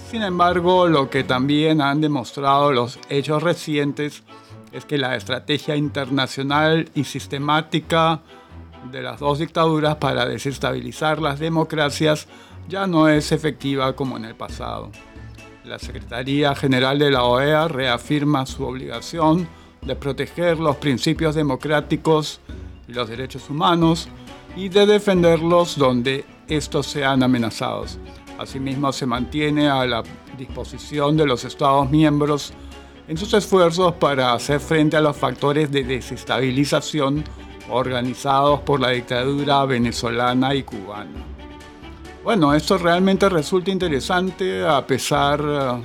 Sin 0.09 0.23
embargo, 0.23 0.87
lo 0.87 1.09
que 1.09 1.23
también 1.23 1.81
han 1.81 2.01
demostrado 2.01 2.71
los 2.71 2.99
hechos 3.09 3.41
recientes 3.43 4.23
es 4.71 4.85
que 4.85 4.97
la 4.97 5.15
estrategia 5.15 5.75
internacional 5.75 6.89
y 6.95 7.03
sistemática 7.03 8.21
de 8.91 9.01
las 9.01 9.19
dos 9.19 9.39
dictaduras 9.39 9.95
para 9.97 10.25
desestabilizar 10.25 11.21
las 11.21 11.39
democracias 11.39 12.27
ya 12.67 12.87
no 12.87 13.07
es 13.07 13.31
efectiva 13.31 13.93
como 13.95 14.17
en 14.17 14.25
el 14.25 14.35
pasado. 14.35 14.91
La 15.63 15.77
Secretaría 15.77 16.55
General 16.55 16.97
de 16.97 17.11
la 17.11 17.23
OEA 17.23 17.67
reafirma 17.67 18.45
su 18.45 18.65
obligación 18.65 19.47
de 19.81 19.95
proteger 19.95 20.59
los 20.59 20.77
principios 20.77 21.35
democráticos 21.35 22.39
y 22.87 22.93
los 22.93 23.09
derechos 23.09 23.49
humanos 23.49 24.09
y 24.55 24.69
de 24.69 24.85
defenderlos 24.85 25.77
donde 25.77 26.25
estos 26.47 26.87
sean 26.87 27.23
amenazados. 27.23 27.97
Asimismo, 28.37 28.91
se 28.91 29.05
mantiene 29.05 29.69
a 29.69 29.85
la 29.85 30.03
disposición 30.37 31.15
de 31.15 31.25
los 31.25 31.45
Estados 31.45 31.89
miembros 31.89 32.53
en 33.07 33.17
sus 33.17 33.33
esfuerzos 33.33 33.93
para 33.95 34.33
hacer 34.33 34.59
frente 34.59 34.97
a 34.97 35.01
los 35.01 35.15
factores 35.15 35.71
de 35.71 35.83
desestabilización 35.83 37.23
organizados 37.69 38.61
por 38.61 38.79
la 38.79 38.89
dictadura 38.89 39.65
venezolana 39.65 40.53
y 40.55 40.63
cubana. 40.63 41.23
Bueno, 42.23 42.53
esto 42.53 42.77
realmente 42.77 43.29
resulta 43.29 43.71
interesante 43.71 44.65
a 44.65 44.85
pesar 44.85 45.41
eh, 45.43 45.81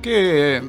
que 0.00 0.62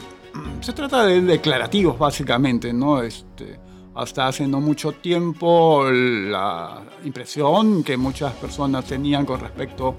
se 0.62 0.74
trata 0.74 1.06
de 1.06 1.22
declarativos 1.22 1.98
básicamente, 1.98 2.74
¿no? 2.74 3.02
Este, 3.02 3.60
hasta 3.96 4.28
hace 4.28 4.48
no 4.48 4.60
mucho 4.60 4.94
tiempo 4.94 5.86
la 5.90 6.82
impresión 7.04 7.84
que 7.84 7.96
muchas 7.98 8.34
personas 8.34 8.86
tenían 8.86 9.26
con 9.26 9.40
respecto 9.40 9.96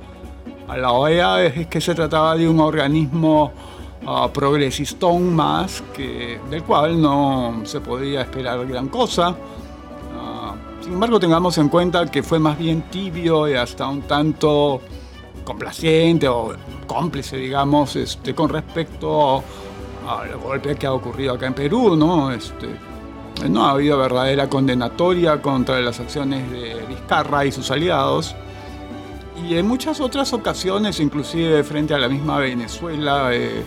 a 0.68 0.76
la 0.76 0.92
OEA 0.92 1.44
es 1.44 1.66
que 1.68 1.80
se 1.80 1.94
trataba 1.94 2.36
de 2.36 2.48
un 2.48 2.58
organismo 2.60 3.52
uh, 4.06 4.28
progresistón 4.30 5.34
más, 5.34 5.82
que, 5.94 6.40
del 6.50 6.62
cual 6.64 7.00
no 7.00 7.60
se 7.64 7.80
podía 7.80 8.22
esperar 8.22 8.66
gran 8.66 8.88
cosa. 8.88 9.36
Sin 10.84 10.92
embargo, 10.92 11.18
tengamos 11.18 11.56
en 11.56 11.70
cuenta 11.70 12.04
que 12.10 12.22
fue 12.22 12.38
más 12.38 12.58
bien 12.58 12.82
tibio 12.90 13.48
y 13.48 13.54
hasta 13.54 13.88
un 13.88 14.02
tanto 14.02 14.82
complaciente 15.42 16.28
o 16.28 16.52
cómplice, 16.86 17.38
digamos, 17.38 17.96
este, 17.96 18.34
con 18.34 18.50
respecto 18.50 19.42
al 20.06 20.36
golpe 20.36 20.76
que 20.76 20.86
ha 20.86 20.92
ocurrido 20.92 21.32
acá 21.32 21.46
en 21.46 21.54
Perú, 21.54 21.96
¿no? 21.96 22.30
Este, 22.30 22.68
no 23.48 23.66
ha 23.66 23.72
habido 23.72 23.98
verdadera 23.98 24.48
condenatoria 24.48 25.42
contra 25.42 25.80
las 25.80 26.00
acciones 26.00 26.50
de 26.50 26.84
Vizcarra 26.88 27.44
y 27.44 27.52
sus 27.52 27.70
aliados. 27.70 28.34
Y 29.48 29.56
en 29.56 29.66
muchas 29.66 30.00
otras 30.00 30.32
ocasiones, 30.32 31.00
inclusive 31.00 31.64
frente 31.64 31.94
a 31.94 31.98
la 31.98 32.08
misma 32.08 32.38
Venezuela, 32.38 33.30
eh, 33.32 33.62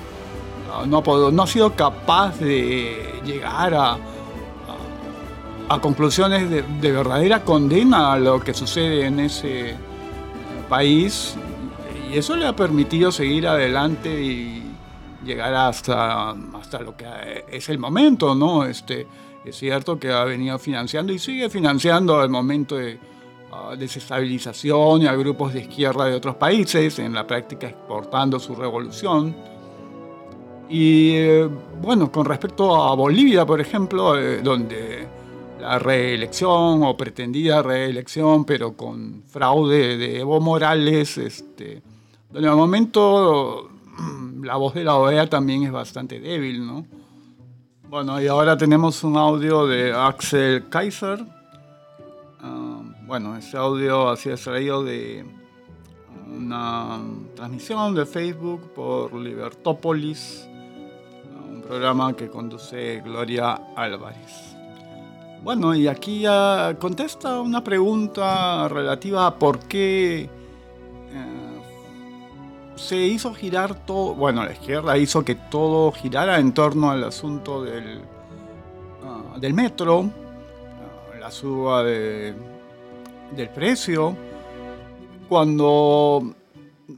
no, 0.87 1.03
ha 1.43 1.47
sido 1.47 1.73
capaz 1.73 2.39
de 2.39 3.21
llegar 3.25 3.73
a, 3.73 3.97
conclusiones 5.81 6.49
de, 6.49 6.91
verdadera 6.91 7.43
condena 7.43 8.13
a 8.13 8.17
lo 8.17 8.39
que 8.39 8.53
sucede 8.53 9.05
en 9.05 9.19
ese 9.19 9.75
país 10.69 11.35
y 12.09 12.17
eso 12.17 12.37
le 12.37 12.47
ha 12.47 12.55
permitido 12.55 13.11
seguir 13.11 13.47
adelante 13.47 14.09
y 14.09 14.63
llegar 15.25 15.53
hasta, 15.53 16.31
hasta 16.31 16.79
lo 16.79 16.95
que 16.95 17.45
es 17.51 17.67
el 17.67 17.79
momento, 17.79 18.33
¿no? 18.33 18.63
Este, 18.63 19.07
es 19.49 19.57
cierto 19.57 19.99
que 19.99 20.11
ha 20.11 20.23
venido 20.23 20.57
financiando 20.59 21.13
y 21.13 21.19
sigue 21.19 21.49
financiando 21.49 22.19
al 22.19 22.29
momento 22.29 22.75
de 22.75 22.99
uh, 23.51 23.75
desestabilización 23.75 25.03
y 25.03 25.07
a 25.07 25.15
grupos 25.15 25.53
de 25.53 25.61
izquierda 25.61 26.05
de 26.05 26.15
otros 26.15 26.35
países, 26.35 26.99
en 26.99 27.13
la 27.13 27.25
práctica 27.25 27.67
exportando 27.67 28.39
su 28.39 28.55
revolución. 28.55 29.35
Y 30.69 31.11
eh, 31.15 31.49
bueno, 31.81 32.11
con 32.11 32.25
respecto 32.25 32.75
a 32.75 32.93
Bolivia, 32.95 33.45
por 33.45 33.61
ejemplo, 33.61 34.19
eh, 34.19 34.41
donde 34.41 35.07
la 35.61 35.79
reelección 35.79 36.83
o 36.83 36.97
pretendida 36.97 37.63
reelección, 37.63 38.43
pero 38.43 38.73
con 38.73 39.23
fraude 39.27 39.97
de 39.97 40.19
Evo 40.19 40.41
Morales, 40.41 41.17
este, 41.17 41.81
donde 42.31 42.49
al 42.49 42.55
momento 42.55 43.69
mm, 43.97 44.43
la 44.43 44.57
voz 44.57 44.73
de 44.73 44.83
la 44.83 44.97
OEA 44.97 45.29
también 45.29 45.63
es 45.63 45.71
bastante 45.71 46.19
débil, 46.19 46.65
¿no? 46.65 46.85
Bueno, 47.89 48.21
y 48.21 48.27
ahora 48.27 48.57
tenemos 48.57 49.03
un 49.03 49.17
audio 49.17 49.65
de 49.65 49.93
Axel 49.93 50.67
Kaiser. 50.69 51.25
Ah, 52.41 52.81
bueno, 53.05 53.35
ese 53.37 53.57
audio 53.57 54.09
ha 54.09 54.17
sido 54.17 54.35
extraído 54.35 54.83
de 54.83 55.25
transmisión 57.35 57.95
de 57.95 58.05
Facebook 58.05 58.73
por 58.73 59.13
Libertópolis 59.13 60.47
programa 61.67 62.13
que 62.13 62.29
conduce 62.29 63.01
Gloria 63.01 63.59
Álvarez. 63.75 64.55
Bueno, 65.43 65.75
y 65.75 65.87
aquí 65.87 66.21
ya 66.21 66.75
contesta 66.79 67.41
una 67.41 67.63
pregunta 67.63 68.67
relativa 68.69 69.27
a 69.27 69.35
por 69.35 69.59
qué 69.59 70.29
se 72.77 72.97
hizo 72.97 73.33
girar 73.33 73.75
todo, 73.85 74.13
bueno, 74.13 74.45
la 74.45 74.53
izquierda 74.53 74.97
hizo 74.97 75.25
que 75.25 75.35
todo 75.35 75.91
girara 75.91 76.39
en 76.39 76.53
torno 76.53 76.91
al 76.91 77.03
asunto 77.03 77.63
del, 77.63 78.01
ah, 79.03 79.37
del 79.39 79.53
metro, 79.53 80.05
ah, 80.05 81.17
la 81.19 81.31
suba 81.31 81.83
de, 81.83 82.33
del 83.35 83.49
precio, 83.49 84.15
cuando 85.27 86.33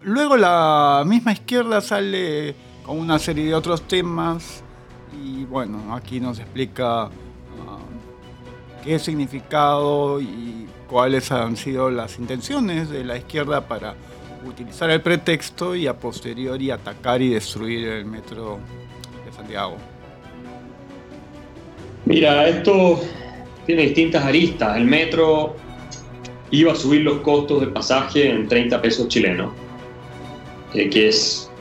luego 0.02 0.38
la 0.38 1.04
misma 1.06 1.32
izquierda 1.32 1.82
sale 1.82 2.54
con 2.86 3.00
una 3.00 3.18
serie 3.18 3.46
de 3.46 3.56
otros 3.56 3.82
temas 3.84 4.64
y 5.24 5.46
bueno, 5.46 5.96
aquí 5.96 6.20
nos 6.20 6.40
explica 6.40 7.10
qué 8.84 9.00
significado 9.00 10.22
y 10.22 10.68
cuáles 10.90 11.32
han 11.32 11.58
sido 11.58 11.90
las 11.92 12.18
intenciones 12.20 12.90
de 12.90 13.04
la 13.04 13.18
izquierda 13.18 13.68
para 13.68 13.96
utilizar 14.46 14.90
el 14.90 15.02
pretexto 15.02 15.76
y 15.76 15.88
a 15.88 15.98
posteriori 15.98 16.72
atacar 16.72 17.22
y 17.22 17.30
destruir 17.30 17.88
el 17.88 18.06
metro 18.06 18.60
de 19.26 19.32
Santiago. 19.32 19.78
Mira, 22.06 22.48
esto 22.48 23.02
tiene 23.66 23.84
distintas 23.84 24.24
aristas. 24.24 24.78
El 24.78 24.86
metro 24.86 25.56
iba 26.52 26.72
a 26.72 26.76
subir 26.76 27.02
los 27.02 27.20
costos 27.20 27.62
de 27.62 27.68
pasaje 27.68 28.30
en 28.30 28.48
30 28.48 28.82
pesos 28.82 29.08
chilenos, 29.08 29.52
eh, 30.74 30.90
que 30.90 31.10
es, 31.10 31.52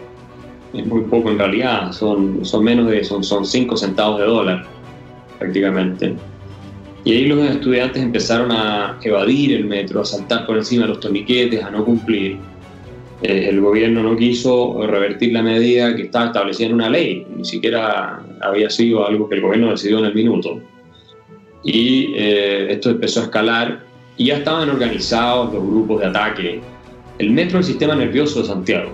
muy 0.72 1.02
poco 1.02 1.30
en 1.30 1.38
realidad, 1.38 1.92
son, 1.92 2.44
son 2.44 2.64
menos 2.64 2.90
de 2.90 3.02
son, 3.02 3.24
son 3.24 3.44
5 3.44 3.76
centavos 3.76 4.20
de 4.20 4.26
dólar 4.26 4.66
prácticamente. 5.38 6.14
Y 7.04 7.12
ahí 7.12 7.26
los 7.26 7.38
estudiantes 7.48 8.02
empezaron 8.02 8.52
a 8.52 8.98
evadir 9.02 9.52
el 9.52 9.64
metro, 9.64 10.00
a 10.00 10.04
saltar 10.04 10.46
por 10.46 10.58
encima 10.58 10.82
de 10.82 10.88
los 10.88 11.00
torniquetes, 11.00 11.62
a 11.62 11.70
no 11.70 11.84
cumplir. 11.84 12.38
Eh, 13.22 13.48
el 13.48 13.60
gobierno 13.60 14.02
no 14.02 14.16
quiso 14.16 14.86
revertir 14.86 15.32
la 15.32 15.42
medida 15.42 15.94
que 15.96 16.02
estaba 16.02 16.26
establecida 16.26 16.68
en 16.68 16.74
una 16.74 16.88
ley, 16.88 17.26
ni 17.36 17.44
siquiera 17.44 18.22
había 18.40 18.70
sido 18.70 19.06
algo 19.06 19.28
que 19.28 19.36
el 19.36 19.40
gobierno 19.40 19.70
decidió 19.70 19.98
en 19.98 20.04
el 20.04 20.14
minuto. 20.14 20.60
Y 21.64 22.14
eh, 22.14 22.72
esto 22.72 22.90
empezó 22.90 23.20
a 23.20 23.24
escalar 23.24 23.80
y 24.16 24.26
ya 24.26 24.38
estaban 24.38 24.70
organizados 24.70 25.52
los 25.52 25.66
grupos 25.66 26.00
de 26.00 26.06
ataque. 26.06 26.60
El 27.18 27.30
metro 27.32 27.58
es 27.58 27.66
el 27.66 27.72
sistema 27.72 27.96
nervioso 27.96 28.40
de 28.40 28.46
Santiago. 28.46 28.92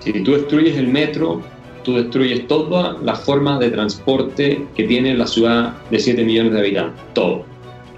Si 0.00 0.12
tú 0.22 0.32
destruyes 0.32 0.76
el 0.78 0.88
metro, 0.88 1.42
tú 1.84 1.96
destruyes 1.96 2.46
todas 2.48 3.00
las 3.02 3.22
formas 3.24 3.60
de 3.60 3.70
transporte 3.70 4.66
que 4.74 4.84
tiene 4.84 5.14
la 5.14 5.26
ciudad 5.26 5.74
de 5.90 5.98
7 5.98 6.24
millones 6.24 6.54
de 6.54 6.60
habitantes, 6.60 7.02
todo. 7.12 7.44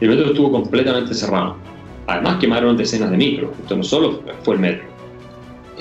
El 0.01 0.09
metro 0.11 0.27
estuvo 0.27 0.51
completamente 0.51 1.15
cerrado. 1.15 1.57
Además 2.09 2.39
quemaron 2.41 2.77
decenas 2.77 3.11
de 3.11 3.17
micros, 3.17 3.51
esto 3.63 3.77
no 3.77 3.85
solo 3.85 4.21
fue 4.43 4.55
el 4.57 4.61
metro. 4.61 4.93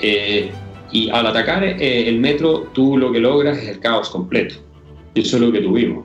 Eh, 0.06 0.50
y 0.92 1.08
al 1.08 1.26
atacar 1.26 1.64
eh, 1.64 2.08
el 2.08 2.20
metro, 2.20 2.68
tú 2.74 2.98
lo 2.98 3.10
que 3.10 3.20
logras 3.20 3.56
es 3.56 3.68
el 3.68 3.80
caos 3.80 4.10
completo. 4.10 4.56
Y 5.14 5.22
eso 5.22 5.36
es 5.36 5.42
lo 5.42 5.50
que 5.50 5.60
tuvimos. 5.60 6.04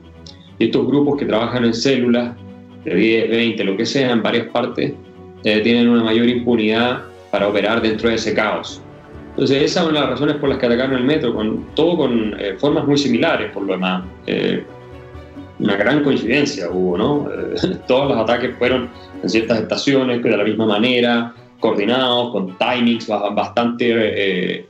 Y 0.58 0.64
estos 0.64 0.86
grupos 0.86 1.18
que 1.18 1.26
trabajan 1.26 1.66
en 1.66 1.74
células, 1.74 2.34
de 2.84 2.94
10, 2.94 3.30
20, 3.30 3.64
lo 3.64 3.76
que 3.76 3.84
sea, 3.84 4.10
en 4.12 4.22
varias 4.22 4.46
partes, 4.48 4.94
eh, 5.44 5.60
tienen 5.60 5.88
una 5.88 6.02
mayor 6.02 6.28
impunidad 6.28 7.02
para 7.30 7.48
operar 7.48 7.82
dentro 7.82 8.08
de 8.08 8.14
ese 8.14 8.32
caos. 8.32 8.80
Entonces, 9.30 9.62
esas 9.62 9.84
son 9.84 9.94
las 9.94 10.08
razones 10.08 10.36
por 10.36 10.48
las 10.48 10.58
que 10.58 10.66
atacaron 10.66 10.96
el 10.96 11.04
metro, 11.04 11.34
con, 11.34 11.66
todo 11.74 11.98
con 11.98 12.34
eh, 12.40 12.54
formas 12.58 12.86
muy 12.86 12.96
similares, 12.96 13.52
por 13.52 13.64
lo 13.64 13.74
demás. 13.74 14.04
Eh, 14.26 14.64
una 15.58 15.76
gran 15.76 16.02
coincidencia 16.02 16.70
hubo, 16.70 16.96
¿no? 16.96 17.28
Todos 17.86 18.08
los 18.08 18.18
ataques 18.18 18.56
fueron 18.56 18.88
en 19.22 19.28
ciertas 19.28 19.60
estaciones, 19.60 20.22
de 20.22 20.36
la 20.36 20.44
misma 20.44 20.64
manera, 20.64 21.34
coordinados, 21.60 22.32
con 22.32 22.58
timings 22.58 23.06
bastante 23.06 24.66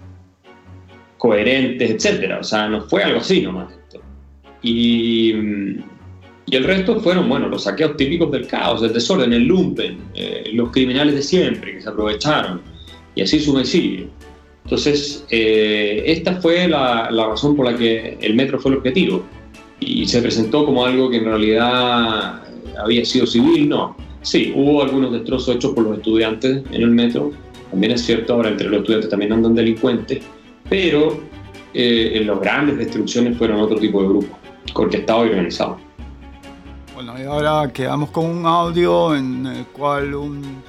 coherentes, 1.18 1.91
etc. 1.91 2.38
O 2.41 2.45
sea, 2.45 2.68
no 2.68 2.82
fue 2.82 3.03
algo 3.03 3.20
así 3.20 3.43
nomás. 3.43 3.72
Esto. 3.72 4.01
Y, 4.62 5.32
y, 6.47 6.57
el 6.57 6.64
resto 6.64 7.01
fueron, 7.01 7.28
bueno, 7.28 7.49
los 7.49 7.64
saqueos 7.64 7.97
típicos 7.97 8.30
del 8.30 8.47
caos, 8.47 8.82
del 8.82 8.93
desorden, 8.93 9.32
el 9.32 9.45
lumpen, 9.45 9.99
los 10.53 10.70
criminales 10.70 11.14
de 11.14 11.22
siempre 11.22 11.74
que 11.74 11.80
se 11.80 11.88
aprovecharon, 11.88 12.61
y 13.14 13.22
así 13.22 13.38
sube 13.41 13.64
entonces, 14.70 15.24
eh, 15.30 16.05
esta 16.07 16.41
fue 16.41 16.68
la, 16.68 17.09
razón 17.11 17.57
por 17.57 17.66
la 17.66 17.76
que 17.76 18.16
el 18.20 18.34
metro 18.34 18.61
fue 18.61 18.70
el 18.70 18.78
objetivo. 18.78 19.24
Y 19.80 20.07
se 20.07 20.20
presentó 20.20 20.64
como 20.64 20.84
algo 20.84 21.11
que 21.11 21.16
en 21.16 21.24
realidad 21.24 22.43
había 22.78 23.05
sido 23.05 23.26
civil, 23.26 23.68
no. 23.68 23.97
Sí, 24.23 24.53
hubo 24.55 24.83
algunos 24.83 25.12
destrozos 25.12 25.57
hechos 25.57 25.73
por 25.73 25.85
los 25.85 25.99
estudiantes 25.99 26.62
en 26.71 26.83
el 26.83 26.91
metro. 26.91 27.33
También 27.71 27.93
es 27.93 28.05
cierto, 28.05 28.35
ahora 28.35 28.51
entre 28.51 28.68
los 28.68 28.81
estudiantes 28.81 29.11
también 29.11 29.33
andan 29.33 29.55
delincuentes. 29.55 30.23
Pero 30.68 31.21
eh, 31.73 32.12
en 32.14 32.27
las 32.27 32.41
grandes 32.41 32.79
destrucciones 32.79 33.39
fueron 33.39 33.61
otro 33.61 33.79
tipo 33.79 34.03
de 34.03 34.09
grupos, 34.09 34.39
estaba 34.93 35.21
organizado. 35.21 35.79
Bueno, 36.95 37.14
y 37.18 37.23
ahora 37.23 37.73
quedamos 37.73 38.11
con 38.11 38.27
un 38.27 38.47
audio 38.47 39.14
en 39.14 39.47
el 39.47 39.66
cual 39.66 40.14
un 40.14 40.62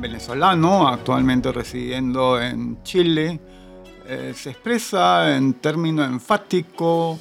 venezolano, 0.00 0.88
actualmente 0.88 1.52
residiendo 1.52 2.40
en 2.40 2.82
Chile, 2.82 3.40
eh, 4.08 4.32
se 4.34 4.50
expresa 4.50 5.36
en 5.36 5.54
término 5.54 6.04
enfático, 6.04 7.18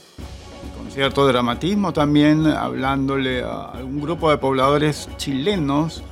con 0.77 0.91
cierto 0.91 1.27
dramatismo 1.27 1.93
también, 1.93 2.47
hablándole 2.47 3.43
a 3.43 3.73
un 3.83 4.01
grupo 4.01 4.29
de 4.29 4.37
pobladores 4.37 5.09
chilenos, 5.17 6.03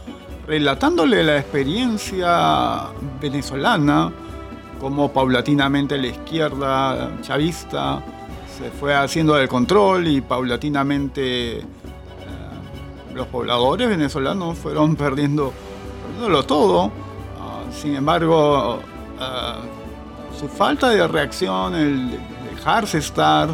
relatándole 0.48 1.24
la 1.24 1.38
experiencia 1.38 2.88
venezolana, 3.22 4.12
como 4.80 5.12
paulatinamente 5.12 5.98
la 5.98 6.08
izquierda 6.08 7.12
chavista 7.22 8.02
se 8.60 8.70
fue 8.72 8.94
haciendo 8.94 9.36
del 9.36 9.48
control 9.48 10.08
y 10.08 10.20
paulatinamente 10.20 11.60
eh, 11.60 11.64
los 13.14 13.28
pobladores 13.28 13.88
venezolanos 13.88 14.58
fueron 14.58 14.98
perdiendo 14.98 15.54
todo. 16.46 16.92
Ah, 17.40 17.62
sin 17.72 17.96
embargo, 17.96 18.80
ah, 19.20 19.60
su 20.38 20.50
falta 20.50 20.90
de 20.90 21.08
reacción, 21.08 21.74
el 21.76 22.20
dejarse 22.54 22.98
estar, 22.98 23.50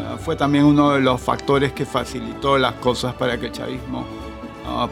ah, 0.00 0.16
fue 0.18 0.36
también 0.36 0.64
uno 0.64 0.92
de 0.92 1.00
los 1.00 1.20
factores 1.20 1.72
que 1.72 1.84
facilitó 1.84 2.58
las 2.58 2.74
cosas 2.74 3.14
para 3.14 3.38
que 3.38 3.46
el 3.46 3.52
chavismo 3.52 4.04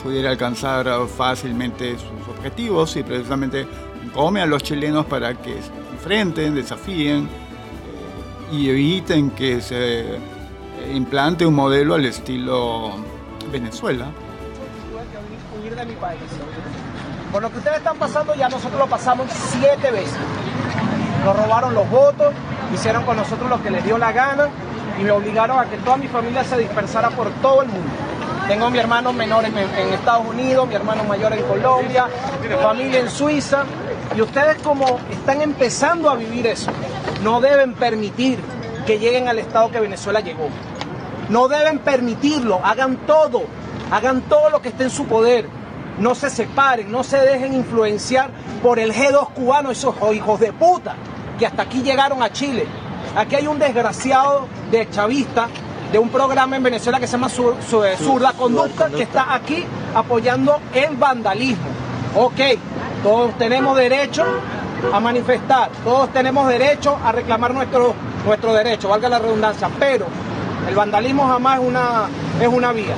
pudiera 0.03 0.31
alcanzar 0.31 0.89
fácilmente 1.07 1.97
sus 1.99 2.37
objetivos 2.37 2.97
y 2.97 3.03
precisamente 3.03 3.67
come 4.15 4.41
a 4.41 4.47
los 4.47 4.63
chilenos 4.63 5.07
para 5.07 5.35
que 5.35 5.63
se 5.63 5.71
enfrenten, 5.93 6.55
desafíen 6.55 7.25
eh, 7.25 8.57
y 8.57 8.71
eviten 8.71 9.31
que 9.31 9.61
se 9.61 10.17
eh, 10.17 10.19
implante 10.95 11.47
un 11.47 11.55
modelo 11.55 11.95
al 11.95 12.05
estilo 12.05 12.93
Venezuela. 13.53 14.07
Por 17.33 17.43
lo 17.43 17.51
que 17.51 17.59
ustedes 17.59 17.77
están 17.77 17.97
pasando 17.99 18.35
ya 18.35 18.49
nosotros 18.49 18.79
lo 18.79 18.87
pasamos 18.87 19.27
siete 19.31 19.91
veces. 19.91 20.17
Nos 21.25 21.37
robaron 21.37 21.75
los 21.75 21.89
votos, 21.91 22.33
hicieron 22.75 23.05
con 23.05 23.17
nosotros 23.17 23.51
lo 23.51 23.63
que 23.63 23.71
les 23.71 23.85
dio 23.85 23.99
la 23.99 24.13
gana 24.13 24.49
y 24.99 25.05
me 25.05 25.11
obligaron 25.11 25.59
a 25.59 25.67
que 25.67 25.77
toda 25.79 25.97
mi 25.97 26.09
familia 26.09 26.45
se 26.45 26.59
dispersara 26.59 27.11
por 27.11 27.31
todo 27.43 27.63
el 27.63 27.69
mundo. 27.69 27.91
Tengo 28.49 28.71
mi 28.71 28.79
hermano 28.79 29.13
menor 29.13 29.45
en, 29.45 29.57
Estados 29.59 30.27
Unidos, 30.27 30.67
mi 30.67 30.75
hermano 30.75 31.05
mayor 31.05 31.33
en 31.35 31.43
Colombia, 31.45 32.07
mi 32.43 32.49
familia 32.57 33.01
en 33.01 33.11
Suiza. 33.11 33.65
Y 34.17 34.23
ustedes 34.23 34.61
como 34.63 34.99
están 35.11 35.43
empezando 35.43 36.09
a 36.09 36.17
vivir 36.17 36.47
eso, 36.47 36.71
no 37.23 37.41
deben 37.41 37.75
permitir 37.75 38.39
que 38.87 38.99
lleguen 38.99 39.29
al 39.29 39.39
estado 39.39 39.71
que 39.71 39.81
Venezuela 39.81 40.21
llegó. 40.21 40.49
No 41.29 41.49
deben 41.49 41.79
permitirlo, 41.81 42.61
hagan 42.65 42.97
todo, 43.07 43.43
hagan 43.91 44.23
todo 44.23 44.49
lo 44.49 44.63
que 44.63 44.71
esté 44.71 44.85
en 44.85 44.91
su 44.91 45.05
poder 45.07 45.59
no 45.99 46.15
se 46.15 46.31
separen, 46.31 46.91
no 46.91 47.03
se 47.03 47.19
dejen 47.19 47.55
influenciar 47.55 48.31
por 48.63 48.79
el 48.79 48.93
G2 48.93 49.33
cubano, 49.33 49.71
esos 49.71 49.95
hijos 50.15 50.41
de 50.41 50.53
puta 50.53 50.95
que 51.39 51.47
hasta 51.47 51.63
aquí 51.63 51.83
llegaron 51.83 52.23
a 52.23 52.33
Chile. 52.33 52.67
Aquí 53.17 53.35
hay 53.37 53.47
un 53.47 53.59
desgraciado 53.59 54.47
de 54.71 54.89
chavista 54.91 55.49
de 55.93 55.99
un 55.99 56.11
programa 56.11 56.57
en 56.57 56.63
Venezuela 56.63 57.01
que 57.01 57.07
se 57.07 57.13
llama 57.13 57.29
Sur, 57.29 57.57
la 58.21 58.33
Conducta, 58.33 58.89
que 58.91 59.03
está 59.03 59.35
aquí 59.35 59.65
apoyando 59.95 60.61
el 60.75 60.97
vandalismo. 60.97 61.65
Ok, 62.15 62.41
todos 63.03 63.37
tenemos 63.39 63.77
derecho 63.77 64.25
a 64.93 65.01
manifestar, 65.01 65.71
todos 65.85 66.11
tenemos 66.13 66.47
derecho 66.49 66.99
a 67.05 67.13
reclamar 67.13 67.55
nuestro, 67.55 67.95
nuestro 68.25 68.53
derecho, 68.53 68.89
valga 68.89 69.09
la 69.09 69.19
redundancia, 69.19 69.69
pero 69.79 70.07
el 70.69 70.75
vandalismo 70.75 71.27
jamás 71.27 71.61
es 71.61 71.67
una, 71.67 72.09
es 72.41 72.49
una 72.49 72.73
vía. 72.73 72.95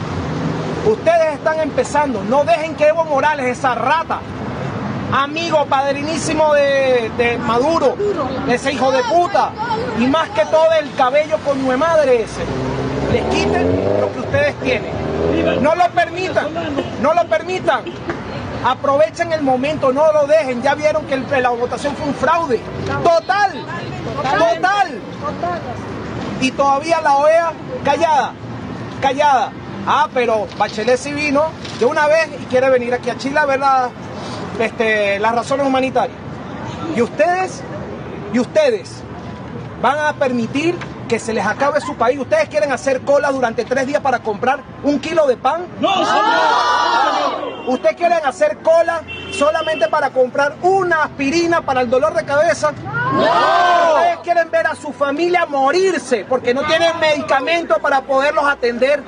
Ustedes 0.87 1.35
están 1.35 1.61
empezando. 1.61 2.23
No 2.25 2.45
dejen 2.45 2.75
que 2.75 2.89
Evo 2.89 3.05
Morales, 3.05 3.59
esa 3.59 3.75
rata, 3.75 4.21
amigo 5.13 5.67
padrinísimo 5.67 6.53
de, 6.55 7.11
de 7.17 7.39
Maduro, 7.39 7.97
ese 8.49 8.73
hijo 8.73 8.91
de 8.93 9.03
puta, 9.05 9.51
y 9.99 10.07
más 10.07 10.29
que 10.31 10.45
todo 10.47 10.67
el 10.81 10.93
cabello 10.95 11.39
con 11.45 11.61
nueve 11.63 11.77
madre 11.79 12.23
ese, 12.23 12.43
les 13.13 13.23
quiten 13.35 14.01
lo 14.01 14.13
que 14.13 14.19
ustedes 14.21 14.55
tienen. 14.61 14.93
No 15.63 15.75
lo 15.75 15.89
permitan, 15.91 16.47
no 17.03 17.15
lo 17.15 17.25
permitan. 17.27 17.83
Aprovechen 18.65 19.33
el 19.33 19.43
momento, 19.43 19.91
no 19.93 20.13
lo 20.13 20.27
dejen. 20.27 20.63
Ya 20.63 20.75
vieron 20.75 21.07
que 21.07 21.15
el- 21.15 21.43
la 21.43 21.49
votación 21.51 21.95
fue 21.97 22.07
un 22.09 22.15
fraude. 22.15 22.61
Total, 23.03 23.53
total. 24.39 25.01
Y 26.43 26.51
todavía 26.53 27.01
la 27.01 27.17
OEA 27.17 27.53
callada, 27.85 28.33
callada. 29.01 29.53
Ah, 29.87 30.09
pero 30.13 30.47
Bachelet 30.59 30.99
sí 30.99 31.13
vino 31.15 31.45
de 31.79 31.87
una 31.87 32.07
vez 32.07 32.29
y 32.39 32.45
quiere 32.47 32.69
venir 32.69 32.93
aquí 32.93 33.09
a 33.09 33.17
Chile 33.17 33.39
a 33.39 33.47
ver 33.47 33.61
la- 33.61 33.89
este, 34.61 35.19
las 35.19 35.35
razones 35.35 35.67
humanitarias. 35.67 36.17
Y 36.95 37.03
ustedes, 37.03 37.63
y 38.33 38.39
ustedes 38.39 39.03
van 39.83 39.99
a 39.99 40.13
permitir 40.13 40.77
que 41.09 41.19
se 41.19 41.33
les 41.33 41.45
acabe 41.45 41.81
su 41.81 41.97
país. 41.97 42.21
¿Ustedes 42.21 42.49
quieren 42.49 42.71
hacer 42.71 43.01
cola 43.01 43.33
durante 43.33 43.65
tres 43.65 43.85
días 43.87 44.01
para 44.01 44.21
comprar 44.21 44.61
un 44.85 45.01
kilo 45.01 45.27
de 45.27 45.37
pan? 45.37 45.67
¡No! 45.81 45.91
¿Ustedes 47.67 47.97
quieren 47.97 48.21
hacer 48.25 48.59
cola 48.59 49.03
solamente 49.33 49.89
para 49.89 50.11
comprar 50.11 50.57
una 50.63 51.03
aspirina 51.03 51.63
para 51.63 51.81
el 51.81 51.91
dolor 51.91 52.15
de 52.15 52.25
cabeza? 52.25 52.73
¡No! 53.13 53.95
¿Ustedes 53.95 54.19
quieren 54.23 54.51
ver 54.53 54.69
a 54.69 54.77
su 54.77 54.93
familia 54.93 55.47
morirse 55.47 56.25
porque 56.29 56.55
no 56.55 56.63
tienen 56.63 56.99
medicamentos 57.01 57.79
para 57.79 58.03
poderlos 58.03 58.45
atender? 58.45 59.03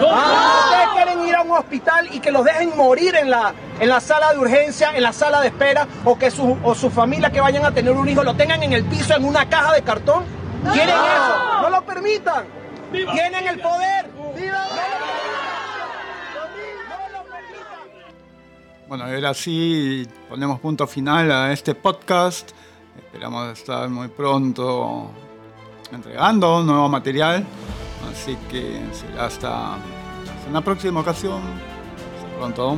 Ah, 0.00 0.60
¿Ustedes 0.64 0.88
quieren 0.94 1.28
ir 1.28 1.36
a 1.36 1.42
un 1.42 1.52
hospital 1.52 2.08
y 2.10 2.18
que 2.18 2.32
los 2.32 2.44
dejen 2.44 2.76
morir 2.76 3.14
en 3.14 3.30
la, 3.30 3.54
en 3.80 3.88
la 3.88 4.00
sala 4.00 4.32
de 4.32 4.38
urgencia, 4.38 4.92
en 4.94 5.02
la 5.02 5.12
sala 5.12 5.40
de 5.40 5.48
espera, 5.48 5.86
o 6.04 6.18
que 6.18 6.30
su, 6.30 6.56
o 6.62 6.74
su 6.74 6.90
familia 6.90 7.30
que 7.30 7.40
vayan 7.40 7.64
a 7.64 7.72
tener 7.72 7.92
un 7.92 8.08
hijo 8.08 8.22
lo 8.22 8.34
tengan 8.34 8.62
en 8.62 8.72
el 8.72 8.84
piso 8.84 9.14
en 9.14 9.24
una 9.24 9.48
caja 9.48 9.72
de 9.74 9.82
cartón? 9.82 10.24
¿Quieren 10.72 10.94
eso? 10.94 11.62
No 11.62 11.70
lo 11.70 11.84
permitan. 11.84 12.44
Tienen 12.92 13.48
el 13.48 13.60
poder. 13.60 14.10
Bueno, 18.86 19.04
ahora 19.04 19.34
sí 19.34 20.06
ponemos 20.28 20.60
punto 20.60 20.86
final 20.86 21.30
a 21.32 21.52
este 21.52 21.74
podcast. 21.74 22.52
Esperamos 22.96 23.58
estar 23.58 23.88
muy 23.88 24.08
pronto 24.08 25.10
entregando 25.90 26.62
nuevo 26.62 26.88
material. 26.88 27.44
Así 28.12 28.36
que 28.50 28.80
será 28.92 29.26
hasta, 29.26 29.74
hasta 29.74 30.50
una 30.50 30.60
próxima 30.60 31.00
ocasión. 31.00 31.40
Hasta 32.16 32.36
pronto. 32.36 32.76